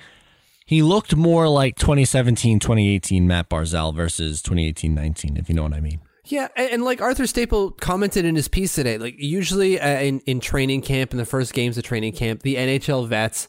he 0.65 0.81
looked 0.81 1.15
more 1.15 1.47
like 1.49 1.75
2017, 1.77 2.59
2018 2.59 3.27
Matt 3.27 3.49
Barzal 3.49 3.93
versus 3.95 4.41
2018, 4.41 4.93
19. 4.93 5.37
If 5.37 5.47
you 5.49 5.55
know 5.55 5.63
what 5.63 5.73
I 5.73 5.79
mean. 5.81 5.99
Yeah, 6.31 6.47
and, 6.55 6.83
like 6.83 7.01
Arthur 7.01 7.25
Staple 7.27 7.71
commented 7.71 8.25
in 8.25 8.35
his 8.35 8.47
piece 8.47 8.75
today, 8.75 8.97
like 8.97 9.15
usually 9.17 9.79
uh, 9.79 9.99
in 9.99 10.19
in 10.21 10.39
training 10.39 10.81
camp 10.81 11.11
in 11.11 11.17
the 11.17 11.25
first 11.25 11.53
games 11.53 11.77
of 11.77 11.83
training 11.83 12.13
camp, 12.13 12.43
the 12.43 12.55
NHL 12.55 13.07
vets 13.07 13.47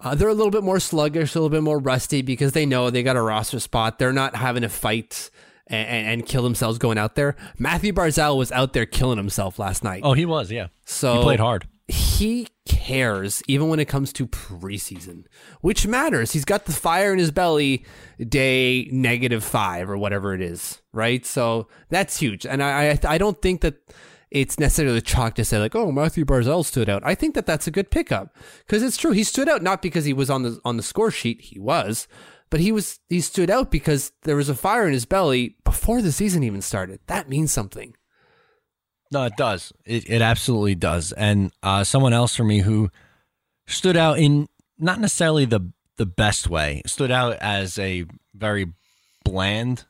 uh, 0.00 0.14
they're 0.14 0.28
a 0.28 0.34
little 0.34 0.50
bit 0.50 0.62
more 0.62 0.78
sluggish, 0.78 1.34
a 1.34 1.38
little 1.38 1.50
bit 1.50 1.62
more 1.62 1.78
rusty 1.78 2.22
because 2.22 2.52
they 2.52 2.64
know 2.64 2.90
they 2.90 3.02
got 3.02 3.16
a 3.16 3.22
roster 3.22 3.58
spot. 3.58 3.98
They're 3.98 4.12
not 4.12 4.36
having 4.36 4.62
to 4.62 4.68
fight 4.68 5.30
and, 5.66 6.06
and, 6.06 6.26
kill 6.26 6.42
themselves 6.42 6.78
going 6.78 6.98
out 6.98 7.14
there. 7.14 7.36
Matthew 7.58 7.92
Barzal 7.92 8.38
was 8.38 8.52
out 8.52 8.72
there 8.72 8.86
killing 8.86 9.18
himself 9.18 9.58
last 9.58 9.82
night. 9.84 10.02
Oh, 10.04 10.12
he 10.12 10.24
was. 10.24 10.50
Yeah, 10.50 10.68
so 10.84 11.16
he 11.16 11.22
played 11.22 11.40
hard. 11.40 11.66
He 11.88 12.48
cares 12.66 13.42
even 13.48 13.68
when 13.68 13.80
it 13.80 13.86
comes 13.88 14.12
to 14.14 14.26
preseason, 14.26 15.24
which 15.62 15.86
matters. 15.86 16.32
He's 16.32 16.44
got 16.44 16.66
the 16.66 16.72
fire 16.72 17.12
in 17.12 17.18
his 17.18 17.30
belly 17.30 17.84
day 18.18 18.88
negative 18.92 19.42
five 19.42 19.88
or 19.88 19.96
whatever 19.96 20.34
it 20.34 20.42
is, 20.42 20.82
right? 20.92 21.24
So 21.24 21.68
that's 21.88 22.18
huge. 22.18 22.44
And 22.44 22.62
I, 22.62 22.90
I, 22.90 22.98
I 23.14 23.18
don't 23.18 23.40
think 23.40 23.62
that 23.62 23.76
it's 24.30 24.58
necessarily 24.58 25.00
chalk 25.00 25.34
to 25.36 25.44
say 25.44 25.58
like, 25.58 25.74
oh, 25.74 25.90
Matthew 25.90 26.24
Barzal 26.24 26.64
stood 26.64 26.88
out. 26.88 27.02
I 27.04 27.14
think 27.14 27.34
that 27.34 27.46
that's 27.46 27.66
a 27.66 27.70
good 27.70 27.90
pickup 27.90 28.36
because 28.66 28.82
it's 28.82 28.96
true. 28.96 29.12
He 29.12 29.24
stood 29.24 29.48
out 29.48 29.62
not 29.62 29.80
because 29.80 30.04
he 30.04 30.12
was 30.12 30.28
on 30.28 30.42
the 30.42 30.60
on 30.64 30.76
the 30.76 30.82
score 30.82 31.10
sheet. 31.10 31.40
He 31.40 31.58
was, 31.58 32.06
but 32.50 32.60
he 32.60 32.72
was 32.72 33.00
he 33.08 33.20
stood 33.20 33.50
out 33.50 33.70
because 33.70 34.12
there 34.22 34.36
was 34.36 34.48
a 34.48 34.54
fire 34.54 34.86
in 34.86 34.92
his 34.92 35.06
belly 35.06 35.56
before 35.64 36.02
the 36.02 36.12
season 36.12 36.42
even 36.42 36.60
started. 36.60 37.00
That 37.06 37.28
means 37.28 37.52
something. 37.52 37.94
No, 39.10 39.24
it 39.24 39.36
does. 39.36 39.72
It 39.84 40.08
it 40.08 40.22
absolutely 40.22 40.74
does. 40.74 41.12
And 41.12 41.52
uh, 41.62 41.84
someone 41.84 42.12
else 42.12 42.36
for 42.36 42.44
me 42.44 42.60
who 42.60 42.90
stood 43.66 43.96
out 43.96 44.18
in 44.18 44.48
not 44.78 45.00
necessarily 45.00 45.44
the 45.44 45.72
the 45.96 46.06
best 46.06 46.48
way. 46.48 46.82
Stood 46.86 47.10
out 47.10 47.36
as 47.40 47.78
a 47.78 48.04
very 48.34 48.72
bland 49.24 49.84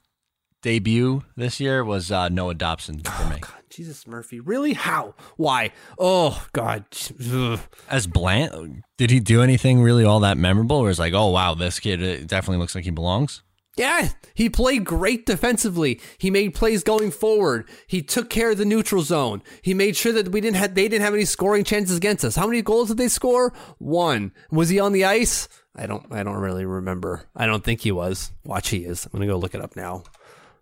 debut 0.63 1.23
this 1.37 1.61
year 1.61 1.85
was 1.85 2.11
uh, 2.11 2.29
Noah 2.29 2.55
Dobson 2.55 3.01
for 3.01 3.25
me. 3.29 3.39
God, 3.41 3.53
Jesus 3.71 4.07
Murphy, 4.07 4.41
really? 4.41 4.73
How? 4.73 5.15
Why? 5.37 5.73
Oh 5.99 6.47
God. 6.53 6.85
Ugh. 7.33 7.61
As 7.89 8.07
bland, 8.07 8.83
did 8.97 9.11
he 9.11 9.21
do 9.21 9.43
anything 9.43 9.83
really 9.83 10.05
all 10.05 10.21
that 10.21 10.37
memorable? 10.37 10.77
Or 10.77 10.91
is 10.91 10.99
like, 10.99 11.15
oh 11.15 11.29
wow, 11.31 11.55
this 11.55 11.79
kid 11.81 12.03
uh, 12.03 12.25
definitely 12.27 12.59
looks 12.59 12.75
like 12.75 12.85
he 12.85 12.91
belongs. 12.91 13.43
Yeah, 13.79 14.09
he 14.35 14.51
played 14.51 14.85
great 14.85 15.25
defensively. 15.25 16.01
He 16.19 16.31
made 16.31 16.53
plays 16.53 16.83
going 16.83 17.13
forward. 17.13 17.69
He 17.87 18.03
took 18.03 18.29
care 18.29 18.51
of 18.51 18.59
the 18.59 18.65
neutral 18.65 19.03
zone. 19.03 19.41
He 19.63 19.73
made 19.73 19.97
sure 19.97 20.13
that 20.13 20.31
we 20.33 20.41
didn't 20.41 20.57
have 20.57 20.75
they 20.75 20.89
didn't 20.89 21.05
have 21.05 21.15
any 21.15 21.25
scoring 21.25 21.63
chances 21.63 21.97
against 21.97 22.25
us. 22.25 22.35
How 22.35 22.47
many 22.47 22.61
goals 22.61 22.89
did 22.89 22.97
they 22.97 23.09
score? 23.09 23.53
One. 23.79 24.33
Was 24.51 24.69
he 24.69 24.81
on 24.81 24.93
the 24.93 25.05
ice? 25.05 25.49
I 25.77 25.87
don't 25.87 26.05
I 26.13 26.25
don't 26.25 26.37
really 26.39 26.65
remember. 26.65 27.29
I 27.37 27.47
don't 27.47 27.63
think 27.63 27.83
he 27.83 27.93
was. 27.93 28.33
Watch 28.45 28.71
he 28.71 28.79
is. 28.79 29.07
I'm 29.07 29.13
gonna 29.13 29.27
go 29.27 29.39
look 29.39 29.55
it 29.55 29.61
up 29.61 29.77
now. 29.77 30.03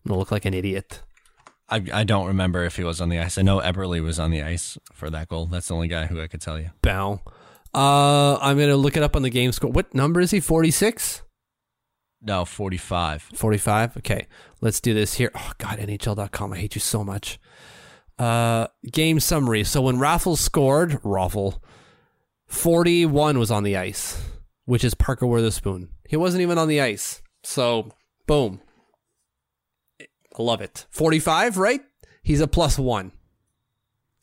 I'm 0.05 0.09
gonna 0.09 0.19
look 0.19 0.31
like 0.31 0.45
an 0.45 0.53
idiot. 0.55 1.01
I, 1.71 1.83
I 1.93 2.05
don't 2.05 2.27
remember 2.27 2.65
if 2.65 2.77
he 2.77 2.85
was 2.85 3.01
on 3.01 3.09
the 3.09 3.19
ice. 3.19 3.39
I 3.39 3.43
know 3.43 3.61
Eberle 3.61 4.01
was 4.03 4.21
on 4.21 4.31
the 4.31 4.43
ice 4.43 4.79
for 4.93 5.11
that 5.11 5.29
goal. 5.29 5.47
That's 5.47 5.69
the 5.69 5.75
only 5.75 5.89
guy 5.89 6.07
who 6.07 6.21
I 6.21 6.29
could 6.29 6.43
tell 6.43 6.61
you. 6.61 6.71
Bow. 6.83 7.23
Uh 7.73 8.37
I'm 8.37 8.59
gonna 8.59 8.77
look 8.77 8.97
it 8.99 9.03
up 9.03 9.17
on 9.17 9.23
the 9.23 9.31
game 9.31 9.53
score. 9.53 9.71
What 9.71 9.95
number 9.95 10.21
is 10.21 10.31
he? 10.31 10.41
Forty 10.41 10.71
six? 10.71 11.23
No, 12.27 12.45
45. 12.45 13.23
45 13.35 13.97
okay. 13.99 14.27
Let's 14.61 14.81
do 14.81 14.93
this 14.93 15.15
here. 15.15 15.31
Oh 15.35 15.53
god 15.59 15.79
nhl.com 15.79 16.53
i 16.53 16.59
hate 16.59 16.75
you 16.75 16.81
so 16.81 17.05
much. 17.05 17.39
Uh 18.19 18.67
game 18.91 19.21
summary. 19.21 19.63
So 19.63 19.81
when 19.83 19.99
raffles 20.01 20.41
scored 20.41 20.99
raffle 21.05 21.63
41 22.49 23.39
was 23.39 23.51
on 23.51 23.63
the 23.63 23.77
ice 23.77 24.21
which 24.65 24.83
is 24.83 24.95
parker 24.95 25.27
wotherspoon. 25.27 25.89
He 26.09 26.17
wasn't 26.17 26.43
even 26.43 26.59
on 26.59 26.67
the 26.67 26.81
ice. 26.81 27.23
So 27.45 27.93
boom. 28.27 28.61
I 30.01 30.43
love 30.43 30.61
it. 30.61 30.87
45 30.91 31.59
right? 31.59 31.81
He's 32.25 32.41
a 32.41 32.49
plus 32.49 32.77
one. 32.77 33.13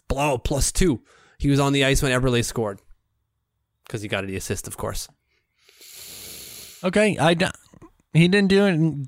Blow 0.09 0.37
plus 0.37 0.73
two. 0.73 1.01
He 1.39 1.49
was 1.49 1.59
on 1.59 1.71
the 1.71 1.85
ice 1.85 2.03
when 2.03 2.11
eberle 2.11 2.43
scored. 2.43 2.81
Because 3.85 4.01
he 4.01 4.09
got 4.09 4.27
the 4.27 4.35
assist 4.35 4.67
of 4.67 4.75
course. 4.75 5.07
Okay, 6.83 7.17
I 7.17 7.33
d- 7.33 7.45
he 8.13 8.27
didn't 8.27 8.49
do 8.49 8.65
it. 8.65 9.07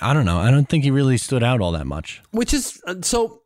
I 0.00 0.12
don't 0.12 0.24
know. 0.24 0.38
I 0.38 0.50
don't 0.50 0.68
think 0.68 0.84
he 0.84 0.90
really 0.90 1.16
stood 1.16 1.42
out 1.42 1.60
all 1.60 1.72
that 1.72 1.86
much. 1.86 2.22
Which 2.30 2.52
is 2.52 2.80
uh, 2.86 2.96
so. 3.02 3.42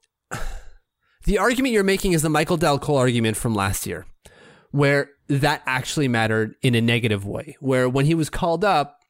The 1.24 1.36
argument 1.36 1.74
you're 1.74 1.84
making 1.84 2.12
is 2.12 2.22
the 2.22 2.30
Michael 2.30 2.56
Dal 2.56 2.78
Colle 2.78 2.96
argument 2.96 3.36
from 3.36 3.54
last 3.54 3.86
year, 3.86 4.06
where 4.70 5.10
that 5.28 5.62
actually 5.66 6.08
mattered 6.08 6.54
in 6.62 6.74
a 6.74 6.80
negative 6.80 7.26
way. 7.26 7.56
Where 7.60 7.88
when 7.88 8.06
he 8.06 8.14
was 8.14 8.30
called 8.30 8.64
up, 8.64 9.00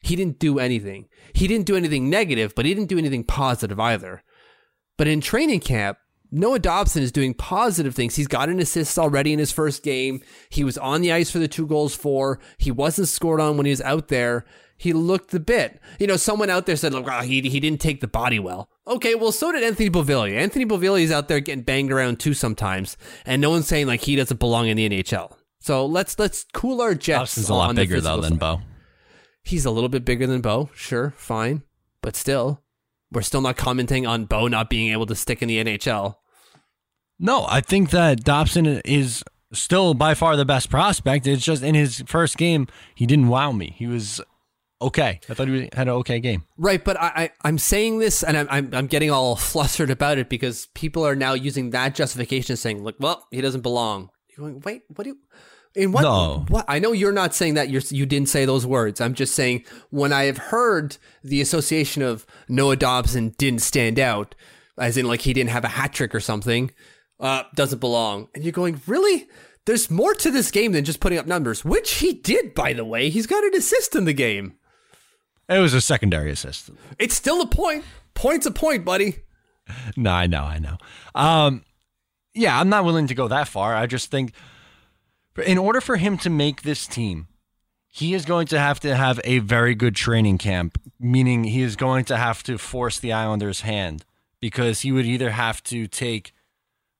he 0.00 0.14
didn't 0.14 0.38
do 0.38 0.60
anything. 0.60 1.08
He 1.34 1.48
didn't 1.48 1.66
do 1.66 1.76
anything 1.76 2.08
negative, 2.08 2.54
but 2.54 2.64
he 2.64 2.72
didn't 2.72 2.88
do 2.88 2.98
anything 2.98 3.24
positive 3.24 3.80
either. 3.80 4.22
But 4.96 5.08
in 5.08 5.20
training 5.20 5.60
camp, 5.60 5.98
Noah 6.30 6.60
Dobson 6.60 7.02
is 7.02 7.12
doing 7.12 7.34
positive 7.34 7.94
things. 7.94 8.14
He's 8.14 8.28
got 8.28 8.48
an 8.48 8.60
assist 8.60 8.98
already 8.98 9.32
in 9.32 9.38
his 9.38 9.52
first 9.52 9.82
game. 9.82 10.20
He 10.48 10.64
was 10.64 10.78
on 10.78 11.00
the 11.00 11.12
ice 11.12 11.30
for 11.30 11.38
the 11.40 11.48
two 11.48 11.66
goals 11.66 11.94
for. 11.94 12.38
He 12.58 12.70
wasn't 12.70 13.08
scored 13.08 13.40
on 13.40 13.56
when 13.56 13.66
he 13.66 13.70
was 13.70 13.82
out 13.82 14.08
there 14.08 14.44
he 14.76 14.92
looked 14.92 15.30
the 15.30 15.40
bit. 15.40 15.80
You 15.98 16.06
know, 16.06 16.16
someone 16.16 16.50
out 16.50 16.66
there 16.66 16.76
said, 16.76 16.92
look, 16.92 17.06
oh, 17.10 17.22
he, 17.22 17.40
he 17.42 17.60
didn't 17.60 17.80
take 17.80 18.00
the 18.00 18.08
body 18.08 18.38
well. 18.38 18.68
Okay, 18.86 19.14
well, 19.14 19.32
so 19.32 19.52
did 19.52 19.62
Anthony 19.62 19.90
Beauvillier. 19.90 20.36
Anthony 20.36 20.66
Beauvillier 20.66 21.02
is 21.02 21.10
out 21.10 21.28
there 21.28 21.40
getting 21.40 21.64
banged 21.64 21.92
around 21.92 22.20
too 22.20 22.34
sometimes, 22.34 22.96
and 23.24 23.40
no 23.40 23.50
one's 23.50 23.66
saying 23.66 23.86
like 23.86 24.02
he 24.02 24.16
doesn't 24.16 24.38
belong 24.38 24.68
in 24.68 24.76
the 24.76 24.88
NHL. 24.88 25.32
So 25.58 25.84
let's 25.84 26.18
let's 26.18 26.44
cool 26.52 26.80
our 26.80 26.94
jets. 26.94 27.34
Dobson's 27.34 27.48
a 27.48 27.54
lot 27.54 27.74
bigger 27.74 28.00
though 28.00 28.20
than 28.20 28.36
Bo. 28.36 28.60
He's 29.42 29.64
a 29.64 29.70
little 29.70 29.88
bit 29.88 30.04
bigger 30.04 30.26
than 30.26 30.40
Bo, 30.40 30.70
sure, 30.74 31.14
fine, 31.16 31.62
but 32.02 32.14
still, 32.14 32.62
we're 33.10 33.22
still 33.22 33.40
not 33.40 33.56
commenting 33.56 34.06
on 34.06 34.26
Bo 34.26 34.48
not 34.48 34.68
being 34.70 34.92
able 34.92 35.06
to 35.06 35.14
stick 35.14 35.42
in 35.42 35.48
the 35.48 35.62
NHL. 35.62 36.16
No, 37.18 37.46
I 37.48 37.60
think 37.60 37.90
that 37.90 38.22
Dobson 38.22 38.66
is 38.84 39.24
still 39.52 39.94
by 39.94 40.14
far 40.14 40.36
the 40.36 40.44
best 40.44 40.70
prospect. 40.70 41.26
It's 41.26 41.44
just 41.44 41.62
in 41.62 41.74
his 41.74 42.02
first 42.06 42.36
game, 42.36 42.66
he 42.94 43.06
didn't 43.06 43.28
wow 43.28 43.52
me. 43.52 43.74
He 43.76 43.86
was 43.86 44.20
okay. 44.80 45.20
I 45.28 45.34
thought 45.34 45.48
he 45.48 45.68
had 45.72 45.88
an 45.88 45.94
okay 45.94 46.20
game. 46.20 46.44
Right, 46.56 46.82
but 46.82 47.00
I, 47.00 47.30
I 47.42 47.48
am 47.48 47.58
saying 47.58 47.98
this 47.98 48.22
and 48.22 48.36
I'm, 48.36 48.46
I'm 48.50 48.74
I'm 48.74 48.86
getting 48.86 49.10
all 49.10 49.36
flustered 49.52 49.90
about 49.90 50.18
it 50.18 50.28
because 50.28 50.66
people 50.74 51.06
are 51.06 51.16
now 51.16 51.34
using 51.34 51.70
that 51.70 51.94
justification, 51.94 52.56
saying, 52.56 52.82
"Look, 52.82 52.96
well, 52.98 53.26
he 53.30 53.40
doesn't 53.40 53.62
belong." 53.62 54.10
You're 54.36 54.48
going, 54.48 54.62
wait, 54.64 54.82
what 54.94 55.04
do 55.04 55.10
you? 55.10 55.18
In 55.74 55.92
what? 55.92 56.02
No. 56.02 56.44
What? 56.48 56.64
I 56.68 56.78
know 56.78 56.92
you're 56.92 57.12
not 57.12 57.34
saying 57.34 57.54
that. 57.54 57.68
You 57.68 57.80
you 57.90 58.06
didn't 58.06 58.28
say 58.28 58.44
those 58.44 58.66
words. 58.66 59.00
I'm 59.00 59.14
just 59.14 59.34
saying 59.34 59.64
when 59.90 60.12
I 60.12 60.24
have 60.24 60.38
heard 60.38 60.96
the 61.22 61.40
association 61.40 62.02
of 62.02 62.26
Noah 62.48 62.76
Dobson 62.76 63.34
didn't 63.38 63.60
stand 63.60 63.98
out, 63.98 64.34
as 64.78 64.96
in 64.96 65.06
like 65.06 65.22
he 65.22 65.32
didn't 65.32 65.50
have 65.50 65.64
a 65.64 65.68
hat 65.68 65.92
trick 65.92 66.14
or 66.14 66.20
something, 66.20 66.70
uh, 67.20 67.42
doesn't 67.54 67.78
belong, 67.78 68.28
and 68.34 68.42
you're 68.42 68.52
going, 68.52 68.80
really? 68.86 69.26
There's 69.66 69.90
more 69.90 70.14
to 70.14 70.30
this 70.30 70.52
game 70.52 70.70
than 70.72 70.84
just 70.84 71.00
putting 71.00 71.18
up 71.18 71.26
numbers, 71.26 71.64
which 71.64 71.94
he 71.94 72.12
did, 72.12 72.54
by 72.54 72.72
the 72.72 72.84
way. 72.84 73.10
He's 73.10 73.26
got 73.26 73.42
an 73.42 73.54
assist 73.54 73.96
in 73.96 74.04
the 74.04 74.12
game. 74.12 74.54
It 75.48 75.58
was 75.58 75.74
a 75.74 75.80
secondary 75.80 76.30
assist. 76.30 76.70
It's 76.98 77.14
still 77.14 77.40
a 77.40 77.46
point. 77.46 77.84
Point's 78.14 78.46
a 78.46 78.50
point, 78.50 78.84
buddy. 78.84 79.18
No, 79.96 80.10
I 80.10 80.26
know, 80.26 80.42
I 80.42 80.58
know. 80.58 80.76
Um, 81.14 81.64
yeah, 82.34 82.58
I'm 82.58 82.68
not 82.68 82.84
willing 82.84 83.06
to 83.08 83.14
go 83.14 83.28
that 83.28 83.48
far. 83.48 83.74
I 83.74 83.86
just 83.86 84.10
think, 84.10 84.32
in 85.44 85.58
order 85.58 85.80
for 85.80 85.96
him 85.96 86.18
to 86.18 86.30
make 86.30 86.62
this 86.62 86.86
team, 86.86 87.28
he 87.88 88.14
is 88.14 88.24
going 88.24 88.46
to 88.48 88.58
have 88.58 88.80
to 88.80 88.94
have 88.94 89.20
a 89.24 89.38
very 89.38 89.74
good 89.74 89.96
training 89.96 90.38
camp, 90.38 90.78
meaning 91.00 91.44
he 91.44 91.62
is 91.62 91.76
going 91.76 92.04
to 92.06 92.16
have 92.16 92.42
to 92.44 92.58
force 92.58 92.98
the 92.98 93.12
Islanders' 93.12 93.62
hand 93.62 94.04
because 94.40 94.80
he 94.80 94.92
would 94.92 95.06
either 95.06 95.30
have 95.30 95.62
to 95.64 95.86
take 95.86 96.32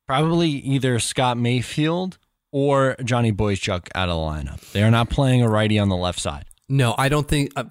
probably 0.06 0.48
either 0.48 0.98
Scott 0.98 1.36
Mayfield 1.36 2.18
or 2.50 2.96
Johnny 3.04 3.32
Boychuk 3.32 3.88
out 3.94 4.08
of 4.08 4.16
the 4.16 4.22
lineup. 4.22 4.72
They 4.72 4.82
are 4.82 4.90
not 4.90 5.10
playing 5.10 5.42
a 5.42 5.48
righty 5.48 5.78
on 5.78 5.88
the 5.88 5.96
left 5.96 6.18
side. 6.18 6.46
No, 6.68 6.94
I 6.96 7.08
don't 7.08 7.28
think. 7.28 7.52
Uh, 7.56 7.64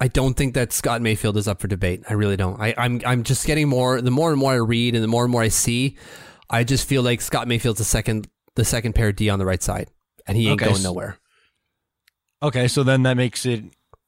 I 0.00 0.08
don't 0.08 0.34
think 0.34 0.54
that 0.54 0.72
Scott 0.72 1.02
Mayfield 1.02 1.36
is 1.36 1.48
up 1.48 1.60
for 1.60 1.66
debate. 1.66 2.04
I 2.08 2.12
really 2.12 2.36
don't. 2.36 2.60
I, 2.60 2.74
I'm 2.78 3.00
I'm 3.04 3.22
just 3.24 3.46
getting 3.46 3.68
more. 3.68 4.00
The 4.00 4.10
more 4.12 4.30
and 4.30 4.38
more 4.38 4.52
I 4.52 4.56
read, 4.56 4.94
and 4.94 5.02
the 5.02 5.08
more 5.08 5.24
and 5.24 5.32
more 5.32 5.42
I 5.42 5.48
see, 5.48 5.96
I 6.48 6.64
just 6.64 6.86
feel 6.88 7.02
like 7.02 7.20
Scott 7.20 7.48
Mayfield's 7.48 7.78
the 7.78 7.84
second 7.84 8.28
the 8.54 8.64
second 8.64 8.94
pair 8.94 9.10
D 9.12 9.28
on 9.28 9.38
the 9.38 9.46
right 9.46 9.62
side, 9.62 9.90
and 10.26 10.36
he 10.36 10.48
ain't 10.48 10.62
Okay, 10.62 10.70
going 10.70 10.82
nowhere. 10.82 11.18
Okay, 12.42 12.68
so 12.68 12.84
then 12.84 13.02
that 13.02 13.16
makes 13.16 13.44
it 13.44 13.64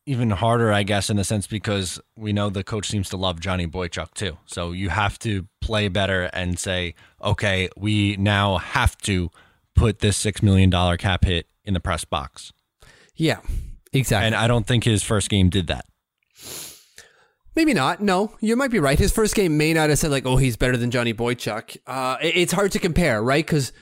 even 0.06 0.30
harder, 0.30 0.72
I 0.72 0.84
guess, 0.84 1.10
in 1.10 1.18
a 1.18 1.24
sense, 1.24 1.46
because 1.46 2.00
we 2.16 2.32
know 2.32 2.50
the 2.50 2.64
coach 2.64 2.88
seems 2.88 3.08
to 3.10 3.16
love 3.16 3.40
Johnny 3.40 3.66
Boychuk 3.66 4.14
too. 4.14 4.38
So 4.46 4.72
you 4.72 4.88
have 4.88 5.18
to 5.20 5.46
play 5.60 5.88
better 5.88 6.24
and 6.32 6.58
say, 6.58 6.94
okay, 7.22 7.68
we 7.76 8.16
now 8.16 8.58
have 8.58 8.96
to 8.98 9.30
put 9.74 9.98
this 9.98 10.16
six 10.16 10.42
million 10.42 10.70
dollar 10.70 10.96
cap 10.96 11.24
hit 11.24 11.46
in 11.64 11.74
the 11.74 11.80
press 11.80 12.04
box. 12.04 12.52
Yeah, 13.16 13.40
exactly. 13.92 14.26
And 14.26 14.34
I 14.34 14.46
don't 14.46 14.66
think 14.66 14.84
his 14.84 15.02
first 15.02 15.28
game 15.28 15.48
did 15.48 15.66
that. 15.68 15.84
Maybe 17.56 17.74
not. 17.74 18.00
No, 18.00 18.36
you 18.40 18.56
might 18.56 18.70
be 18.70 18.78
right. 18.78 18.98
His 18.98 19.12
first 19.12 19.34
game 19.34 19.56
may 19.56 19.74
not 19.74 19.90
have 19.90 19.98
said 19.98 20.10
like, 20.10 20.24
"Oh, 20.24 20.36
he's 20.36 20.56
better 20.56 20.76
than 20.76 20.90
Johnny 20.90 21.12
Boychuk." 21.12 21.76
Uh, 21.86 22.16
it's 22.22 22.52
hard 22.52 22.72
to 22.72 22.78
compare, 22.78 23.22
right? 23.22 23.44
Because 23.44 23.72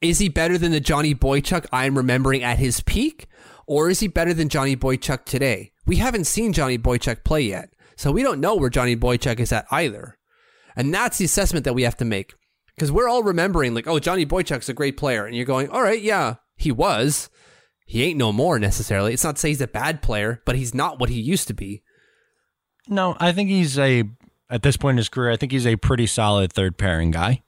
is 0.00 0.18
he 0.18 0.28
better 0.28 0.56
than 0.56 0.72
the 0.72 0.80
Johnny 0.80 1.14
Boychuk 1.14 1.66
I'm 1.72 1.96
remembering 1.96 2.42
at 2.42 2.58
his 2.58 2.80
peak, 2.80 3.26
or 3.66 3.90
is 3.90 4.00
he 4.00 4.08
better 4.08 4.32
than 4.32 4.48
Johnny 4.48 4.76
Boychuk 4.76 5.24
today? 5.24 5.72
We 5.84 5.96
haven't 5.96 6.26
seen 6.26 6.52
Johnny 6.52 6.78
Boychuk 6.78 7.24
play 7.24 7.42
yet, 7.42 7.70
so 7.96 8.12
we 8.12 8.22
don't 8.22 8.40
know 8.40 8.54
where 8.54 8.70
Johnny 8.70 8.96
Boychuk 8.96 9.40
is 9.40 9.52
at 9.52 9.66
either. 9.72 10.16
And 10.76 10.94
that's 10.94 11.18
the 11.18 11.24
assessment 11.24 11.64
that 11.64 11.74
we 11.74 11.82
have 11.82 11.96
to 11.98 12.04
make 12.04 12.34
because 12.76 12.92
we're 12.92 13.08
all 13.08 13.24
remembering 13.24 13.74
like, 13.74 13.88
"Oh, 13.88 13.98
Johnny 13.98 14.24
Boychuk's 14.24 14.68
a 14.68 14.74
great 14.74 14.96
player," 14.96 15.26
and 15.26 15.34
you're 15.34 15.44
going, 15.44 15.68
"All 15.70 15.82
right, 15.82 16.00
yeah, 16.00 16.36
he 16.56 16.70
was. 16.70 17.28
He 17.92 18.04
ain't 18.04 18.18
no 18.18 18.32
more 18.32 18.58
necessarily. 18.58 19.12
It's 19.12 19.22
not 19.22 19.36
to 19.36 19.40
say 19.40 19.48
he's 19.48 19.60
a 19.60 19.66
bad 19.66 20.00
player, 20.00 20.40
but 20.46 20.56
he's 20.56 20.74
not 20.74 20.98
what 20.98 21.10
he 21.10 21.20
used 21.20 21.46
to 21.48 21.54
be." 21.54 21.82
No, 22.88 23.16
I 23.20 23.32
think 23.32 23.50
he's 23.50 23.78
a 23.78 24.04
at 24.48 24.62
this 24.62 24.76
point 24.76 24.94
in 24.94 24.98
his 24.98 25.08
career, 25.08 25.30
I 25.30 25.36
think 25.36 25.52
he's 25.52 25.66
a 25.66 25.76
pretty 25.76 26.06
solid 26.06 26.52
third 26.52 26.76
pairing 26.76 27.10
guy. 27.10 27.42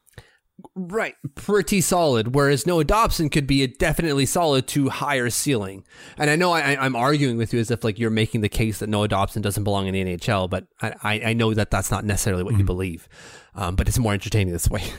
Right, 0.75 1.15
pretty 1.35 1.81
solid. 1.81 2.35
Whereas 2.35 2.67
Noah 2.67 2.85
Dobson 2.85 3.29
could 3.29 3.47
be 3.47 3.63
a 3.63 3.69
definitely 3.69 4.25
solid 4.25 4.67
to 4.69 4.89
higher 4.89 5.29
ceiling. 5.29 5.85
And 6.17 6.31
I 6.31 6.37
know 6.37 6.53
I, 6.53 6.77
I'm 6.79 6.95
arguing 6.95 7.37
with 7.37 7.53
you 7.53 7.61
as 7.61 7.71
if 7.71 7.85
like 7.85 7.99
you're 7.99 8.11
making 8.11 8.41
the 8.41 8.49
case 8.49 8.79
that 8.79 8.89
Noah 8.89 9.09
Dobson 9.09 9.43
doesn't 9.43 9.65
belong 9.65 9.87
in 9.87 9.95
the 9.95 10.17
NHL, 10.17 10.49
but 10.49 10.67
I, 10.81 11.21
I 11.25 11.33
know 11.33 11.53
that 11.55 11.71
that's 11.71 11.91
not 11.91 12.05
necessarily 12.05 12.45
what 12.45 12.57
you 12.57 12.65
believe. 12.65 13.09
Um, 13.55 13.77
but 13.77 13.89
it's 13.89 13.99
more 13.99 14.13
entertaining 14.13 14.53
this 14.53 14.69
way. 14.69 14.83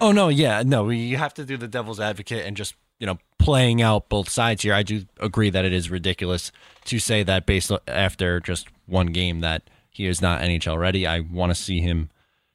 Oh 0.00 0.10
no, 0.10 0.28
yeah, 0.28 0.64
no, 0.66 0.90
you 0.90 1.16
have 1.16 1.32
to 1.34 1.44
do 1.44 1.56
the 1.56 1.68
devil's 1.68 2.00
advocate 2.00 2.44
and 2.44 2.56
just 2.56 2.74
you 2.98 3.06
know 3.06 3.18
playing 3.38 3.82
out 3.82 4.08
both 4.08 4.28
sides 4.28 4.62
here. 4.62 4.74
I 4.74 4.82
do 4.82 5.04
agree 5.20 5.50
that 5.50 5.64
it 5.64 5.72
is 5.72 5.90
ridiculous 5.90 6.50
to 6.86 6.98
say 6.98 7.22
that 7.22 7.46
based 7.46 7.70
after 7.86 8.40
just 8.40 8.68
one 8.86 9.08
game 9.08 9.40
that 9.40 9.68
he 9.90 10.06
is 10.06 10.20
not 10.20 10.40
NHL 10.40 10.78
ready. 10.78 11.06
I 11.06 11.20
want 11.20 11.50
to 11.50 11.54
see 11.54 11.80
him, 11.80 12.10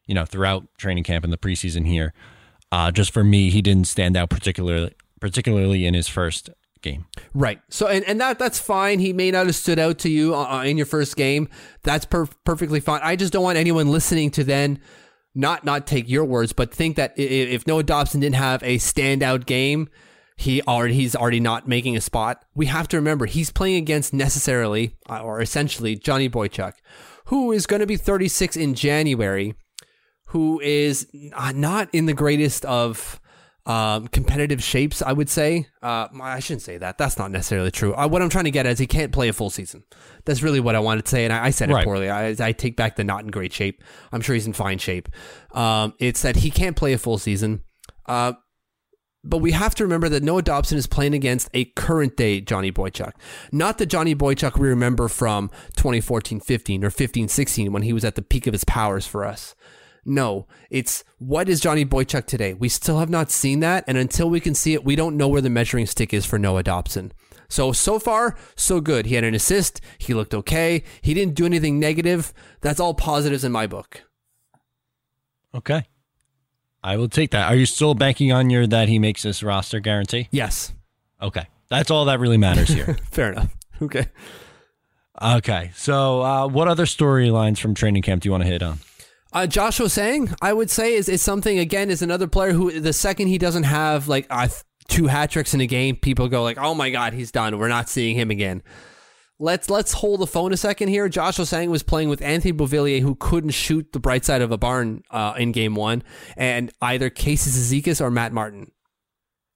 you 0.07 0.15
know, 0.15 0.25
throughout 0.25 0.67
training 0.77 1.03
camp 1.03 1.23
and 1.23 1.31
the 1.31 1.37
preseason 1.37 1.85
here. 1.85 2.13
Uh, 2.71 2.91
just 2.91 3.11
for 3.11 3.23
me, 3.23 3.49
he 3.49 3.61
didn't 3.61 3.87
stand 3.87 4.17
out 4.17 4.29
particularly, 4.29 4.93
particularly 5.19 5.85
in 5.85 5.93
his 5.93 6.07
first 6.07 6.49
game. 6.81 7.05
Right. 7.33 7.61
So 7.69 7.87
and, 7.87 8.03
and 8.05 8.19
that 8.21 8.39
that's 8.39 8.59
fine. 8.59 8.99
He 8.99 9.13
may 9.13 9.31
not 9.31 9.45
have 9.45 9.55
stood 9.55 9.79
out 9.79 9.99
to 9.99 10.09
you 10.09 10.35
uh, 10.35 10.57
uh, 10.57 10.63
in 10.63 10.77
your 10.77 10.85
first 10.85 11.15
game. 11.15 11.49
That's 11.83 12.05
per- 12.05 12.29
perfectly 12.45 12.79
fine. 12.79 13.01
I 13.03 13.15
just 13.15 13.33
don't 13.33 13.43
want 13.43 13.57
anyone 13.57 13.89
listening 13.89 14.31
to 14.31 14.43
then 14.43 14.79
not 15.35 15.63
not 15.65 15.87
take 15.87 16.09
your 16.09 16.25
words, 16.25 16.53
but 16.53 16.73
think 16.73 16.95
that 16.95 17.13
if 17.17 17.67
Noah 17.67 17.83
Dobson 17.83 18.21
didn't 18.21 18.35
have 18.35 18.63
a 18.63 18.77
standout 18.77 19.45
game, 19.45 19.89
he 20.39 20.61
already 20.61 20.93
he's 20.93 21.17
already 21.17 21.41
not 21.41 21.67
making 21.67 21.97
a 21.97 22.01
spot. 22.01 22.45
We 22.55 22.67
have 22.67 22.87
to 22.89 22.97
remember 22.97 23.25
he's 23.25 23.51
playing 23.51 23.75
against 23.75 24.13
necessarily 24.13 24.95
or 25.09 25.41
essentially 25.41 25.97
Johnny 25.97 26.29
Boychuk, 26.29 26.73
who 27.25 27.51
is 27.51 27.67
going 27.67 27.81
to 27.81 27.85
be 27.85 27.97
36 27.97 28.55
in 28.55 28.73
January, 28.73 29.53
who 30.27 30.61
is 30.61 31.07
not 31.53 31.89
in 31.91 32.05
the 32.05 32.13
greatest 32.13 32.63
of 32.63 33.19
um, 33.65 34.07
competitive 34.07 34.63
shapes, 34.63 35.01
I 35.01 35.11
would 35.11 35.27
say. 35.29 35.67
Uh, 35.83 36.07
I 36.21 36.39
shouldn't 36.39 36.61
say 36.61 36.77
that. 36.77 36.97
That's 36.97 37.17
not 37.17 37.31
necessarily 37.31 37.69
true. 37.69 37.93
Uh, 37.93 38.07
what 38.07 38.21
I'm 38.21 38.29
trying 38.29 38.45
to 38.45 38.51
get 38.51 38.65
at 38.65 38.71
is 38.71 38.79
he 38.79 38.87
can't 38.87 39.11
play 39.11 39.27
a 39.27 39.33
full 39.33 39.49
season. 39.49 39.83
That's 40.23 40.41
really 40.41 40.61
what 40.61 40.75
I 40.75 40.79
wanted 40.79 41.03
to 41.03 41.11
say, 41.11 41.25
and 41.25 41.33
I, 41.33 41.47
I 41.47 41.49
said 41.49 41.69
it 41.69 41.73
Right. 41.73 41.83
poorly. 41.83 42.09
I, 42.09 42.29
I 42.39 42.53
take 42.53 42.77
back 42.77 42.95
the 42.95 43.03
not 43.03 43.23
in 43.25 43.27
great 43.27 43.51
shape. 43.51 43.83
I'm 44.13 44.21
sure 44.21 44.33
he's 44.35 44.47
in 44.47 44.53
fine 44.53 44.77
shape. 44.77 45.09
Um, 45.51 45.93
it's 45.99 46.21
that 46.21 46.37
he 46.37 46.49
can't 46.49 46.77
play 46.77 46.93
a 46.93 46.97
full 46.97 47.17
season. 47.17 47.61
Uh, 48.05 48.33
but 49.23 49.37
we 49.37 49.51
have 49.51 49.75
to 49.75 49.83
remember 49.83 50.09
that 50.09 50.23
Noah 50.23 50.41
Dobson 50.41 50.77
is 50.77 50.87
playing 50.87 51.13
against 51.13 51.49
a 51.53 51.65
current 51.65 52.15
day 52.15 52.41
Johnny 52.41 52.71
Boychuk. 52.71 53.11
Not 53.51 53.77
the 53.77 53.85
Johnny 53.85 54.15
Boychuk 54.15 54.57
we 54.57 54.67
remember 54.69 55.07
from 55.07 55.49
2014 55.75 56.39
15 56.39 56.83
or 56.83 56.89
15 56.89 57.27
16 57.27 57.71
when 57.71 57.83
he 57.83 57.93
was 57.93 58.05
at 58.05 58.15
the 58.15 58.21
peak 58.21 58.47
of 58.47 58.53
his 58.53 58.63
powers 58.63 59.05
for 59.05 59.25
us. 59.25 59.55
No, 60.05 60.47
it's 60.69 61.03
what 61.17 61.49
is 61.49 61.59
Johnny 61.59 61.85
Boychuk 61.85 62.25
today? 62.25 62.53
We 62.53 62.69
still 62.69 62.99
have 62.99 63.09
not 63.09 63.29
seen 63.29 63.59
that. 63.59 63.83
And 63.87 63.97
until 63.97 64.29
we 64.29 64.39
can 64.39 64.55
see 64.55 64.73
it, 64.73 64.85
we 64.85 64.95
don't 64.95 65.17
know 65.17 65.27
where 65.27 65.41
the 65.41 65.49
measuring 65.49 65.85
stick 65.85 66.13
is 66.13 66.25
for 66.25 66.39
Noah 66.39 66.63
Dobson. 66.63 67.11
So, 67.49 67.71
so 67.71 67.99
far, 67.99 68.37
so 68.55 68.79
good. 68.79 69.07
He 69.07 69.15
had 69.15 69.23
an 69.23 69.35
assist. 69.35 69.81
He 69.97 70.13
looked 70.13 70.33
okay. 70.33 70.83
He 71.01 71.13
didn't 71.13 71.35
do 71.35 71.45
anything 71.45 71.79
negative. 71.79 72.33
That's 72.61 72.79
all 72.79 72.93
positives 72.93 73.43
in 73.43 73.51
my 73.51 73.67
book. 73.67 74.03
Okay. 75.53 75.87
I 76.83 76.97
will 76.97 77.09
take 77.09 77.31
that. 77.31 77.51
Are 77.51 77.55
you 77.55 77.65
still 77.65 77.93
banking 77.93 78.31
on 78.31 78.49
your 78.49 78.65
that 78.67 78.89
he 78.89 78.99
makes 78.99 79.23
this 79.23 79.43
roster 79.43 79.79
guarantee? 79.79 80.27
Yes. 80.31 80.73
Okay. 81.21 81.45
That's 81.69 81.91
all 81.91 82.05
that 82.05 82.19
really 82.19 82.37
matters 82.37 82.69
here. 82.69 82.97
Fair 83.11 83.33
enough. 83.33 83.55
Okay. 83.81 84.07
okay. 85.21 85.71
So, 85.75 86.21
uh, 86.21 86.47
what 86.47 86.67
other 86.67 86.85
storylines 86.85 87.59
from 87.59 87.73
training 87.73 88.01
camp 88.01 88.23
do 88.23 88.27
you 88.27 88.31
want 88.31 88.43
to 88.43 88.49
hit 88.49 88.63
on? 88.63 88.79
Uh, 89.31 89.45
Josh 89.45 89.77
Ho-Sang, 89.77 90.33
I 90.41 90.53
would 90.53 90.71
say, 90.71 90.95
is, 90.95 91.07
is 91.07 91.21
something, 91.21 91.59
again, 91.59 91.91
is 91.91 92.01
another 92.01 92.27
player 92.27 92.51
who, 92.51 92.79
the 92.79 92.93
second 92.93 93.27
he 93.27 93.37
doesn't 93.37 93.63
have 93.63 94.07
like 94.07 94.25
uh, 94.31 94.47
two 94.87 95.07
hat 95.07 95.29
tricks 95.29 95.53
in 95.53 95.61
a 95.61 95.67
game, 95.67 95.95
people 95.95 96.27
go 96.27 96.41
like, 96.41 96.57
oh 96.57 96.73
my 96.73 96.89
God, 96.89 97.13
he's 97.13 97.31
done. 97.31 97.57
We're 97.59 97.67
not 97.67 97.89
seeing 97.89 98.15
him 98.15 98.31
again. 98.31 98.63
Let's 99.41 99.69
let's 99.69 99.93
hold 99.93 100.19
the 100.19 100.27
phone 100.27 100.51
a 100.51 100.57
second 100.57 100.89
here. 100.89 101.07
Josh 101.07 101.37
Ho-Sang 101.37 101.69
was 101.69 101.81
playing 101.81 102.09
with 102.09 102.21
Anthony 102.21 102.51
Beauvillier, 102.51 103.01
who 103.01 103.15
couldn't 103.15 103.51
shoot 103.51 103.93
the 103.93 103.99
bright 103.99 104.25
side 104.25 104.41
of 104.41 104.51
a 104.51 104.57
barn 104.57 105.03
uh, 105.11 105.33
in 105.37 105.53
game 105.53 105.75
one, 105.75 106.03
and 106.35 106.71
either 106.81 107.09
Casey 107.09 107.49
Cizikas 107.49 108.01
or 108.01 108.11
Matt 108.11 108.33
Martin. 108.33 108.71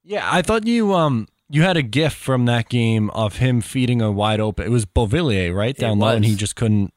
Yeah, 0.04 0.28
I 0.30 0.42
thought 0.42 0.66
you 0.66 0.94
um 0.94 1.28
you 1.50 1.64
had 1.64 1.76
a 1.76 1.82
gif 1.82 2.14
from 2.14 2.46
that 2.46 2.70
game 2.70 3.10
of 3.10 3.38
him 3.38 3.60
feeding 3.60 4.02
a 4.02 4.10
wide 4.10 4.40
open. 4.40 4.66
It 4.66 4.70
was 4.70 4.86
Beauvillier, 4.86 5.54
right 5.54 5.76
down 5.76 6.00
low, 6.00 6.16
and 6.16 6.24
he 6.24 6.36
just 6.36 6.56
couldn't 6.56 6.94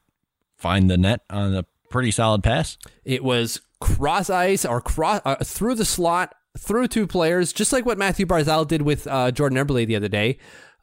find 0.57 0.89
the 0.89 0.97
net 0.97 1.21
on 1.29 1.53
a 1.55 1.65
pretty 1.89 2.11
solid 2.11 2.41
pass. 2.41 2.77
It 3.03 3.23
was 3.23 3.61
cross 3.81 4.29
ice 4.29 4.63
or 4.65 4.81
cross 4.81 5.21
uh, 5.25 5.35
through 5.43 5.75
the 5.75 5.85
slot 5.85 6.33
through 6.57 6.87
two 6.87 7.05
players, 7.05 7.53
just 7.53 7.71
like 7.71 7.85
what 7.85 7.97
Matthew 7.97 8.25
Barzal 8.25 8.67
did 8.67 8.81
with 8.81 9.07
uh, 9.07 9.31
Jordan 9.31 9.57
Eberle 9.57 9.85
the 9.85 9.95
other 9.95 10.07
day. 10.07 10.37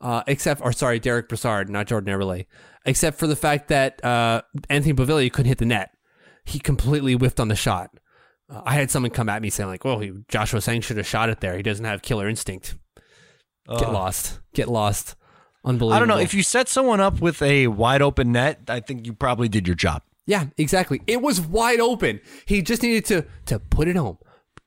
Uh, 0.05 0.23
except, 0.27 0.61
or 0.61 0.71
sorry, 0.71 0.99
Derek 0.99 1.29
Brassard, 1.29 1.71
not 1.71 1.87
Jordan 1.87 2.15
Eberle. 2.15 2.47
Except 2.85 3.19
for 3.19 3.27
the 3.27 3.37
fact 3.37 3.69
that 3.69 4.05
uh, 4.05 4.43
Anthony 4.69 4.93
Beauvillier 4.93 5.33
couldn't 5.33 5.49
hit 5.49 5.59
the 5.59 5.65
net. 5.65 5.91
He 6.45 6.59
completely 6.59 7.15
whiffed 7.15 7.41
on 7.41 7.49
the 7.49 7.57
shot. 7.57 7.91
Uh, 8.51 8.61
I 8.67 8.75
had 8.75 8.91
someone 8.91 9.11
come 9.11 9.31
at 9.31 9.41
me 9.41 9.49
saying 9.49 9.71
like, 9.71 9.83
"Well, 9.83 10.01
he, 10.01 10.13
Josh 10.29 10.53
Ho-Sang 10.53 10.83
should 10.83 10.99
have 10.99 11.07
shot 11.07 11.31
it 11.31 11.41
there. 11.41 11.57
He 11.57 11.63
doesn't 11.63 11.87
have 11.87 12.03
killer 12.03 12.29
instinct." 12.29 12.77
Get 13.67 13.91
lost. 13.91 14.41
Get 14.53 14.69
lost. 14.69 15.17
Unbelievable. 15.65 15.95
I 15.95 15.99
don't 15.99 16.09
know 16.09 16.19
if 16.19 16.35
you 16.35 16.43
set 16.43 16.69
someone 16.69 17.01
up 17.01 17.23
with 17.23 17.41
a 17.41 17.69
wide 17.69 18.03
open 18.03 18.33
net. 18.33 18.61
I 18.69 18.81
think 18.81 19.07
you 19.07 19.15
probably 19.15 19.49
did 19.49 19.67
your 19.67 19.75
job. 19.75 20.03
Yeah, 20.27 20.47
exactly. 20.59 21.01
It 21.07 21.23
was 21.23 21.41
wide 21.41 21.81
open. 21.81 22.21
He 22.45 22.61
just 22.61 22.83
needed 22.83 23.07
to 23.07 23.25
to 23.47 23.59
put 23.59 23.89
it 23.89 23.97
home, 23.97 24.19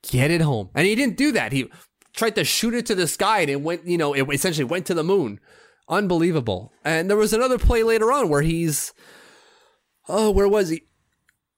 get 0.02 0.32
it 0.32 0.42
home, 0.42 0.72
and 0.74 0.88
he 0.88 0.96
didn't 0.96 1.18
do 1.18 1.32
that. 1.34 1.52
He 1.52 1.70
tried 2.18 2.36
to 2.36 2.44
shoot 2.44 2.74
it 2.74 2.86
to 2.88 2.96
the 2.96 3.08
sky, 3.08 3.42
and 3.42 3.50
it 3.50 3.62
went. 3.62 3.88
You 3.88 3.98
know, 3.98 4.14
it 4.14 4.28
essentially 4.34 4.66
went 4.66 4.86
to 4.88 4.94
the 4.94 5.04
moon. 5.04 5.40
Unbelievable. 5.90 6.74
And 6.84 7.10
there 7.10 7.16
was 7.16 7.32
another 7.32 7.58
play 7.58 7.82
later 7.82 8.12
on 8.12 8.28
where 8.28 8.42
he's, 8.42 8.94
oh, 10.10 10.32
where 10.32 10.48
was 10.48 10.70
he? 10.70 10.84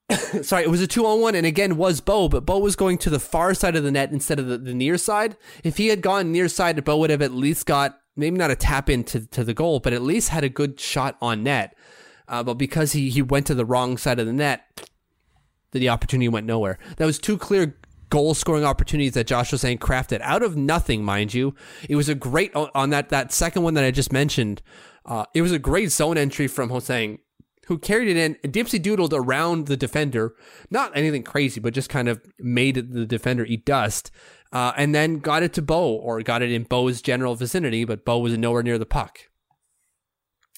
Sorry, 0.44 0.64
it 0.64 0.70
was 0.70 0.82
a 0.82 0.88
two 0.88 1.06
on 1.06 1.22
one, 1.22 1.34
and 1.36 1.46
again 1.46 1.78
was 1.78 2.02
Bo, 2.02 2.30
but 2.30 2.46
Bo 2.46 2.60
was 2.60 2.76
going 2.76 2.98
to 3.00 3.10
the 3.10 3.20
far 3.20 3.54
side 3.54 3.76
of 3.76 3.84
the 3.84 3.92
net 3.92 4.12
instead 4.12 4.40
of 4.40 4.48
the, 4.48 4.58
the 4.58 4.74
near 4.74 4.98
side. 4.98 5.36
If 5.64 5.78
he 5.78 5.88
had 5.88 6.02
gone 6.02 6.32
near 6.32 6.48
side, 6.48 6.84
Bo 6.84 6.98
would 6.98 7.10
have 7.10 7.22
at 7.22 7.32
least 7.32 7.66
got 7.66 8.00
maybe 8.16 8.38
not 8.38 8.52
a 8.52 8.56
tap 8.56 8.90
into 8.90 9.26
to 9.28 9.44
the 9.44 9.54
goal, 9.54 9.80
but 9.80 9.94
at 9.94 10.02
least 10.02 10.30
had 10.30 10.44
a 10.44 10.50
good 10.50 10.80
shot 10.80 11.18
on 11.22 11.44
net. 11.44 11.76
Uh, 12.28 12.44
but 12.44 12.56
because 12.56 12.92
he 12.92 13.10
he 13.10 13.22
went 13.24 13.48
to 13.48 13.56
the 13.56 13.66
wrong 13.66 13.98
side 13.98 14.20
of 14.20 14.28
the 14.28 14.34
net, 14.34 14.88
the 15.72 15.90
opportunity 15.90 16.28
went 16.28 16.46
nowhere. 16.46 16.78
That 16.98 17.06
was 17.06 17.18
two 17.18 17.38
clear 17.38 17.78
goal 18.10 18.34
scoring 18.34 18.66
opportunities 18.66 19.14
that 19.14 19.28
Josh 19.28 19.52
Ho-Sang 19.52 19.78
crafted 19.78 20.22
out 20.22 20.44
of 20.44 20.58
nothing, 20.58 21.04
mind 21.04 21.34
you. 21.34 21.56
It 21.88 21.96
was 21.96 22.10
a 22.10 22.16
great 22.16 22.54
on 22.56 22.90
that 22.90 23.10
that 23.10 23.32
second 23.32 23.64
one 23.64 23.74
that 23.76 23.84
I 23.84 23.92
just 23.92 24.12
mentioned. 24.12 24.62
Uh, 25.06 25.26
it 25.34 25.42
was 25.42 25.52
a 25.52 25.60
great 25.60 25.92
zone 25.92 26.18
entry 26.18 26.48
from 26.48 26.70
Ho-Sang, 26.70 27.20
who 27.68 27.78
carried 27.78 28.10
it 28.10 28.18
in, 28.18 28.52
dipsy 28.52 28.82
doodled 28.82 29.14
around 29.14 29.68
the 29.68 29.78
defender. 29.78 30.36
Not 30.70 30.96
anything 30.96 31.24
crazy, 31.24 31.60
but 31.60 31.74
just 31.74 31.90
kind 31.90 32.08
of 32.08 32.22
made 32.38 32.92
the 32.94 33.06
defender 33.06 33.46
eat 33.46 33.66
dust. 33.66 34.12
Uh, 34.52 34.74
and 34.76 34.96
then 34.96 35.20
got 35.20 35.44
it 35.44 35.54
to 35.54 35.62
Bo, 35.62 35.94
or 35.94 36.22
got 36.24 36.42
it 36.42 36.52
in 36.52 36.64
Bo's 36.64 37.02
general 37.04 37.36
vicinity, 37.36 37.86
but 37.86 38.04
Bo 38.04 38.18
was 38.18 38.36
nowhere 38.36 38.64
near 38.64 38.80
the 38.80 38.86
puck. 38.86 39.20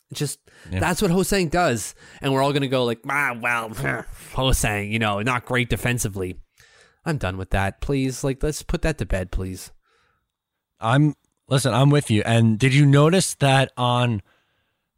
It's 0.09 0.19
just 0.19 0.39
that's 0.69 1.01
what 1.01 1.11
Ho-Sang 1.11 1.47
does, 1.47 1.95
and 2.21 2.33
we're 2.33 2.41
all 2.41 2.53
gonna 2.53 2.67
go 2.67 2.83
like, 2.83 2.99
ah, 3.09 3.37
well, 3.39 3.69
Ho-Sang, 4.33 4.91
you 4.91 4.99
know, 4.99 5.21
not 5.21 5.45
great 5.45 5.69
defensively. 5.69 6.39
I'm 7.05 7.17
done 7.17 7.37
with 7.37 7.49
that. 7.51 7.81
Please, 7.81 8.23
like, 8.23 8.43
let's 8.43 8.63
put 8.63 8.81
that 8.83 8.97
to 8.99 9.05
bed, 9.05 9.31
please. 9.31 9.71
I'm 10.79 11.15
listen. 11.47 11.73
I'm 11.73 11.89
with 11.89 12.09
you. 12.11 12.21
And 12.25 12.57
did 12.57 12.73
you 12.73 12.85
notice 12.85 13.35
that 13.35 13.71
on 13.77 14.21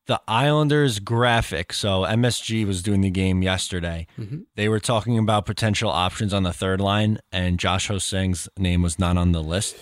the 0.06 0.22
Islanders 0.28 1.00
graphic? 1.00 1.74
So 1.74 2.02
MSG 2.02 2.66
was 2.66 2.82
doing 2.82 3.02
the 3.02 3.10
game 3.10 3.42
yesterday. 3.42 4.08
Mm-hmm. 4.18 4.40
They 4.56 4.70
were 4.70 4.80
talking 4.80 5.18
about 5.18 5.46
potential 5.46 5.90
options 5.90 6.34
on 6.34 6.44
the 6.44 6.54
third 6.54 6.82
line, 6.82 7.20
and 7.32 7.60
Josh 7.60 7.88
Ho-Sang's 7.88 8.50
name 8.58 8.82
was 8.82 9.00
not 9.00 9.18
on 9.18 9.32
the 9.32 9.44
list. 9.44 9.76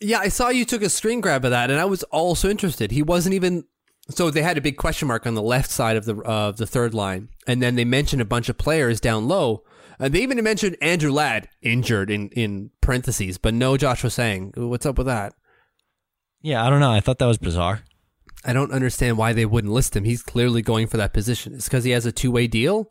Yeah, 0.00 0.18
I 0.18 0.28
saw 0.28 0.48
you 0.48 0.64
took 0.64 0.82
a 0.82 0.88
screen 0.88 1.20
grab 1.20 1.44
of 1.44 1.50
that, 1.50 1.70
and 1.70 1.78
I 1.78 1.84
was 1.84 2.02
also 2.04 2.48
interested. 2.48 2.90
He 2.90 3.02
wasn't 3.02 3.34
even. 3.34 3.64
So 4.08 4.28
they 4.28 4.42
had 4.42 4.58
a 4.58 4.60
big 4.60 4.76
question 4.76 5.06
mark 5.06 5.24
on 5.24 5.34
the 5.34 5.42
left 5.42 5.70
side 5.70 5.96
of 5.96 6.04
the 6.04 6.16
of 6.22 6.56
the 6.56 6.66
third 6.66 6.94
line, 6.94 7.28
and 7.46 7.62
then 7.62 7.76
they 7.76 7.84
mentioned 7.84 8.22
a 8.22 8.24
bunch 8.24 8.48
of 8.48 8.58
players 8.58 9.00
down 9.00 9.28
low. 9.28 9.62
Uh, 10.00 10.08
they 10.08 10.22
even 10.22 10.42
mentioned 10.42 10.76
Andrew 10.80 11.12
Ladd 11.12 11.48
injured 11.62 12.10
in 12.10 12.28
in 12.30 12.70
parentheses, 12.80 13.36
but 13.38 13.52
no 13.52 13.76
Josh 13.76 14.02
Ho-Sang, 14.02 14.52
"What's 14.56 14.86
up 14.86 14.96
with 14.98 15.06
that?" 15.06 15.34
Yeah, 16.40 16.64
I 16.64 16.70
don't 16.70 16.80
know. 16.80 16.90
I 16.90 17.00
thought 17.00 17.18
that 17.18 17.26
was 17.26 17.36
bizarre. 17.38 17.82
I 18.44 18.54
don't 18.54 18.72
understand 18.72 19.18
why 19.18 19.34
they 19.34 19.44
wouldn't 19.44 19.72
list 19.74 19.94
him. 19.94 20.04
He's 20.04 20.22
clearly 20.22 20.62
going 20.62 20.86
for 20.86 20.96
that 20.96 21.12
position. 21.12 21.54
It's 21.54 21.66
because 21.66 21.84
he 21.84 21.90
has 21.90 22.06
a 22.06 22.12
two 22.12 22.30
way 22.30 22.46
deal. 22.46 22.90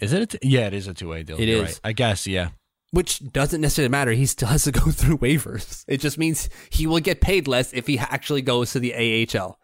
Is 0.00 0.12
it? 0.12 0.30
T- 0.30 0.38
yeah, 0.42 0.66
it 0.66 0.74
is 0.74 0.86
a 0.86 0.94
two 0.94 1.08
way 1.08 1.22
deal. 1.22 1.40
It 1.40 1.48
is. 1.48 1.62
right. 1.62 1.80
I 1.82 1.92
guess. 1.92 2.26
Yeah. 2.26 2.50
which 2.90 3.20
doesn't 3.32 3.60
necessarily 3.60 3.90
matter. 3.90 4.12
He 4.12 4.26
still 4.26 4.48
has 4.48 4.64
to 4.64 4.72
go 4.72 4.90
through 4.90 5.18
waivers. 5.18 5.84
It 5.88 5.98
just 6.00 6.18
means 6.18 6.48
he 6.70 6.86
will 6.86 7.00
get 7.00 7.20
paid 7.20 7.48
less 7.48 7.72
if 7.72 7.86
he 7.86 7.98
actually 7.98 8.42
goes 8.42 8.72
to 8.72 8.80
the 8.80 8.94
AHL. 8.94 9.58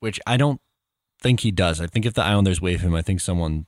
Which 0.00 0.20
I 0.26 0.36
don't 0.36 0.60
think 1.24 1.40
he 1.40 1.50
does. 1.50 1.80
I 1.80 1.86
think 1.86 2.04
if 2.04 2.12
the 2.12 2.22
Islanders 2.22 2.60
waive 2.60 2.82
him, 2.82 2.94
I 2.94 3.00
think 3.00 3.20
someone 3.20 3.66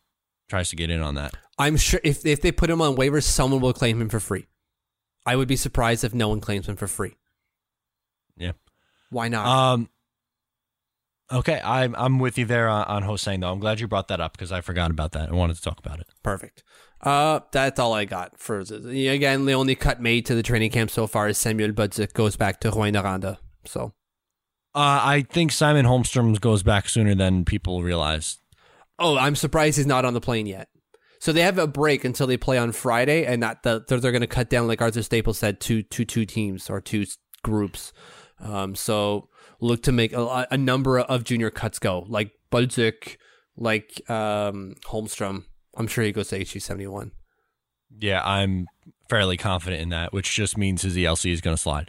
tries 0.49 0.69
to 0.71 0.77
get 0.77 0.91
in 0.91 1.01
on 1.01 1.15
that. 1.15 1.35
I'm 1.59 1.77
sure 1.79 2.01
if 2.05 2.25
if 2.27 2.43
they 2.43 2.53
put 2.53 2.69
him 2.69 2.83
on 2.83 2.97
waivers, 2.97 3.23
someone 3.23 3.61
will 3.61 3.73
claim 3.73 4.01
him 4.01 4.11
for 4.11 4.21
free. 4.21 4.47
I 5.25 5.35
would 5.37 5.49
be 5.49 5.57
surprised 5.57 6.05
if 6.05 6.15
no 6.15 6.29
one 6.29 6.41
claims 6.41 6.69
him 6.69 6.77
for 6.77 6.87
free. 6.87 7.17
Yeah. 8.37 8.53
Why 9.11 9.29
not? 9.29 9.47
Um. 9.47 9.89
Okay, 11.33 11.61
I'm 11.65 11.97
I'm 11.97 12.19
with 12.21 12.39
you 12.39 12.45
there 12.45 12.69
on, 12.69 12.85
on 12.85 13.03
Ho-Sang 13.03 13.41
though. 13.41 13.51
I'm 13.51 13.59
glad 13.59 13.81
you 13.81 13.89
brought 13.89 14.09
that 14.09 14.21
up 14.21 14.33
because 14.33 14.53
I 14.53 14.61
forgot 14.61 14.91
about 14.91 15.13
that. 15.13 15.31
I 15.31 15.33
wanted 15.33 15.57
to 15.57 15.63
talk 15.63 15.79
about 15.79 15.99
it. 15.99 16.07
Perfect. 16.23 16.63
Uh, 17.01 17.41
that's 17.51 17.81
all 17.81 17.95
I 17.95 18.05
got 18.05 18.39
for 18.39 18.61
again. 18.61 19.45
The 19.47 19.55
only 19.55 19.75
cut 19.75 20.01
made 20.01 20.27
to 20.27 20.35
the 20.35 20.43
training 20.43 20.71
camp 20.71 20.91
so 20.91 21.07
far 21.07 21.29
is 21.29 21.39
Samuel 21.39 21.73
Bolduc 21.73 22.13
goes 22.13 22.37
back 22.37 22.61
to 22.61 22.71
Rouyn 22.71 23.39
So 23.65 23.93
Uh, 24.77 25.01
I 25.03 25.23
think 25.23 25.53
Simon 25.53 25.87
Holmstrom 25.87 26.39
goes 26.39 26.63
back 26.63 26.87
sooner 26.91 27.15
than 27.15 27.47
people 27.47 27.83
realize. 27.83 28.37
Oh, 28.99 29.17
I'm 29.17 29.35
surprised 29.35 29.79
he's 29.79 29.87
not 29.87 30.05
on 30.05 30.13
the 30.13 30.21
plane 30.21 30.45
yet. 30.45 30.69
So 31.19 31.33
they 31.33 31.41
have 31.41 31.57
a 31.57 31.67
break 31.67 32.05
until 32.05 32.27
they 32.27 32.37
play 32.37 32.59
on 32.59 32.73
Friday, 32.73 33.25
and 33.25 33.43
that 33.43 33.63
the, 33.63 33.83
they're, 33.89 33.99
they're 33.99 34.13
going 34.13 34.21
to 34.21 34.27
cut 34.27 34.51
down, 34.51 34.67
like 34.67 34.83
Arthur 34.83 35.03
Staples 35.03 35.39
said, 35.39 35.61
to 35.61 35.83
to 35.83 36.05
two 36.05 36.27
teams 36.27 36.69
or 36.69 36.83
two 36.83 37.07
groups. 37.43 37.95
Um, 38.39 38.75
so 38.75 39.31
look 39.61 39.83
to 39.85 39.93
make 39.93 40.13
a, 40.13 40.47
a 40.51 40.59
number 40.59 41.01
of 41.01 41.25
junior 41.25 41.49
cuts 41.49 41.79
go, 41.79 42.05
like 42.07 42.33
Baltic, 42.51 43.19
like 43.57 44.03
um, 44.11 44.75
Holmstrom. 44.85 45.45
I'm 45.75 45.87
sure 45.87 46.05
he 46.05 46.13
goes 46.13 46.29
to 46.29 46.39
HV 46.39 46.61
seventy 46.61 46.87
one. 46.87 47.13
Yeah, 47.99 48.21
I'm 48.23 48.67
fairly 49.09 49.39
confident 49.39 49.81
in 49.81 49.89
that, 49.89 50.13
which 50.13 50.35
just 50.35 50.59
means 50.59 50.83
his 50.83 50.97
ELC 50.97 51.33
is 51.33 51.41
going 51.41 51.57
to 51.57 51.63
slide. 51.63 51.89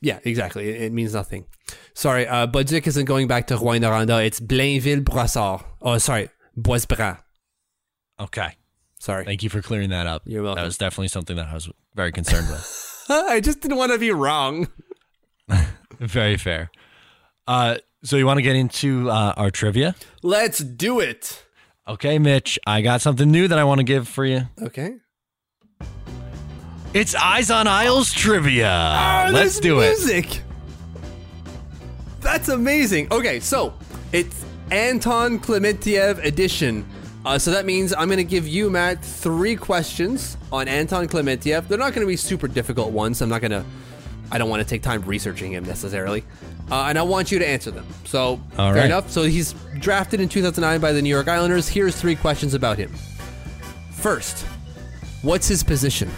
Yeah, 0.00 0.18
exactly. 0.24 0.68
It, 0.68 0.82
it 0.82 0.92
means 0.92 1.14
nothing. 1.14 1.46
Sorry, 1.94 2.26
uh, 2.26 2.46
Bolduc 2.46 2.86
isn't 2.86 3.04
going 3.04 3.26
back 3.28 3.46
to 3.48 3.56
Rouyn-Noranda. 3.56 4.24
It's 4.24 4.40
Blainville 4.40 5.04
Brassard. 5.04 5.62
Oh, 5.82 5.98
sorry, 5.98 6.30
Boisbras. 6.56 7.18
Okay. 8.20 8.54
Sorry. 8.98 9.24
Thank 9.24 9.42
you 9.42 9.50
for 9.50 9.62
clearing 9.62 9.90
that 9.90 10.06
up. 10.06 10.22
You're 10.24 10.42
welcome. 10.42 10.62
That 10.62 10.66
was 10.66 10.76
definitely 10.76 11.08
something 11.08 11.36
that 11.36 11.48
I 11.48 11.54
was 11.54 11.70
very 11.94 12.12
concerned 12.12 12.48
with. 12.48 13.04
I 13.08 13.40
just 13.40 13.60
didn't 13.60 13.76
want 13.76 13.92
to 13.92 13.98
be 13.98 14.10
wrong. 14.10 14.68
very 16.00 16.36
fair. 16.36 16.70
Uh, 17.46 17.76
so 18.02 18.16
you 18.16 18.26
want 18.26 18.38
to 18.38 18.42
get 18.42 18.56
into 18.56 19.10
uh, 19.10 19.34
our 19.36 19.50
trivia? 19.50 19.94
Let's 20.22 20.58
do 20.58 21.00
it. 21.00 21.44
Okay, 21.86 22.18
Mitch, 22.18 22.58
I 22.66 22.82
got 22.82 23.00
something 23.00 23.30
new 23.30 23.48
that 23.48 23.58
I 23.58 23.64
want 23.64 23.78
to 23.78 23.84
give 23.84 24.06
for 24.08 24.24
you. 24.24 24.42
Okay. 24.60 24.96
It's 26.94 27.14
Eyes 27.14 27.50
on 27.50 27.66
Isles 27.66 28.12
trivia. 28.12 28.68
Ah, 28.70 29.28
Let's 29.30 29.60
do 29.60 29.80
it. 29.80 29.88
music. 29.98 30.42
That's 32.20 32.48
amazing. 32.48 33.08
Okay, 33.12 33.40
so 33.40 33.74
it's 34.12 34.44
Anton 34.70 35.38
Klementyev 35.38 36.24
edition. 36.24 36.86
Uh, 37.26 37.38
so 37.38 37.50
that 37.50 37.66
means 37.66 37.92
I'm 37.92 38.08
going 38.08 38.16
to 38.18 38.24
give 38.24 38.48
you, 38.48 38.70
Matt, 38.70 39.04
three 39.04 39.54
questions 39.54 40.36
on 40.50 40.66
Anton 40.66 41.08
Klementyev. 41.08 41.68
They're 41.68 41.78
not 41.78 41.92
going 41.92 42.06
to 42.06 42.10
be 42.10 42.16
super 42.16 42.48
difficult 42.48 42.90
ones. 42.90 43.20
I'm 43.20 43.28
not 43.28 43.42
going 43.42 43.50
to, 43.50 43.64
I 44.32 44.38
don't 44.38 44.48
want 44.48 44.62
to 44.62 44.68
take 44.68 44.82
time 44.82 45.02
researching 45.02 45.52
him 45.52 45.64
necessarily. 45.64 46.24
Uh, 46.70 46.84
and 46.88 46.98
I 46.98 47.02
want 47.02 47.30
you 47.30 47.38
to 47.38 47.46
answer 47.46 47.70
them. 47.70 47.86
So, 48.04 48.40
All 48.58 48.72
fair 48.72 48.74
right. 48.74 48.84
enough. 48.86 49.10
So 49.10 49.24
he's 49.24 49.52
drafted 49.78 50.20
in 50.20 50.28
2009 50.28 50.80
by 50.80 50.92
the 50.92 51.02
New 51.02 51.08
York 51.10 51.28
Islanders. 51.28 51.68
Here's 51.68 51.94
three 51.96 52.16
questions 52.16 52.54
about 52.54 52.78
him. 52.78 52.92
First, 53.92 54.46
what's 55.22 55.48
his 55.48 55.62
position? 55.62 56.10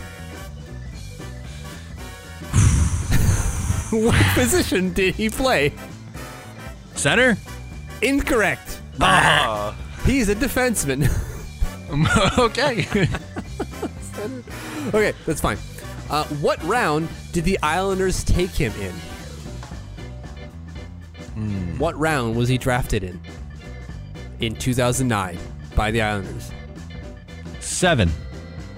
what 4.05 4.25
position 4.35 4.93
did 4.93 5.15
he 5.15 5.29
play? 5.29 5.73
Center? 6.95 7.37
Incorrect. 8.03 8.81
Ah. 9.01 9.77
He's 10.05 10.29
a 10.29 10.35
defenseman. 10.35 11.09
okay. 12.39 12.87
okay, 14.89 15.13
that's 15.27 15.41
fine. 15.41 15.59
Uh, 16.09 16.25
what 16.41 16.63
round 16.65 17.09
did 17.33 17.45
the 17.45 17.59
Islanders 17.63 18.25
take 18.25 18.51
him 18.51 18.73
in? 18.81 18.93
What 21.79 21.99
round 21.99 22.37
was 22.37 22.49
he 22.49 22.59
drafted 22.59 23.03
in? 23.03 23.19
In 24.41 24.55
2009 24.55 25.39
by 25.75 25.91
the 25.91 26.03
Islanders. 26.03 26.51
Seven. 27.61 28.11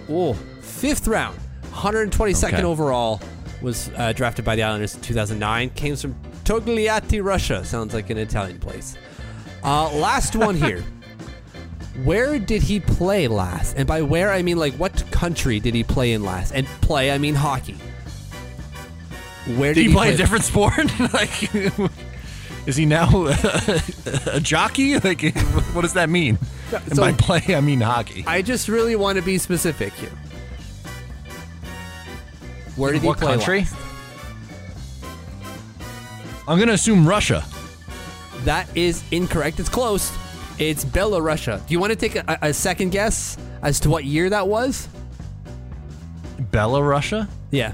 Oh, 0.09 0.35
fifth 0.61 1.09
round. 1.09 1.39
122nd 1.73 2.53
Okay. 2.55 2.63
overall 2.63 3.21
was 3.63 3.91
uh, 3.97 4.13
drafted 4.13 4.45
by 4.45 4.57
the 4.57 4.63
Islanders 4.63 4.95
in 4.95 5.01
2009. 5.01 5.71
Came 5.71 5.97
from 5.97 6.15
Togliatti, 6.45 7.25
Russia. 7.25 7.65
Sounds 7.65 7.95
like 7.95 8.11
an 8.11 8.19
Italian 8.19 8.59
place. 8.59 8.97
Uh, 9.63 9.93
last 9.95 10.37
one 10.37 10.57
here. 10.57 10.85
Where 12.05 12.39
did 12.39 12.63
he 12.63 12.81
play 12.81 13.29
last? 13.29 13.77
And 13.77 13.87
by 13.87 14.01
where, 14.03 14.33
I 14.33 14.41
mean 14.43 14.57
like 14.57 14.73
what 14.75 15.05
country 15.11 15.61
did 15.61 15.75
he 15.75 15.85
play 15.85 16.13
in 16.13 16.23
last? 16.25 16.53
And 16.53 16.67
play, 16.81 17.11
I 17.13 17.19
mean 17.19 17.35
hockey. 17.35 17.77
Where 19.57 19.75
Did 19.75 19.83
did, 19.83 19.89
he 19.89 19.93
play 19.93 20.15
a 20.15 20.17
different 20.17 20.45
sport? 20.45 20.77
like, 21.13 21.55
is 22.67 22.77
he 22.77 22.87
now 22.87 23.27
a 24.27 24.41
jockey? 24.41 24.99
Like, 25.01 25.37
what 25.75 25.83
does 25.83 25.95
that 25.95 26.09
mean? 26.09 26.39
And 26.73 26.97
so- 26.97 27.03
by 27.03 27.13
play, 27.13 27.43
I 27.55 27.61
mean 27.61 27.81
hockey. 27.81 28.25
I 28.27 28.41
just 28.41 28.69
really 28.69 28.97
want 28.97 29.17
to 29.17 29.23
be 29.23 29.37
specific 29.39 29.93
here. 29.95 30.13
Where 32.77 32.93
did 32.93 33.03
he 33.03 33.09
what 33.09 33.19
play 33.19 33.29
country? 33.29 33.61
last? 33.61 33.77
I'm 36.49 36.59
gonna 36.59 36.73
assume 36.73 37.07
Russia. 37.07 37.45
That 38.45 38.67
is 38.77 39.03
incorrect. 39.13 39.61
It's 39.61 39.69
close. 39.69 40.11
It's 40.59 40.85
Belarusia. 40.85 41.65
Do 41.67 41.73
you 41.73 41.79
want 41.79 41.93
to 41.93 41.97
take 41.97 42.17
a, 42.17 42.39
a 42.43 42.53
second 42.53 42.91
guess 42.91 43.39
as 43.63 43.79
to 43.81 43.91
what 43.91 44.05
year 44.05 44.29
that 44.31 44.49
was? 44.49 44.89
Belarussia? 46.51 47.29
Yeah. 47.51 47.73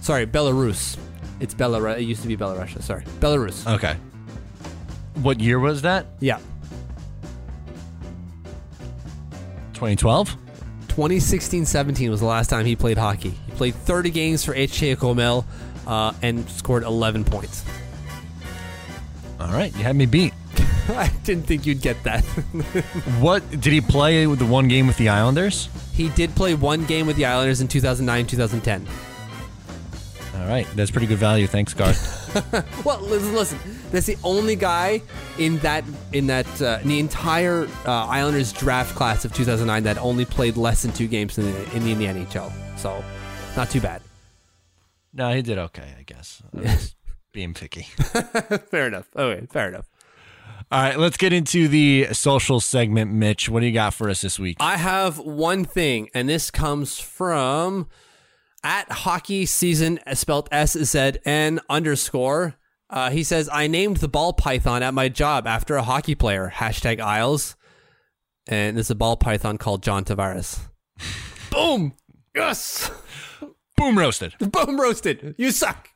Sorry, 0.00 0.26
Belarus. 0.26 0.96
It's 1.40 1.54
Belarus. 1.54 1.98
It 1.98 2.02
used 2.02 2.22
to 2.22 2.28
be 2.28 2.36
Belarusia. 2.36 2.82
Sorry, 2.82 3.02
Belarus. 3.20 3.70
Okay. 3.74 3.96
What 5.22 5.40
year 5.40 5.58
was 5.58 5.82
that? 5.82 6.06
yeah. 6.20 6.38
2012. 9.74 10.36
2016-17 10.96 12.08
was 12.08 12.20
the 12.20 12.26
last 12.26 12.48
time 12.48 12.64
he 12.64 12.74
played 12.74 12.96
hockey. 12.96 13.34
He 13.46 13.52
played 13.52 13.74
30 13.74 14.10
games 14.10 14.44
for 14.44 14.54
HK 14.54 14.96
Gomel 14.96 15.44
uh, 15.86 16.14
and 16.22 16.48
scored 16.48 16.84
11 16.84 17.24
points. 17.24 17.64
All 19.38 19.52
right, 19.52 19.74
you 19.76 19.82
had 19.82 19.94
me 19.94 20.06
beat. 20.06 20.32
I 20.88 21.10
didn't 21.24 21.44
think 21.44 21.66
you'd 21.66 21.82
get 21.82 22.02
that. 22.04 22.24
What 23.20 23.48
did 23.50 23.72
he 23.72 23.82
play 23.82 24.26
with 24.26 24.38
the 24.38 24.46
one 24.46 24.68
game 24.68 24.86
with 24.86 24.96
the 24.96 25.10
Islanders? 25.10 25.68
he 25.96 26.10
did 26.10 26.34
play 26.34 26.54
one 26.54 26.84
game 26.84 27.06
with 27.06 27.16
the 27.16 27.24
Islanders 27.24 27.62
in 27.62 27.68
2009-2010. 27.68 28.86
All 30.36 30.46
right, 30.48 30.66
that's 30.74 30.90
pretty 30.90 31.06
good 31.06 31.18
value. 31.18 31.46
Thanks, 31.46 31.74
Garth. 31.74 32.24
Well, 32.84 33.00
listen, 33.00 33.34
listen. 33.34 33.58
That's 33.90 34.04
the 34.06 34.18
only 34.22 34.56
guy 34.56 35.00
in 35.38 35.58
that 35.60 35.84
in 36.12 36.26
that 36.26 36.46
uh, 36.60 36.80
in 36.82 36.88
the 36.88 36.98
entire 37.00 37.66
uh, 37.86 38.06
Islanders 38.06 38.52
draft 38.52 38.94
class 38.94 39.24
of 39.24 39.32
2009 39.32 39.84
that 39.84 39.96
only 39.98 40.26
played 40.26 40.58
less 40.58 40.82
than 40.82 40.92
two 40.92 41.06
games 41.08 41.38
in 41.38 41.50
the, 41.50 41.74
in 41.74 41.84
the, 41.84 41.92
in 41.92 41.98
the 41.98 42.04
NHL. 42.04 42.52
So, 42.76 43.02
not 43.56 43.70
too 43.70 43.80
bad. 43.80 44.02
no, 45.14 45.32
he 45.32 45.40
did 45.40 45.56
okay, 45.56 45.94
I 45.98 46.02
guess. 46.02 46.42
I 46.54 46.78
being 47.32 47.54
picky. 47.54 47.82
fair 48.70 48.86
enough. 48.86 49.08
Okay, 49.16 49.46
fair 49.46 49.68
enough. 49.68 49.88
All 50.70 50.82
right, 50.82 50.98
let's 50.98 51.16
get 51.16 51.32
into 51.32 51.68
the 51.68 52.08
social 52.12 52.60
segment. 52.60 53.12
Mitch, 53.12 53.48
what 53.48 53.60
do 53.60 53.66
you 53.66 53.72
got 53.72 53.94
for 53.94 54.10
us 54.10 54.20
this 54.20 54.38
week? 54.38 54.56
I 54.58 54.76
have 54.76 55.18
one 55.18 55.64
thing, 55.64 56.08
and 56.12 56.28
this 56.28 56.50
comes 56.50 56.98
from 56.98 57.88
at 58.66 58.90
hockey 58.90 59.46
season 59.46 60.00
spelled 60.14 60.48
S 60.50 60.72
Z 60.72 61.12
N 61.24 61.60
underscore. 61.70 62.56
Uh, 62.90 63.10
he 63.10 63.22
says, 63.22 63.48
I 63.52 63.68
named 63.68 63.98
the 63.98 64.08
ball 64.08 64.32
python 64.32 64.82
at 64.82 64.92
my 64.92 65.08
job 65.08 65.46
after 65.46 65.76
a 65.76 65.82
hockey 65.82 66.16
player. 66.16 66.52
Hashtag 66.52 67.00
Isles. 67.00 67.56
And 68.48 68.76
there's 68.76 68.90
a 68.90 68.96
ball 68.96 69.16
python 69.16 69.56
called 69.56 69.84
John 69.84 70.04
Tavares. 70.04 70.68
Boom! 71.50 71.94
Yes! 72.34 72.90
Boom 73.76 73.98
roasted. 73.98 74.34
Boom 74.40 74.80
roasted. 74.80 75.36
You 75.38 75.52
suck. 75.52 75.88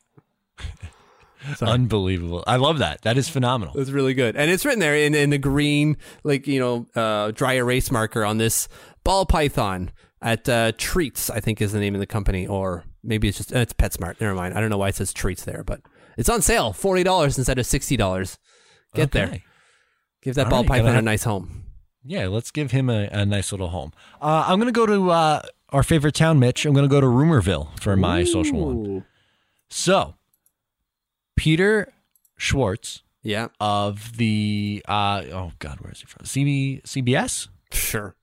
Unbelievable. 1.61 2.43
I 2.47 2.55
love 2.55 2.79
that. 2.79 3.01
That 3.01 3.17
is 3.17 3.27
phenomenal. 3.27 3.77
It's 3.77 3.89
really 3.89 4.13
good. 4.13 4.37
And 4.37 4.49
it's 4.49 4.63
written 4.63 4.79
there 4.79 4.95
in, 4.95 5.13
in 5.13 5.29
the 5.29 5.37
green, 5.37 5.97
like, 6.23 6.47
you 6.47 6.59
know, 6.59 6.85
uh, 6.95 7.31
dry 7.31 7.53
erase 7.53 7.91
marker 7.91 8.23
on 8.23 8.37
this 8.37 8.69
ball 9.03 9.25
python 9.25 9.91
at 10.21 10.47
uh, 10.47 10.71
Treats, 10.77 11.29
I 11.29 11.39
think 11.39 11.61
is 11.61 11.71
the 11.71 11.79
name 11.79 11.93
of 11.95 11.99
the 11.99 12.07
company. 12.07 12.45
Or 12.47 12.83
maybe 13.03 13.27
it's 13.27 13.37
just, 13.37 13.53
uh, 13.55 13.59
it's 13.59 13.73
PetSmart. 13.73 14.19
Never 14.21 14.35
mind. 14.35 14.53
I 14.53 14.61
don't 14.61 14.69
know 14.69 14.77
why 14.77 14.89
it 14.89 14.95
says 14.95 15.13
Treats 15.13 15.43
there, 15.43 15.63
but 15.63 15.81
it's 16.17 16.29
on 16.29 16.41
sale. 16.41 16.73
$40 16.73 17.37
instead 17.37 17.57
of 17.59 17.65
$60. 17.65 18.37
Get 18.93 19.11
there. 19.11 19.41
Give 20.21 20.35
that 20.35 20.45
All 20.45 20.49
ball 20.51 20.59
right, 20.63 20.67
python 20.83 20.95
a 20.95 21.01
nice 21.01 21.23
home. 21.23 21.63
Yeah, 22.03 22.27
let's 22.27 22.51
give 22.51 22.71
him 22.71 22.89
a, 22.89 23.07
a 23.11 23.25
nice 23.25 23.51
little 23.51 23.69
home. 23.69 23.93
Uh, 24.21 24.45
I'm 24.47 24.59
going 24.59 24.71
to 24.71 24.77
go 24.77 24.85
to 24.85 25.11
uh, 25.11 25.41
our 25.69 25.83
favorite 25.83 26.15
town, 26.15 26.39
Mitch. 26.39 26.65
I'm 26.65 26.73
going 26.73 26.87
to 26.87 26.89
go 26.89 26.99
to 27.01 27.07
Rumorville 27.07 27.79
for 27.79 27.95
my 27.95 28.23
social 28.23 28.73
one. 28.73 29.05
So, 29.69 30.15
Peter 31.35 31.91
Schwartz 32.37 33.03
Yeah, 33.23 33.47
of 33.59 34.17
the, 34.17 34.83
uh, 34.87 35.23
oh 35.31 35.51
God, 35.59 35.79
where 35.79 35.91
is 35.91 35.99
he 36.01 36.05
from? 36.05 36.25
CB, 36.25 36.83
CBS? 36.83 37.47
sure. 37.71 38.15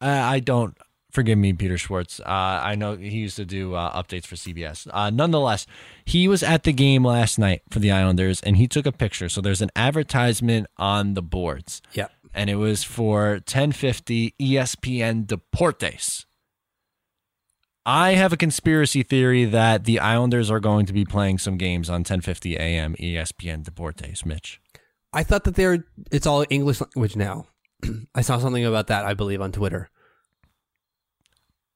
I 0.00 0.40
don't. 0.40 0.76
Forgive 1.12 1.36
me, 1.36 1.52
Peter 1.52 1.76
Schwartz. 1.76 2.20
Uh, 2.20 2.24
I 2.26 2.74
know 2.74 2.96
he 2.96 3.18
used 3.18 3.36
to 3.36 3.44
do 3.44 3.74
uh, 3.74 4.02
updates 4.02 4.24
for 4.26 4.34
CBS. 4.34 4.88
Uh, 4.90 5.10
nonetheless, 5.10 5.66
he 6.06 6.26
was 6.26 6.42
at 6.42 6.62
the 6.62 6.72
game 6.72 7.04
last 7.04 7.38
night 7.38 7.60
for 7.70 7.80
the 7.80 7.90
Islanders, 7.92 8.40
and 8.40 8.56
he 8.56 8.66
took 8.66 8.86
a 8.86 8.92
picture. 8.92 9.28
So 9.28 9.42
there's 9.42 9.60
an 9.60 9.68
advertisement 9.76 10.68
on 10.78 11.12
the 11.12 11.20
boards, 11.20 11.82
Yeah. 11.92 12.08
and 12.32 12.48
it 12.48 12.54
was 12.56 12.82
for 12.82 13.32
1050 13.44 14.34
ESPN 14.40 15.26
Deportes. 15.26 16.24
I 17.84 18.12
have 18.12 18.32
a 18.32 18.36
conspiracy 18.38 19.02
theory 19.02 19.44
that 19.44 19.84
the 19.84 19.98
Islanders 19.98 20.50
are 20.50 20.60
going 20.60 20.86
to 20.86 20.92
be 20.94 21.04
playing 21.04 21.38
some 21.38 21.58
games 21.58 21.90
on 21.90 21.96
1050 22.00 22.56
AM 22.56 22.94
ESPN 22.94 23.64
Deportes. 23.64 24.24
Mitch. 24.24 24.60
I 25.12 25.24
thought 25.24 25.44
that 25.44 25.56
they're, 25.56 25.84
it's 26.10 26.26
all 26.26 26.46
English 26.48 26.80
language 26.80 27.16
now. 27.16 27.48
I 28.14 28.22
saw 28.22 28.38
something 28.38 28.64
about 28.64 28.86
that, 28.86 29.04
I 29.04 29.12
believe, 29.12 29.42
on 29.42 29.52
Twitter. 29.52 29.90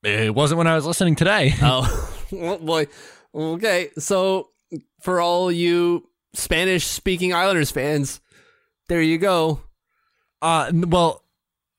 It 0.07 0.35
wasn't 0.35 0.59
when 0.59 0.69
I 0.69 0.77
was 0.77 0.87
listening 0.87 1.17
today. 1.17 1.55
Oh, 1.63 2.13
well, 2.31 2.59
boy. 2.73 2.87
Okay, 3.35 3.91
so 3.99 4.51
for 5.01 5.21
all 5.21 5.51
you 5.51 6.09
Spanish-speaking 6.35 7.35
Islanders 7.35 7.71
fans, 7.71 8.21
there 8.89 9.03
you 9.03 9.19
go. 9.19 9.61
Uh, 10.41 10.71
well, 10.73 11.23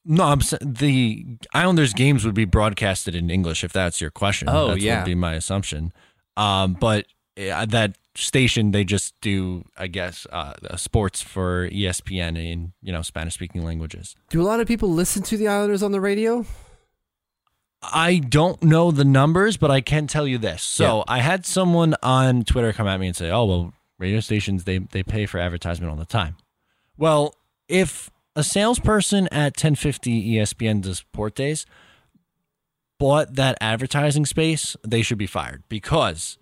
no, 0.06 0.24
I'm 0.26 0.40
the 0.62 1.26
Islanders 1.54 1.94
games 1.94 2.26
would 2.26 2.36
be 2.36 2.46
broadcasted 2.46 3.16
in 3.16 3.30
English 3.30 3.64
if 3.64 3.74
that's 3.74 4.02
your 4.02 4.12
question. 4.12 4.50
Oh, 4.50 4.70
that's 4.70 4.82
yeah. 4.82 5.00
would 5.00 5.06
be 5.06 5.16
my 5.16 5.34
assumption. 5.34 5.94
Um, 6.36 6.74
but 6.74 7.06
uh, 7.38 7.66
that 7.66 7.98
station 8.16 8.72
they 8.72 8.84
just 8.84 9.14
do, 9.22 9.64
I 9.78 9.88
guess, 9.88 10.28
uh, 10.32 10.54
sports 10.76 11.22
for 11.22 11.70
ESPN 11.70 12.38
in 12.38 12.74
you 12.82 12.92
know 12.92 13.02
Spanish 13.02 13.36
speaking 13.36 13.64
languages. 13.64 14.16
Do 14.30 14.42
a 14.42 14.46
lot 14.46 14.60
of 14.60 14.68
people 14.68 14.90
listen 14.90 15.24
to 15.24 15.38
the 15.38 15.48
Islanders 15.48 15.84
on 15.84 15.92
the 15.92 16.02
radio? 16.02 16.46
I 17.94 18.20
don't 18.20 18.62
know 18.64 18.92
the 18.92 19.06
numbers, 19.06 19.58
but 19.58 19.72
I 19.72 19.82
can 19.82 20.08
tell 20.08 20.28
you 20.28 20.38
this. 20.38 20.64
So 20.64 20.98
Yeah. 21.00 21.04
I 21.08 21.20
had 21.20 21.46
someone 21.46 21.96
on 22.04 22.44
Twitter 22.44 22.74
come 22.74 22.88
at 22.88 23.00
me 23.00 23.08
and 23.08 23.16
say, 23.16 23.30
"Oh, 23.30 23.46
well, 23.46 23.74
radio 23.98 24.20
stations 24.20 24.64
they 24.66 24.80
they 24.80 25.04
pay 25.04 25.26
for 25.26 25.40
advertisement 25.40 25.90
all 25.90 25.98
the 25.98 26.06
time." 26.06 26.36
Well, 26.98 27.36
if 27.68 28.10
a 28.36 28.44
salesperson 28.44 29.28
at 29.30 29.58
1050 29.58 30.36
ESPN 30.36 30.82
Deportes 30.82 31.66
bought 33.00 33.36
that 33.36 33.58
advertising 33.62 34.26
space, 34.26 34.76
they 34.86 35.02
should 35.02 35.18
be 35.18 35.28
fired 35.28 35.64
because 35.70 36.38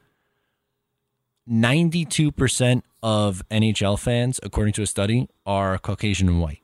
92% 1.49 2.83
of 3.03 3.43
NHL 3.49 3.99
fans, 3.99 4.39
according 4.41 4.73
to 4.73 4.81
a 4.81 4.87
study, 4.87 5.29
are 5.45 5.77
Caucasian 5.77 6.27
and 6.27 6.41
white. 6.41 6.61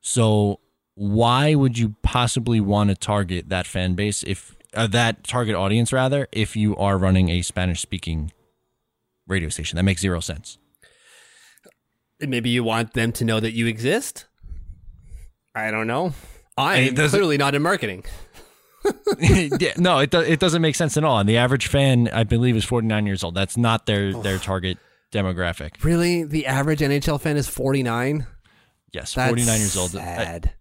So 0.00 0.60
why 1.00 1.54
would 1.54 1.78
you 1.78 1.94
possibly 2.02 2.60
want 2.60 2.90
to 2.90 2.94
target 2.94 3.48
that 3.48 3.66
fan 3.66 3.94
base 3.94 4.22
if 4.22 4.54
uh, 4.74 4.86
that 4.86 5.24
target 5.24 5.54
audience 5.54 5.94
rather 5.94 6.28
if 6.30 6.54
you 6.54 6.76
are 6.76 6.98
running 6.98 7.30
a 7.30 7.40
Spanish 7.40 7.80
speaking 7.80 8.32
radio 9.26 9.48
station? 9.48 9.78
That 9.78 9.84
makes 9.84 10.02
zero 10.02 10.20
sense. 10.20 10.58
Maybe 12.20 12.50
you 12.50 12.62
want 12.62 12.92
them 12.92 13.12
to 13.12 13.24
know 13.24 13.40
that 13.40 13.52
you 13.52 13.66
exist. 13.66 14.26
I 15.54 15.70
don't 15.70 15.86
know. 15.86 16.12
I'm 16.58 16.94
clearly 16.94 17.38
not 17.38 17.54
in 17.54 17.62
marketing. 17.62 18.04
yeah, 19.18 19.72
no, 19.78 20.00
it 20.00 20.10
do, 20.10 20.20
it 20.20 20.38
doesn't 20.38 20.60
make 20.60 20.74
sense 20.74 20.98
at 20.98 21.04
all. 21.04 21.18
And 21.18 21.26
the 21.26 21.38
average 21.38 21.68
fan, 21.68 22.08
I 22.08 22.24
believe, 22.24 22.56
is 22.56 22.64
49 22.66 23.06
years 23.06 23.24
old. 23.24 23.34
That's 23.34 23.56
not 23.56 23.86
their 23.86 24.12
their 24.12 24.36
target 24.36 24.76
demographic. 25.12 25.82
Really, 25.82 26.24
the 26.24 26.44
average 26.44 26.80
NHL 26.80 27.18
fan 27.18 27.38
is 27.38 27.48
49. 27.48 28.26
Yes, 28.92 29.14
That's 29.14 29.30
49 29.30 29.60
years 29.60 29.76
old. 29.78 29.92
Sad. 29.92 30.52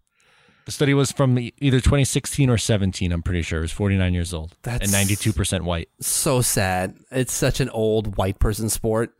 The 0.70 0.74
study 0.74 0.94
was 0.94 1.12
from 1.12 1.36
either 1.40 1.80
2016 1.80 2.48
or 2.48 2.58
17. 2.60 3.12
I'm 3.12 3.24
pretty 3.24 3.42
sure 3.42 3.58
it 3.58 3.64
was 3.64 3.72
49 3.72 4.14
years 4.14 4.36
old 4.36 4.56
That's- 4.62 4.88
and 4.88 4.92
92 4.92 5.34
percent 5.34 5.64
white. 5.64 5.90
so 6.00 6.42
sad. 6.42 6.96
It's 7.10 7.34
such 7.34 7.60
an 7.60 7.70
old 7.70 8.18
white 8.18 8.38
person 8.38 8.70
sport. 8.70 9.20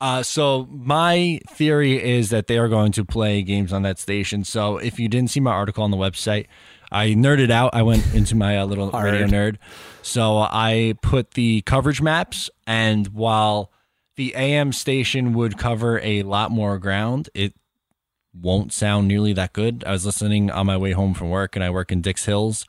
Uh, 0.00 0.22
so 0.22 0.68
my 0.70 1.40
theory 1.48 2.00
is 2.02 2.30
that 2.30 2.46
they 2.46 2.56
are 2.56 2.68
going 2.68 2.92
to 2.92 3.04
play 3.04 3.42
games 3.42 3.72
on 3.72 3.82
that 3.82 3.98
station. 3.98 4.44
So 4.44 4.78
if 4.78 5.00
you 5.00 5.08
didn't 5.08 5.30
see 5.30 5.40
my 5.40 5.50
article 5.50 5.82
on 5.82 5.90
the 5.90 5.96
website, 5.96 6.46
I 6.92 7.08
nerded 7.08 7.50
out. 7.50 7.74
I 7.74 7.82
went 7.82 8.14
into 8.14 8.36
my 8.36 8.58
uh, 8.58 8.64
little 8.64 8.92
radio 8.92 9.26
nerd. 9.26 9.56
So 10.02 10.38
I 10.38 10.94
put 11.02 11.32
the 11.32 11.62
coverage 11.62 12.00
maps, 12.00 12.48
and 12.64 13.08
while 13.08 13.72
the 14.14 14.36
AM 14.36 14.72
station 14.72 15.34
would 15.34 15.58
cover 15.58 15.98
a 16.00 16.22
lot 16.22 16.52
more 16.52 16.78
ground, 16.78 17.28
it 17.34 17.54
won't 18.32 18.72
sound 18.72 19.08
nearly 19.08 19.32
that 19.32 19.52
good. 19.52 19.84
I 19.86 19.92
was 19.92 20.06
listening 20.06 20.50
on 20.50 20.66
my 20.66 20.76
way 20.76 20.92
home 20.92 21.14
from 21.14 21.30
work, 21.30 21.56
and 21.56 21.64
I 21.64 21.70
work 21.70 21.90
in 21.90 22.00
Dix 22.00 22.24
Hills. 22.24 22.66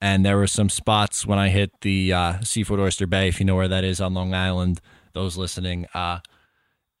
And 0.00 0.26
there 0.26 0.36
were 0.36 0.48
some 0.48 0.68
spots 0.68 1.24
when 1.24 1.38
I 1.38 1.48
hit 1.48 1.70
the 1.82 2.12
uh, 2.12 2.40
Seaford 2.40 2.80
Oyster 2.80 3.06
Bay, 3.06 3.28
if 3.28 3.38
you 3.38 3.46
know 3.46 3.54
where 3.54 3.68
that 3.68 3.84
is 3.84 4.00
on 4.00 4.14
Long 4.14 4.34
Island. 4.34 4.80
Those 5.12 5.36
listening, 5.36 5.86
uh, 5.94 6.20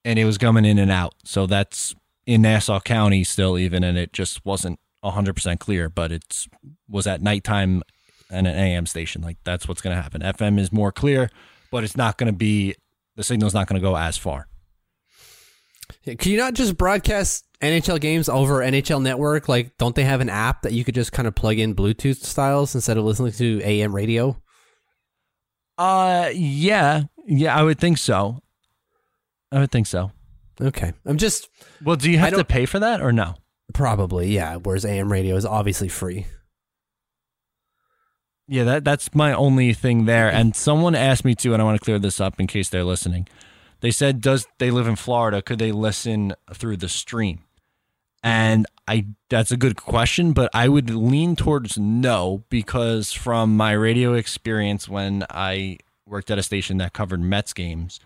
and 0.04 0.18
it 0.18 0.24
was 0.24 0.38
coming 0.38 0.64
in 0.64 0.78
and 0.78 0.90
out. 0.90 1.14
So 1.24 1.46
that's 1.46 1.94
in 2.26 2.42
Nassau 2.42 2.78
County 2.80 3.24
still, 3.24 3.58
even, 3.58 3.82
and 3.82 3.96
it 3.96 4.12
just 4.12 4.44
wasn't 4.44 4.78
100% 5.02 5.58
clear, 5.58 5.88
but 5.88 6.12
it 6.12 6.46
was 6.88 7.06
at 7.06 7.22
nighttime 7.22 7.82
and 8.30 8.46
an 8.46 8.54
AM 8.54 8.86
station. 8.86 9.22
Like 9.22 9.38
that's 9.44 9.66
what's 9.66 9.80
going 9.80 9.96
to 9.96 10.02
happen. 10.02 10.22
FM 10.22 10.58
is 10.58 10.72
more 10.72 10.92
clear, 10.92 11.30
but 11.70 11.84
it's 11.84 11.96
not 11.96 12.18
going 12.18 12.30
to 12.30 12.36
be, 12.36 12.74
the 13.16 13.24
signal's 13.24 13.54
not 13.54 13.66
going 13.66 13.80
to 13.80 13.84
go 13.84 13.96
as 13.96 14.16
far. 14.16 14.46
Yeah, 16.04 16.14
Can 16.14 16.32
you 16.32 16.38
not 16.38 16.54
just 16.54 16.76
broadcast 16.76 17.44
NHL 17.60 18.00
games 18.00 18.28
over 18.28 18.58
NHL 18.58 19.00
Network? 19.02 19.48
Like, 19.48 19.76
don't 19.78 19.94
they 19.94 20.04
have 20.04 20.20
an 20.20 20.28
app 20.28 20.62
that 20.62 20.72
you 20.72 20.84
could 20.84 20.94
just 20.94 21.12
kind 21.12 21.28
of 21.28 21.34
plug 21.34 21.58
in 21.58 21.74
Bluetooth 21.74 22.24
styles 22.24 22.74
instead 22.74 22.98
of 22.98 23.04
listening 23.04 23.32
to 23.32 23.60
AM 23.62 23.94
radio? 23.94 24.36
Uh, 25.78 26.30
yeah, 26.34 27.04
yeah, 27.26 27.56
I 27.56 27.62
would 27.62 27.78
think 27.78 27.98
so. 27.98 28.40
I 29.50 29.60
would 29.60 29.70
think 29.70 29.86
so. 29.86 30.10
Okay. 30.60 30.92
I'm 31.04 31.16
just 31.18 31.48
Well, 31.82 31.96
do 31.96 32.10
you 32.10 32.18
have 32.18 32.34
to 32.34 32.44
pay 32.44 32.66
for 32.66 32.78
that 32.80 33.00
or 33.00 33.12
no? 33.12 33.34
probably, 33.74 34.28
yeah. 34.34 34.56
Whereas 34.56 34.84
AM 34.84 35.10
radio 35.10 35.34
is 35.34 35.46
obviously 35.46 35.88
free. 35.88 36.26
Yeah, 38.48 38.64
that 38.64 38.84
that's 38.84 39.14
my 39.14 39.32
only 39.32 39.72
thing 39.72 40.04
there. 40.04 40.30
And 40.30 40.54
someone 40.54 40.94
asked 40.94 41.24
me 41.24 41.34
to, 41.36 41.52
and 41.54 41.62
I 41.62 41.64
want 41.64 41.80
to 41.80 41.84
clear 41.84 41.98
this 41.98 42.20
up 42.20 42.38
in 42.38 42.46
case 42.46 42.68
they're 42.68 42.84
listening. 42.84 43.28
They 43.82 43.90
said, 43.90 44.20
"Does 44.20 44.46
they 44.58 44.70
live 44.70 44.86
in 44.86 44.96
Florida? 44.96 45.42
Could 45.42 45.58
they 45.58 45.72
listen 45.72 46.34
through 46.54 46.78
the 46.78 46.88
stream?" 46.88 47.40
And 48.22 48.64
I 48.86 49.06
that's 49.28 49.50
a 49.50 49.56
good 49.56 49.76
question, 49.76 50.32
but 50.32 50.48
I 50.54 50.68
would 50.68 50.88
lean 50.88 51.34
towards 51.34 51.76
no 51.76 52.44
because 52.48 53.12
from 53.12 53.56
my 53.56 53.72
radio 53.72 54.14
experience 54.14 54.88
when 54.88 55.24
I 55.28 55.78
worked 56.06 56.30
at 56.30 56.38
a 56.38 56.42
station 56.44 56.78
that 56.78 56.92
covered 56.92 57.20
Mets 57.20 57.52
games, 57.52 57.98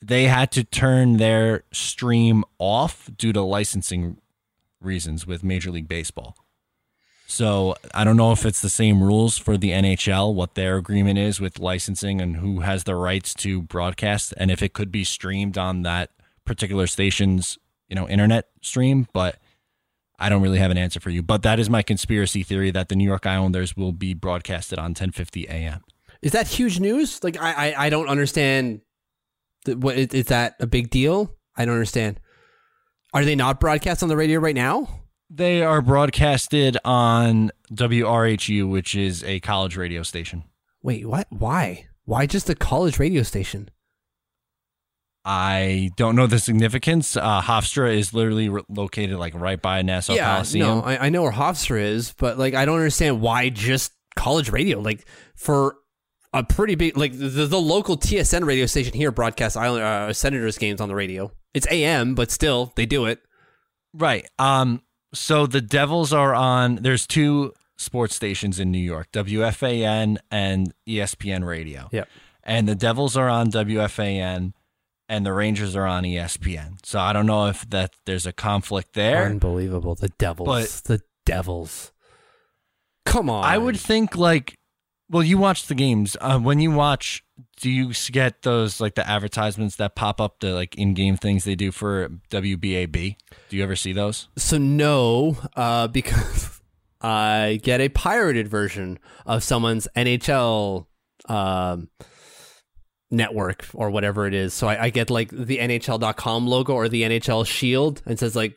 they 0.00 0.24
had 0.24 0.50
to 0.52 0.64
turn 0.64 1.18
their 1.18 1.64
stream 1.72 2.42
off 2.58 3.10
due 3.18 3.34
to 3.34 3.42
licensing 3.42 4.16
reasons 4.80 5.26
with 5.26 5.44
Major 5.44 5.70
League 5.70 5.88
Baseball. 5.88 6.34
So 7.30 7.76
I 7.94 8.02
don't 8.02 8.16
know 8.16 8.32
if 8.32 8.44
it's 8.44 8.60
the 8.60 8.68
same 8.68 9.00
rules 9.00 9.38
for 9.38 9.56
the 9.56 9.70
NHL, 9.70 10.34
what 10.34 10.56
their 10.56 10.76
agreement 10.76 11.16
is 11.16 11.40
with 11.40 11.60
licensing 11.60 12.20
and 12.20 12.38
who 12.38 12.58
has 12.60 12.82
the 12.82 12.96
rights 12.96 13.34
to 13.34 13.62
broadcast, 13.62 14.34
and 14.36 14.50
if 14.50 14.64
it 14.64 14.72
could 14.72 14.90
be 14.90 15.04
streamed 15.04 15.56
on 15.56 15.82
that 15.82 16.10
particular 16.44 16.88
station's, 16.88 17.56
you 17.88 17.94
know, 17.94 18.08
internet 18.08 18.48
stream. 18.62 19.06
But 19.12 19.38
I 20.18 20.28
don't 20.28 20.42
really 20.42 20.58
have 20.58 20.72
an 20.72 20.76
answer 20.76 20.98
for 20.98 21.10
you. 21.10 21.22
But 21.22 21.42
that 21.44 21.60
is 21.60 21.70
my 21.70 21.82
conspiracy 21.82 22.42
theory 22.42 22.72
that 22.72 22.88
the 22.88 22.96
New 22.96 23.04
York 23.04 23.26
Islanders 23.26 23.76
will 23.76 23.92
be 23.92 24.12
broadcasted 24.12 24.80
on 24.80 24.86
1050 24.86 25.48
AM. 25.48 25.84
Is 26.22 26.32
that 26.32 26.48
huge 26.48 26.80
news? 26.80 27.22
Like, 27.22 27.40
I 27.40 27.52
I, 27.74 27.86
I 27.86 27.90
don't 27.90 28.08
understand. 28.08 28.80
th- 29.66 29.78
What 29.78 29.96
is, 29.96 30.08
is 30.08 30.26
that 30.26 30.56
a 30.58 30.66
big 30.66 30.90
deal? 30.90 31.36
I 31.56 31.64
don't 31.64 31.74
understand. 31.74 32.18
Are 33.14 33.24
they 33.24 33.36
not 33.36 33.60
broadcast 33.60 34.02
on 34.02 34.08
the 34.08 34.16
radio 34.16 34.40
right 34.40 34.54
now? 34.54 34.88
They 35.32 35.62
are 35.62 35.80
broadcasted 35.80 36.76
on 36.84 37.52
WRHU, 37.72 38.68
which 38.68 38.96
is 38.96 39.22
a 39.22 39.38
college 39.40 39.76
radio 39.76 40.02
station. 40.02 40.42
Wait, 40.82 41.06
what? 41.06 41.28
Why? 41.30 41.86
Why 42.04 42.26
just 42.26 42.50
a 42.50 42.56
college 42.56 42.98
radio 42.98 43.22
station? 43.22 43.70
I 45.24 45.90
don't 45.96 46.16
know 46.16 46.26
the 46.26 46.38
significance. 46.38 47.16
Uh, 47.16 47.42
Hofstra 47.42 47.94
is 47.96 48.14
literally 48.14 48.48
re- 48.48 48.62
located 48.68 49.18
like 49.18 49.34
right 49.34 49.60
by 49.60 49.82
Nassau 49.82 50.16
Coliseum. 50.16 50.78
no, 50.78 50.82
I, 50.82 51.06
I 51.06 51.08
know 51.10 51.22
where 51.22 51.32
Hofstra 51.32 51.80
is, 51.80 52.12
but 52.18 52.38
like 52.38 52.54
I 52.54 52.64
don't 52.64 52.76
understand 52.76 53.20
why 53.20 53.50
just 53.50 53.92
college 54.16 54.50
radio. 54.50 54.80
Like 54.80 55.06
for 55.36 55.76
a 56.32 56.42
pretty 56.42 56.74
big, 56.74 56.96
like 56.96 57.12
the, 57.12 57.46
the 57.46 57.60
local 57.60 57.98
TSN 57.98 58.44
radio 58.46 58.66
station 58.66 58.94
here 58.94 59.12
broadcasts 59.12 59.56
Island 59.56 59.84
uh, 59.84 60.12
Senators 60.12 60.56
games 60.58 60.80
on 60.80 60.88
the 60.88 60.94
radio. 60.94 61.30
It's 61.52 61.66
AM, 61.70 62.14
but 62.14 62.30
still 62.30 62.72
they 62.76 62.86
do 62.86 63.04
it. 63.06 63.20
Right. 63.92 64.26
Um. 64.38 64.82
So 65.12 65.46
the 65.46 65.60
Devils 65.60 66.12
are 66.12 66.34
on. 66.34 66.76
There's 66.76 67.06
two 67.06 67.52
sports 67.76 68.14
stations 68.14 68.60
in 68.60 68.70
New 68.70 68.78
York: 68.78 69.08
WFAN 69.12 70.18
and 70.30 70.72
ESPN 70.88 71.44
Radio. 71.44 71.88
Yep. 71.92 72.08
And 72.42 72.68
the 72.68 72.74
Devils 72.74 73.16
are 73.16 73.28
on 73.28 73.50
WFAN, 73.50 74.52
and 75.08 75.26
the 75.26 75.32
Rangers 75.32 75.76
are 75.76 75.86
on 75.86 76.04
ESPN. 76.04 76.78
So 76.84 76.98
I 77.00 77.12
don't 77.12 77.26
know 77.26 77.46
if 77.48 77.68
that 77.70 77.92
there's 78.06 78.26
a 78.26 78.32
conflict 78.32 78.94
there. 78.94 79.26
Unbelievable, 79.26 79.94
the 79.94 80.10
Devils, 80.18 80.46
But- 80.46 80.82
the 80.84 81.02
Devils. 81.26 81.92
Come 83.06 83.28
on, 83.28 83.44
I 83.44 83.58
would 83.58 83.78
think 83.78 84.16
like, 84.16 84.56
well, 85.10 85.24
you 85.24 85.38
watch 85.38 85.66
the 85.66 85.74
games. 85.74 86.16
Uh, 86.20 86.38
when 86.38 86.60
you 86.60 86.70
watch, 86.70 87.24
do 87.60 87.68
you 87.68 87.92
get 88.12 88.42
those 88.42 88.80
like 88.80 88.94
the 88.94 89.06
advertisements 89.06 89.76
that 89.76 89.96
pop 89.96 90.20
up 90.20 90.38
the 90.40 90.54
like 90.54 90.76
in-game 90.76 91.16
things 91.16 91.44
they 91.44 91.56
do 91.56 91.72
for 91.72 92.08
WBAB? 92.30 93.16
Do 93.48 93.56
you 93.56 93.62
ever 93.62 93.76
see 93.76 93.92
those? 93.92 94.28
So 94.36 94.56
no, 94.56 95.36
uh, 95.56 95.88
because 95.88 96.60
I 97.00 97.58
get 97.62 97.80
a 97.80 97.88
pirated 97.88 98.46
version 98.46 98.98
of 99.26 99.42
someone's 99.42 99.88
NHL 99.96 100.86
um, 101.28 101.88
network 103.10 103.66
or 103.74 103.90
whatever 103.90 104.26
it 104.26 104.34
is. 104.34 104.54
So 104.54 104.68
I, 104.68 104.84
I 104.84 104.90
get 104.90 105.10
like 105.10 105.30
the 105.30 105.58
NHL.com 105.58 106.46
logo 106.46 106.74
or 106.74 106.88
the 106.88 107.02
NHL 107.02 107.46
Shield 107.46 108.00
and 108.06 108.18
says 108.18 108.36
like 108.36 108.56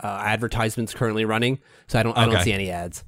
uh, 0.00 0.22
advertisements 0.24 0.94
currently 0.94 1.24
running. 1.24 1.58
So 1.88 1.98
I 1.98 2.02
don't 2.04 2.16
I 2.16 2.26
don't 2.26 2.42
see 2.42 2.52
any 2.52 2.70
ads. 2.70 3.04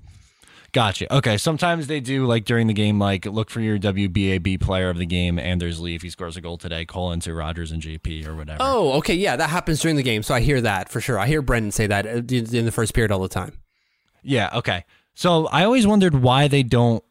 Gotcha. 0.75 1.15
Okay. 1.15 1.39
Sometimes 1.39 1.87
they 1.87 2.01
do 2.01 2.27
like 2.27 2.45
during 2.45 2.67
the 2.67 2.73
game, 2.73 2.99
like 2.99 3.27
look 3.27 3.49
for 3.49 3.61
your 3.61 3.79
WBAB 3.79 4.61
player 4.61 4.91
of 4.91 4.99
the 4.99 5.07
game, 5.07 5.39
Anders 5.39 5.81
Lee. 5.81 5.95
If 5.95 6.03
he 6.03 6.11
scores 6.11 6.37
a 6.37 6.41
goal 6.41 6.59
today, 6.59 6.85
call 6.85 7.13
into 7.13 7.33
Rogers 7.33 7.71
and 7.71 7.81
JP 7.81 8.27
or 8.27 8.35
whatever. 8.35 8.59
Oh, 8.61 8.95
okay, 8.95 9.15
yeah, 9.15 9.37
that 9.37 9.51
happens 9.51 9.81
during 9.81 9.95
the 9.95 10.03
game, 10.03 10.25
so 10.25 10.35
I 10.35 10.41
hear 10.41 10.61
that 10.61 10.89
for 10.89 11.01
sure. 11.01 11.17
I 11.17 11.29
hear 11.29 11.43
Brendan 11.43 11.71
say 11.71 11.87
that 11.87 12.07
uh, 12.07 12.23
in 12.29 12.65
the 12.65 12.73
first 12.73 12.93
period 12.93 13.13
all 13.13 13.21
the 13.21 13.29
time. 13.29 13.57
Yeah. 14.25 14.51
Okay. 14.53 14.85
So 15.15 15.47
I 15.47 15.65
always 15.65 15.87
wondered 15.87 16.17
why 16.17 16.49
they 16.49 16.65
don't 16.65 17.05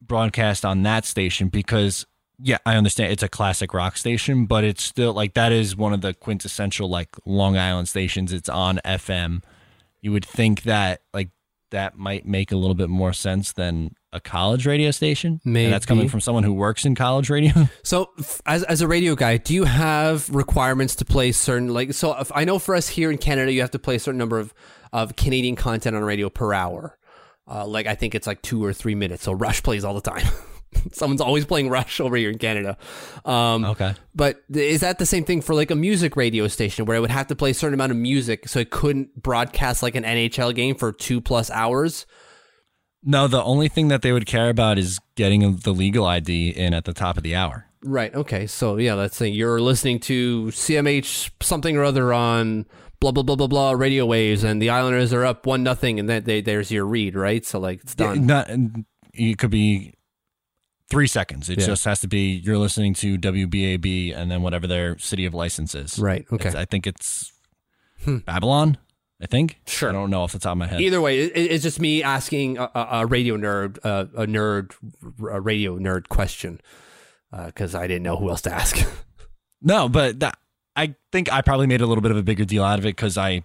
broadcast 0.00 0.64
on 0.64 0.84
that 0.84 1.04
station 1.04 1.48
because 1.48 2.06
yeah, 2.40 2.58
I 2.64 2.76
understand 2.76 3.10
it's 3.10 3.24
a 3.24 3.28
classic 3.28 3.74
rock 3.74 3.96
station, 3.96 4.46
but 4.46 4.62
it's 4.62 4.84
still 4.84 5.12
like 5.12 5.34
that 5.34 5.50
is 5.50 5.74
one 5.74 5.92
of 5.92 6.02
the 6.02 6.14
quintessential 6.14 6.88
like 6.88 7.08
Long 7.26 7.58
Island 7.58 7.88
stations. 7.88 8.32
It's 8.32 8.48
on 8.48 8.78
FM. 8.84 9.42
You 10.00 10.12
would 10.12 10.24
think 10.24 10.62
that 10.62 11.02
like 11.12 11.30
that 11.70 11.96
might 11.96 12.26
make 12.26 12.52
a 12.52 12.56
little 12.56 12.74
bit 12.74 12.88
more 12.88 13.12
sense 13.12 13.52
than 13.52 13.94
a 14.12 14.20
college 14.20 14.66
radio 14.66 14.90
station. 14.90 15.40
Maybe. 15.44 15.66
And 15.66 15.74
that's 15.74 15.86
coming 15.86 16.08
from 16.08 16.20
someone 16.20 16.42
who 16.42 16.54
works 16.54 16.84
in 16.84 16.94
college 16.94 17.30
radio. 17.30 17.52
So, 17.82 18.10
f- 18.18 18.42
as, 18.46 18.64
as 18.64 18.80
a 18.82 18.88
radio 18.88 19.14
guy, 19.14 19.36
do 19.36 19.54
you 19.54 19.64
have 19.64 20.28
requirements 20.30 20.94
to 20.96 21.04
play 21.04 21.32
certain 21.32 21.68
like? 21.72 21.92
So, 21.92 22.18
if, 22.18 22.30
I 22.34 22.44
know 22.44 22.58
for 22.58 22.74
us 22.74 22.88
here 22.88 23.10
in 23.10 23.18
Canada, 23.18 23.52
you 23.52 23.60
have 23.60 23.70
to 23.72 23.78
play 23.78 23.96
a 23.96 23.98
certain 23.98 24.18
number 24.18 24.38
of 24.38 24.52
of 24.92 25.16
Canadian 25.16 25.56
content 25.56 25.96
on 25.96 26.02
radio 26.02 26.28
per 26.30 26.52
hour. 26.52 26.98
Uh, 27.50 27.66
like 27.66 27.86
I 27.86 27.94
think 27.94 28.14
it's 28.14 28.26
like 28.26 28.42
two 28.42 28.64
or 28.64 28.72
three 28.72 28.94
minutes. 28.94 29.22
So 29.22 29.32
Rush 29.32 29.62
plays 29.62 29.84
all 29.84 29.94
the 29.94 30.00
time. 30.00 30.26
Someone's 30.92 31.20
always 31.20 31.44
playing 31.44 31.68
Rush 31.68 32.00
over 32.00 32.16
here 32.16 32.30
in 32.30 32.38
Canada. 32.38 32.76
Um, 33.24 33.64
Okay. 33.64 33.94
But 34.14 34.42
is 34.50 34.80
that 34.80 34.98
the 34.98 35.06
same 35.06 35.24
thing 35.24 35.40
for 35.40 35.54
like 35.54 35.70
a 35.70 35.76
music 35.76 36.16
radio 36.16 36.48
station 36.48 36.84
where 36.86 36.96
it 36.96 37.00
would 37.00 37.10
have 37.10 37.28
to 37.28 37.36
play 37.36 37.50
a 37.50 37.54
certain 37.54 37.74
amount 37.74 37.92
of 37.92 37.98
music 37.98 38.48
so 38.48 38.58
it 38.58 38.70
couldn't 38.70 39.22
broadcast 39.22 39.82
like 39.82 39.94
an 39.94 40.04
NHL 40.04 40.54
game 40.54 40.74
for 40.74 40.92
two 40.92 41.20
plus 41.20 41.50
hours? 41.50 42.06
no, 43.02 43.28
the 43.28 43.42
only 43.42 43.68
thing 43.68 43.88
that 43.88 44.02
they 44.02 44.12
would 44.12 44.26
care 44.26 44.48
about 44.48 44.78
is 44.78 44.98
getting 45.14 45.56
the 45.58 45.72
legal 45.72 46.04
ID 46.04 46.50
in 46.50 46.74
at 46.74 46.84
the 46.84 46.92
top 46.92 47.16
of 47.16 47.22
the 47.22 47.34
hour. 47.34 47.66
Right. 47.84 48.12
Okay. 48.14 48.46
So 48.46 48.76
yeah, 48.76 48.94
let's 48.94 49.16
say 49.16 49.28
you're 49.28 49.60
listening 49.60 50.00
to 50.00 50.46
CMH 50.46 51.30
something 51.40 51.76
or 51.76 51.84
other 51.84 52.12
on 52.12 52.66
blah 53.00 53.12
blah 53.12 53.22
blah 53.22 53.36
blah 53.36 53.46
blah 53.46 53.70
radio 53.72 54.04
waves, 54.04 54.42
and 54.42 54.60
the 54.60 54.70
Islanders 54.70 55.12
are 55.12 55.24
up 55.24 55.46
one 55.46 55.62
nothing, 55.62 56.00
and 56.00 56.08
then 56.08 56.24
they, 56.24 56.40
there's 56.40 56.72
your 56.72 56.84
read, 56.84 57.14
right? 57.14 57.46
So 57.46 57.60
like 57.60 57.80
it's 57.82 57.94
done. 57.94 58.26
Not 58.26 58.50
it 59.14 59.38
could 59.38 59.50
be 59.50 59.94
three 60.90 61.06
seconds. 61.06 61.48
It 61.50 61.60
Yeah. 61.60 61.66
just 61.66 61.84
has 61.84 62.00
to 62.00 62.08
be 62.08 62.32
you're 62.44 62.58
listening 62.58 62.94
to 62.94 63.18
WBAB 63.18 64.12
and 64.16 64.30
then 64.30 64.42
whatever 64.42 64.66
their 64.66 64.96
city 64.98 65.26
of 65.26 65.34
license 65.34 65.74
is. 65.74 65.98
Right. 65.98 66.24
Okay. 66.32 66.48
It's- 66.48 66.54
I 66.54 66.64
think 66.64 66.86
it's 66.86 67.32
Babylon. 68.06 68.78
I 69.20 69.26
think. 69.26 69.58
Sure. 69.66 69.88
I 69.88 69.92
don't 69.92 70.10
know 70.10 70.22
off 70.22 70.30
the 70.32 70.38
top 70.38 70.52
of 70.52 70.58
my 70.58 70.68
head. 70.68 70.80
Either 70.80 71.00
way, 71.00 71.18
it, 71.18 71.32
it's 71.36 71.64
just 71.64 71.80
me 71.80 72.04
asking 72.04 72.56
a, 72.56 72.70
a, 72.72 72.88
a 73.00 73.06
radio 73.06 73.36
nerd, 73.36 73.78
uh, 73.84 74.04
a 74.16 74.26
nerd, 74.26 74.70
a 75.28 75.40
radio 75.40 75.76
nerd 75.76 76.08
question, 76.08 76.60
because 77.46 77.74
I 77.74 77.88
didn't 77.88 78.04
know 78.04 78.16
who 78.16 78.30
else 78.30 78.42
to 78.42 78.54
ask. 78.54 78.76
No, 79.60 79.88
but 79.88 80.20
that, 80.20 80.38
I 80.76 80.94
think 81.10 81.32
I 81.32 81.42
probably 81.42 81.66
made 81.66 81.80
a 81.80 81.86
little 81.86 82.00
bit 82.00 82.12
of 82.12 82.16
a 82.16 82.22
bigger 82.22 82.44
deal 82.44 82.62
out 82.62 82.78
of 82.78 82.84
it 82.84 82.94
because 82.94 83.18
I 83.18 83.42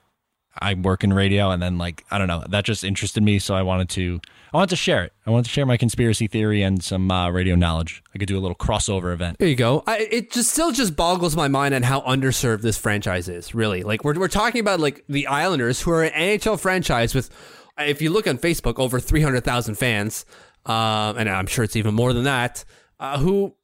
I 0.61 0.75
work 0.75 1.03
in 1.03 1.11
radio 1.11 1.49
and 1.49 1.59
then 1.59 1.79
like 1.79 2.05
I 2.11 2.19
don't 2.19 2.27
know 2.27 2.43
that 2.47 2.65
just 2.65 2.83
interested 2.83 3.23
me, 3.23 3.39
so 3.39 3.55
I 3.55 3.63
wanted 3.63 3.89
to 3.89 4.21
I 4.53 4.57
wanted 4.57 4.69
to 4.69 4.75
share 4.75 5.03
it. 5.03 5.13
I 5.25 5.31
wanted 5.31 5.45
to 5.45 5.49
share 5.49 5.65
my 5.65 5.77
conspiracy 5.77 6.27
theory 6.27 6.61
and 6.61 6.83
some 6.83 7.09
uh, 7.09 7.31
radio 7.31 7.55
knowledge. 7.55 8.03
I 8.13 8.19
could 8.19 8.27
do 8.27 8.37
a 8.37 8.39
little 8.39 8.55
crossover 8.55 9.11
event. 9.11 9.39
There 9.39 9.47
you 9.47 9.55
go. 9.55 9.83
I, 9.87 10.07
it 10.11 10.31
just 10.31 10.51
still 10.51 10.71
just 10.71 10.95
boggles 10.95 11.35
my 11.35 11.47
mind 11.47 11.73
on 11.73 11.81
how 11.81 12.01
underserved 12.01 12.61
this 12.61 12.77
franchise 12.77 13.27
is. 13.27 13.55
Really, 13.55 13.81
like 13.81 14.03
we're 14.03 14.13
we're 14.13 14.27
talking 14.27 14.61
about 14.61 14.79
like 14.79 15.03
the 15.09 15.25
Islanders, 15.25 15.81
who 15.81 15.89
are 15.91 16.03
an 16.03 16.11
NHL 16.13 16.59
franchise 16.59 17.15
with, 17.15 17.31
if 17.79 17.99
you 17.99 18.11
look 18.11 18.27
on 18.27 18.37
Facebook, 18.37 18.77
over 18.77 18.99
three 18.99 19.23
hundred 19.23 19.43
thousand 19.43 19.75
fans, 19.75 20.23
um, 20.67 21.17
and 21.17 21.27
I'm 21.27 21.47
sure 21.47 21.63
it's 21.63 21.75
even 21.75 21.95
more 21.95 22.13
than 22.13 22.25
that. 22.25 22.63
Uh, 22.99 23.17
who 23.17 23.55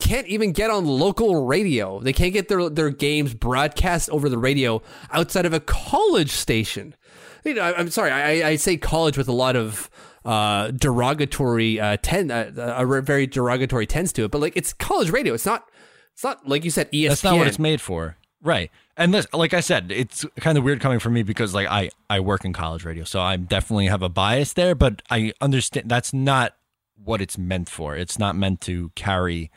can't 0.00 0.26
even 0.26 0.52
get 0.52 0.70
on 0.70 0.86
local 0.86 1.44
radio. 1.44 2.00
They 2.00 2.14
can't 2.14 2.32
get 2.32 2.48
their 2.48 2.70
their 2.70 2.88
games 2.88 3.34
broadcast 3.34 4.08
over 4.08 4.30
the 4.30 4.38
radio 4.38 4.80
outside 5.10 5.44
of 5.44 5.52
a 5.52 5.60
college 5.60 6.30
station. 6.30 6.96
You 7.44 7.54
know, 7.54 7.62
I, 7.62 7.76
I'm 7.76 7.90
sorry, 7.90 8.10
I, 8.10 8.48
I 8.48 8.56
say 8.56 8.78
college 8.78 9.18
with 9.18 9.28
a 9.28 9.32
lot 9.32 9.54
of 9.54 9.90
uh, 10.24 10.70
derogatory 10.70 11.80
uh, 11.80 11.96
ten, 12.02 12.30
uh, 12.30 12.52
a 12.56 13.00
very 13.02 13.26
derogatory 13.26 13.86
tense 13.86 14.12
to 14.12 14.24
it, 14.24 14.30
but 14.30 14.40
like 14.40 14.56
it's 14.56 14.72
college 14.72 15.10
radio. 15.10 15.34
It's 15.34 15.46
not. 15.46 15.68
It's 16.14 16.24
not 16.24 16.46
like 16.48 16.64
you 16.64 16.70
said. 16.70 16.90
ESPN. 16.92 17.08
That's 17.08 17.24
not 17.24 17.36
what 17.38 17.46
it's 17.46 17.58
made 17.58 17.80
for. 17.80 18.16
Right. 18.42 18.70
And 18.96 19.12
this, 19.14 19.26
like 19.32 19.54
I 19.54 19.60
said, 19.60 19.90
it's 19.90 20.24
kind 20.36 20.56
of 20.58 20.64
weird 20.64 20.80
coming 20.80 20.98
from 20.98 21.12
me 21.12 21.22
because 21.22 21.54
like 21.54 21.68
I, 21.68 21.90
I 22.08 22.20
work 22.20 22.44
in 22.44 22.52
college 22.52 22.84
radio, 22.84 23.04
so 23.04 23.20
I 23.20 23.36
definitely 23.36 23.86
have 23.86 24.02
a 24.02 24.08
bias 24.08 24.52
there, 24.54 24.74
but 24.74 25.02
I 25.10 25.32
understand 25.40 25.90
that's 25.90 26.12
not 26.12 26.56
what 27.02 27.20
it's 27.20 27.38
meant 27.38 27.68
for. 27.68 27.96
It's 27.96 28.18
not 28.18 28.36
meant 28.36 28.60
to 28.62 28.90
carry 28.94 29.50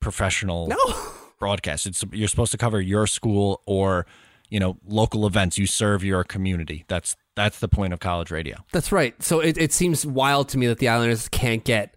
professional 0.00 0.68
No. 0.68 0.76
broadcast. 1.38 1.86
It's 1.86 2.04
you're 2.12 2.28
supposed 2.28 2.52
to 2.52 2.58
cover 2.58 2.80
your 2.80 3.06
school 3.06 3.62
or, 3.66 4.06
you 4.48 4.60
know, 4.60 4.78
local 4.86 5.26
events. 5.26 5.58
You 5.58 5.66
serve 5.66 6.02
your 6.04 6.24
community. 6.24 6.84
That's 6.88 7.16
that's 7.38 7.60
the 7.60 7.68
point 7.68 7.92
of 7.92 8.00
college 8.00 8.30
radio. 8.30 8.56
That's 8.72 8.92
right. 8.92 9.20
So 9.22 9.40
it, 9.40 9.56
it 9.56 9.72
seems 9.72 10.04
wild 10.04 10.48
to 10.50 10.58
me 10.58 10.66
that 10.66 10.78
the 10.78 10.88
Islanders 10.88 11.28
can't 11.28 11.64
get 11.64 11.94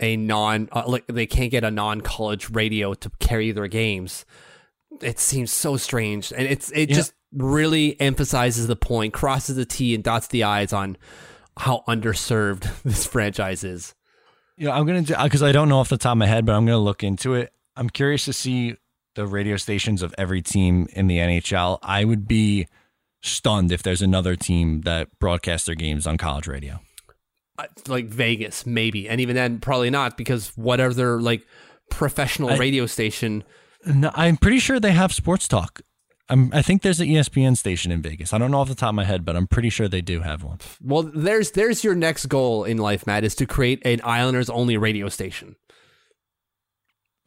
a 0.00 0.16
non 0.16 0.68
uh, 0.72 0.84
like 0.86 1.06
they 1.06 1.26
can't 1.26 1.50
get 1.50 1.64
a 1.64 1.70
non 1.70 2.00
college 2.00 2.50
radio 2.50 2.94
to 2.94 3.10
carry 3.20 3.52
their 3.52 3.68
games. 3.68 4.24
It 5.02 5.18
seems 5.18 5.50
so 5.52 5.76
strange, 5.76 6.32
and 6.32 6.46
it's 6.46 6.70
it 6.72 6.88
Yeah. 6.90 6.96
just 6.96 7.12
really 7.32 8.00
emphasizes 8.00 8.66
the 8.66 8.76
point, 8.76 9.12
crosses 9.12 9.56
the 9.56 9.66
T 9.66 9.94
and 9.94 10.02
dots 10.02 10.28
the 10.28 10.44
I's 10.44 10.72
on 10.72 10.96
how 11.58 11.84
underserved 11.88 12.66
this 12.82 13.06
franchise 13.06 13.64
is. 13.64 13.94
Know, 14.56 14.72
I'm 14.72 14.86
gonna 14.86 15.02
because 15.02 15.42
I 15.42 15.52
don't 15.52 15.68
know 15.68 15.78
off 15.78 15.88
the 15.88 15.98
top 15.98 16.12
of 16.12 16.18
my 16.18 16.26
head, 16.26 16.44
but 16.46 16.54
I'm 16.54 16.64
gonna 16.66 16.78
look 16.78 17.04
into 17.04 17.34
it. 17.34 17.52
I'm 17.76 17.88
curious 17.90 18.24
to 18.24 18.32
see 18.32 18.76
the 19.14 19.26
radio 19.26 19.56
stations 19.56 20.02
of 20.02 20.14
every 20.18 20.42
team 20.42 20.88
in 20.92 21.06
the 21.06 21.18
NHL. 21.18 21.78
I 21.82 22.04
would 22.04 22.26
be 22.26 22.66
stunned 23.22 23.72
if 23.72 23.82
there's 23.82 24.02
another 24.02 24.36
team 24.36 24.82
that 24.82 25.08
broadcasts 25.18 25.66
their 25.66 25.74
games 25.74 26.06
on 26.06 26.16
college 26.18 26.46
radio. 26.46 26.80
Like 27.88 28.06
Vegas, 28.06 28.66
maybe, 28.66 29.08
and 29.08 29.20
even 29.20 29.34
then, 29.34 29.58
probably 29.58 29.90
not 29.90 30.16
because 30.16 30.56
whatever 30.56 30.94
their 30.94 31.20
like 31.20 31.44
professional 31.90 32.50
I- 32.50 32.56
radio 32.56 32.86
station. 32.86 33.42
No, 33.84 34.10
I'm 34.14 34.36
pretty 34.36 34.58
sure 34.60 34.78
they 34.78 34.92
have 34.92 35.12
sports 35.12 35.48
talk. 35.48 35.80
I'm, 36.30 36.50
I 36.52 36.62
think 36.62 36.82
there's 36.82 37.00
an 37.00 37.08
ESPN 37.08 37.56
station 37.56 37.90
in 37.90 38.02
Vegas. 38.02 38.32
I 38.34 38.38
don't 38.38 38.50
know 38.50 38.60
off 38.60 38.68
the 38.68 38.74
top 38.74 38.90
of 38.90 38.94
my 38.94 39.04
head, 39.04 39.24
but 39.24 39.34
I'm 39.34 39.46
pretty 39.46 39.70
sure 39.70 39.88
they 39.88 40.02
do 40.02 40.20
have 40.20 40.44
one. 40.44 40.58
Well, 40.82 41.04
there's 41.04 41.52
there's 41.52 41.82
your 41.82 41.94
next 41.94 42.26
goal 42.26 42.64
in 42.64 42.76
life, 42.76 43.06
Matt, 43.06 43.24
is 43.24 43.34
to 43.36 43.46
create 43.46 43.80
an 43.84 44.00
Islanders 44.04 44.50
only 44.50 44.76
radio 44.76 45.08
station. 45.08 45.56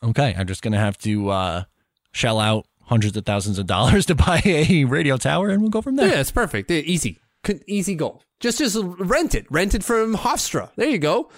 Okay, 0.04 0.36
I'm 0.38 0.48
just 0.48 0.62
gonna 0.62 0.80
have 0.80 0.98
to 1.00 1.30
uh, 1.30 1.64
shell 2.12 2.40
out 2.40 2.66
hundreds 2.92 3.16
of 3.16 3.26
thousands 3.26 3.58
of 3.58 3.66
dollars 3.66 4.06
to 4.08 4.16
buy 4.28 4.42
a 4.46 4.84
radio 4.84 5.16
tower, 5.16 5.50
and 5.50 5.62
we'll 5.62 5.72
go 5.72 5.82
from 5.82 5.96
there. 5.96 6.10
Yeah, 6.10 6.20
it's 6.20 6.30
perfect. 6.30 6.70
Yeah, 6.70 6.80
Easy, 6.80 7.18
easy 7.66 7.96
goal. 7.96 8.22
Just 8.42 8.58
just 8.58 8.78
rent 8.82 9.34
it. 9.34 9.46
Rent 9.50 9.74
it 9.74 9.84
from 9.84 10.16
Hofstra. 10.16 10.70
There 10.76 10.90
you 10.90 10.98
go. 10.98 11.30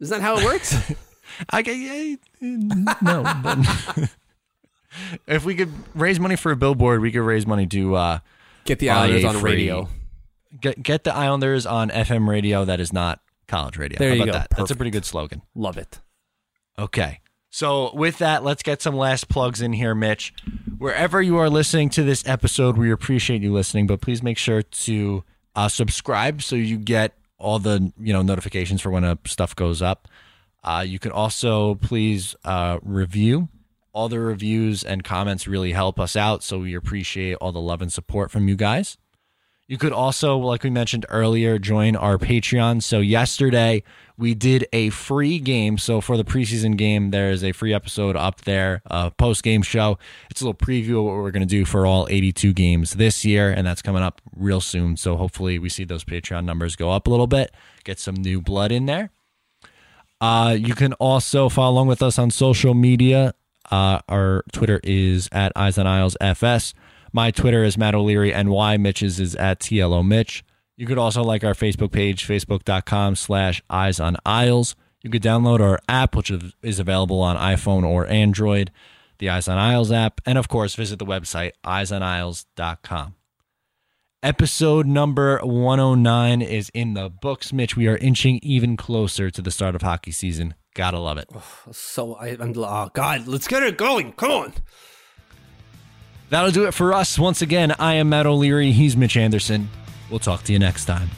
Is 0.00 0.08
that 0.08 0.20
how 0.20 0.36
it 0.38 0.44
works? 0.44 0.74
I, 1.50 1.58
I, 1.60 1.62
I 1.64 2.18
no, 2.40 3.22
but 3.42 4.10
if 5.26 5.44
we 5.44 5.54
could 5.54 5.72
raise 5.94 6.18
money 6.18 6.34
for 6.36 6.50
a 6.50 6.56
billboard, 6.56 7.00
we 7.02 7.12
could 7.12 7.20
raise 7.22 7.46
money 7.46 7.66
to 7.68 7.94
uh, 7.94 8.18
Get 8.64 8.80
the 8.80 8.90
Islanders 8.90 9.24
on 9.24 9.36
free- 9.36 9.52
radio. 9.52 9.88
Get 10.60 10.82
get 10.82 11.04
the 11.04 11.14
Islanders 11.14 11.66
on 11.66 11.90
FM 11.90 12.26
radio 12.26 12.64
that 12.64 12.80
is 12.80 12.92
not 12.92 13.20
college 13.46 13.76
radio. 13.76 13.98
There 13.98 14.08
How 14.10 14.14
you 14.16 14.26
go. 14.26 14.32
that? 14.32 14.48
That's 14.56 14.70
a 14.70 14.76
pretty 14.76 14.90
good 14.90 15.04
slogan. 15.04 15.42
Love 15.54 15.76
it. 15.78 16.00
Okay. 16.78 17.20
So, 17.58 17.92
with 17.92 18.18
that, 18.18 18.44
let's 18.44 18.62
get 18.62 18.80
some 18.80 18.94
last 18.94 19.28
plugs 19.28 19.60
in 19.60 19.72
here, 19.72 19.92
Mitch. 19.92 20.32
Wherever 20.78 21.20
you 21.20 21.38
are 21.38 21.50
listening 21.50 21.88
to 21.88 22.04
this 22.04 22.22
episode, 22.24 22.78
we 22.78 22.92
appreciate 22.92 23.42
you 23.42 23.52
listening, 23.52 23.88
but 23.88 24.00
please 24.00 24.22
make 24.22 24.38
sure 24.38 24.62
to 24.62 25.24
uh, 25.56 25.68
subscribe 25.68 26.40
so 26.40 26.54
you 26.54 26.78
get 26.78 27.14
all 27.36 27.58
the 27.58 27.92
you 27.98 28.12
know 28.12 28.22
notifications 28.22 28.80
for 28.80 28.92
when 28.92 29.18
stuff 29.26 29.56
goes 29.56 29.82
up. 29.82 30.06
Uh, 30.62 30.84
you 30.86 31.00
can 31.00 31.10
also 31.10 31.74
please 31.74 32.36
uh, 32.44 32.78
review. 32.80 33.48
All 33.92 34.08
the 34.08 34.20
reviews 34.20 34.84
and 34.84 35.02
comments 35.02 35.48
really 35.48 35.72
help 35.72 35.98
us 35.98 36.14
out, 36.14 36.44
so 36.44 36.60
we 36.60 36.76
appreciate 36.76 37.38
all 37.40 37.50
the 37.50 37.60
love 37.60 37.82
and 37.82 37.92
support 37.92 38.30
from 38.30 38.46
you 38.46 38.54
guys. 38.54 38.98
You 39.68 39.76
could 39.76 39.92
also, 39.92 40.38
like 40.38 40.62
we 40.62 40.70
mentioned 40.70 41.04
earlier, 41.10 41.58
join 41.58 41.94
our 41.94 42.16
Patreon. 42.16 42.82
So, 42.82 43.00
yesterday 43.00 43.82
we 44.16 44.34
did 44.34 44.66
a 44.72 44.88
free 44.88 45.38
game. 45.38 45.76
So, 45.76 46.00
for 46.00 46.16
the 46.16 46.24
preseason 46.24 46.78
game, 46.78 47.10
there 47.10 47.30
is 47.30 47.44
a 47.44 47.52
free 47.52 47.74
episode 47.74 48.16
up 48.16 48.40
there, 48.40 48.80
a 48.86 49.10
post 49.10 49.42
game 49.42 49.60
show. 49.60 49.98
It's 50.30 50.40
a 50.40 50.44
little 50.44 50.54
preview 50.54 51.00
of 51.00 51.04
what 51.04 51.16
we're 51.16 51.32
going 51.32 51.46
to 51.46 51.46
do 51.46 51.66
for 51.66 51.84
all 51.84 52.06
82 52.08 52.54
games 52.54 52.92
this 52.94 53.26
year, 53.26 53.50
and 53.50 53.66
that's 53.66 53.82
coming 53.82 54.02
up 54.02 54.22
real 54.34 54.62
soon. 54.62 54.96
So, 54.96 55.16
hopefully, 55.16 55.58
we 55.58 55.68
see 55.68 55.84
those 55.84 56.02
Patreon 56.02 56.46
numbers 56.46 56.74
go 56.74 56.90
up 56.90 57.06
a 57.06 57.10
little 57.10 57.26
bit, 57.26 57.52
get 57.84 57.98
some 57.98 58.14
new 58.14 58.40
blood 58.40 58.72
in 58.72 58.86
there. 58.86 59.10
Uh, 60.18 60.56
you 60.58 60.74
can 60.74 60.94
also 60.94 61.50
follow 61.50 61.72
along 61.72 61.88
with 61.88 62.02
us 62.02 62.18
on 62.18 62.30
social 62.30 62.72
media. 62.72 63.34
Uh, 63.70 64.00
our 64.08 64.44
Twitter 64.50 64.80
is 64.82 65.28
at 65.30 65.52
Eyes 65.54 65.76
on 65.76 65.86
Isles 65.86 66.16
FS. 66.22 66.72
My 67.12 67.30
Twitter 67.30 67.64
is 67.64 67.78
Matt 67.78 67.94
O'Leary 67.94 68.30
NY. 68.32 68.76
Mitch's 68.76 69.18
is 69.18 69.34
at 69.36 69.60
TLO 69.60 70.06
Mitch. 70.06 70.44
You 70.76 70.86
could 70.86 70.98
also 70.98 71.22
like 71.22 71.42
our 71.42 71.54
Facebook 71.54 71.90
page, 71.90 72.26
facebook.com 72.26 73.16
slash 73.16 73.62
eyes 73.68 73.98
on 73.98 74.16
isles. 74.24 74.76
You 75.02 75.10
could 75.10 75.22
download 75.22 75.60
our 75.60 75.80
app, 75.88 76.14
which 76.14 76.30
is 76.62 76.78
available 76.78 77.20
on 77.20 77.36
iPhone 77.36 77.84
or 77.84 78.06
Android, 78.06 78.70
the 79.18 79.28
Eyes 79.28 79.48
on 79.48 79.58
Isles 79.58 79.90
app. 79.90 80.20
And 80.26 80.38
of 80.38 80.48
course, 80.48 80.74
visit 80.74 80.98
the 80.98 81.06
website, 81.06 81.52
eyesonisles.com. 81.64 83.14
Episode 84.20 84.86
number 84.86 85.38
109 85.38 86.42
is 86.42 86.70
in 86.74 86.94
the 86.94 87.08
books, 87.08 87.52
Mitch. 87.52 87.76
We 87.76 87.86
are 87.86 87.96
inching 87.98 88.40
even 88.42 88.76
closer 88.76 89.30
to 89.30 89.40
the 89.40 89.52
start 89.52 89.76
of 89.76 89.82
hockey 89.82 90.10
season. 90.10 90.54
Gotta 90.74 90.98
love 90.98 91.18
it. 91.18 91.30
So 91.72 92.14
I, 92.14 92.36
I'm 92.38 92.52
oh 92.56 92.90
God, 92.92 93.28
let's 93.28 93.46
get 93.46 93.62
it 93.62 93.76
going. 93.76 94.12
Come 94.12 94.30
on. 94.30 94.52
That'll 96.30 96.50
do 96.50 96.66
it 96.66 96.72
for 96.72 96.92
us. 96.92 97.18
Once 97.18 97.42
again, 97.42 97.74
I 97.78 97.94
am 97.94 98.10
Matt 98.10 98.26
O'Leary. 98.26 98.72
He's 98.72 98.96
Mitch 98.96 99.16
Anderson. 99.16 99.70
We'll 100.10 100.18
talk 100.18 100.42
to 100.44 100.52
you 100.52 100.58
next 100.58 100.84
time. 100.84 101.10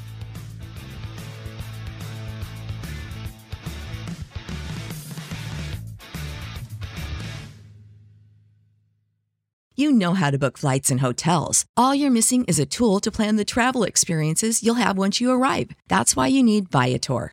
You 9.77 9.93
know 9.93 10.13
how 10.13 10.31
to 10.31 10.39
book 10.39 10.59
flights 10.59 10.91
and 10.91 11.01
hotels. 11.01 11.65
All 11.75 11.95
you're 11.95 12.11
missing 12.11 12.45
is 12.45 12.59
a 12.59 12.67
tool 12.67 13.01
to 13.01 13.11
plan 13.11 13.37
the 13.37 13.47
travel 13.47 13.83
experiences 13.83 14.63
you'll 14.63 14.75
have 14.75 14.99
once 14.99 15.23
you 15.23 15.31
arrive. 15.31 15.71
That's 15.89 16.15
why 16.15 16.27
you 16.27 16.43
need 16.43 16.69
Viator. 16.69 17.33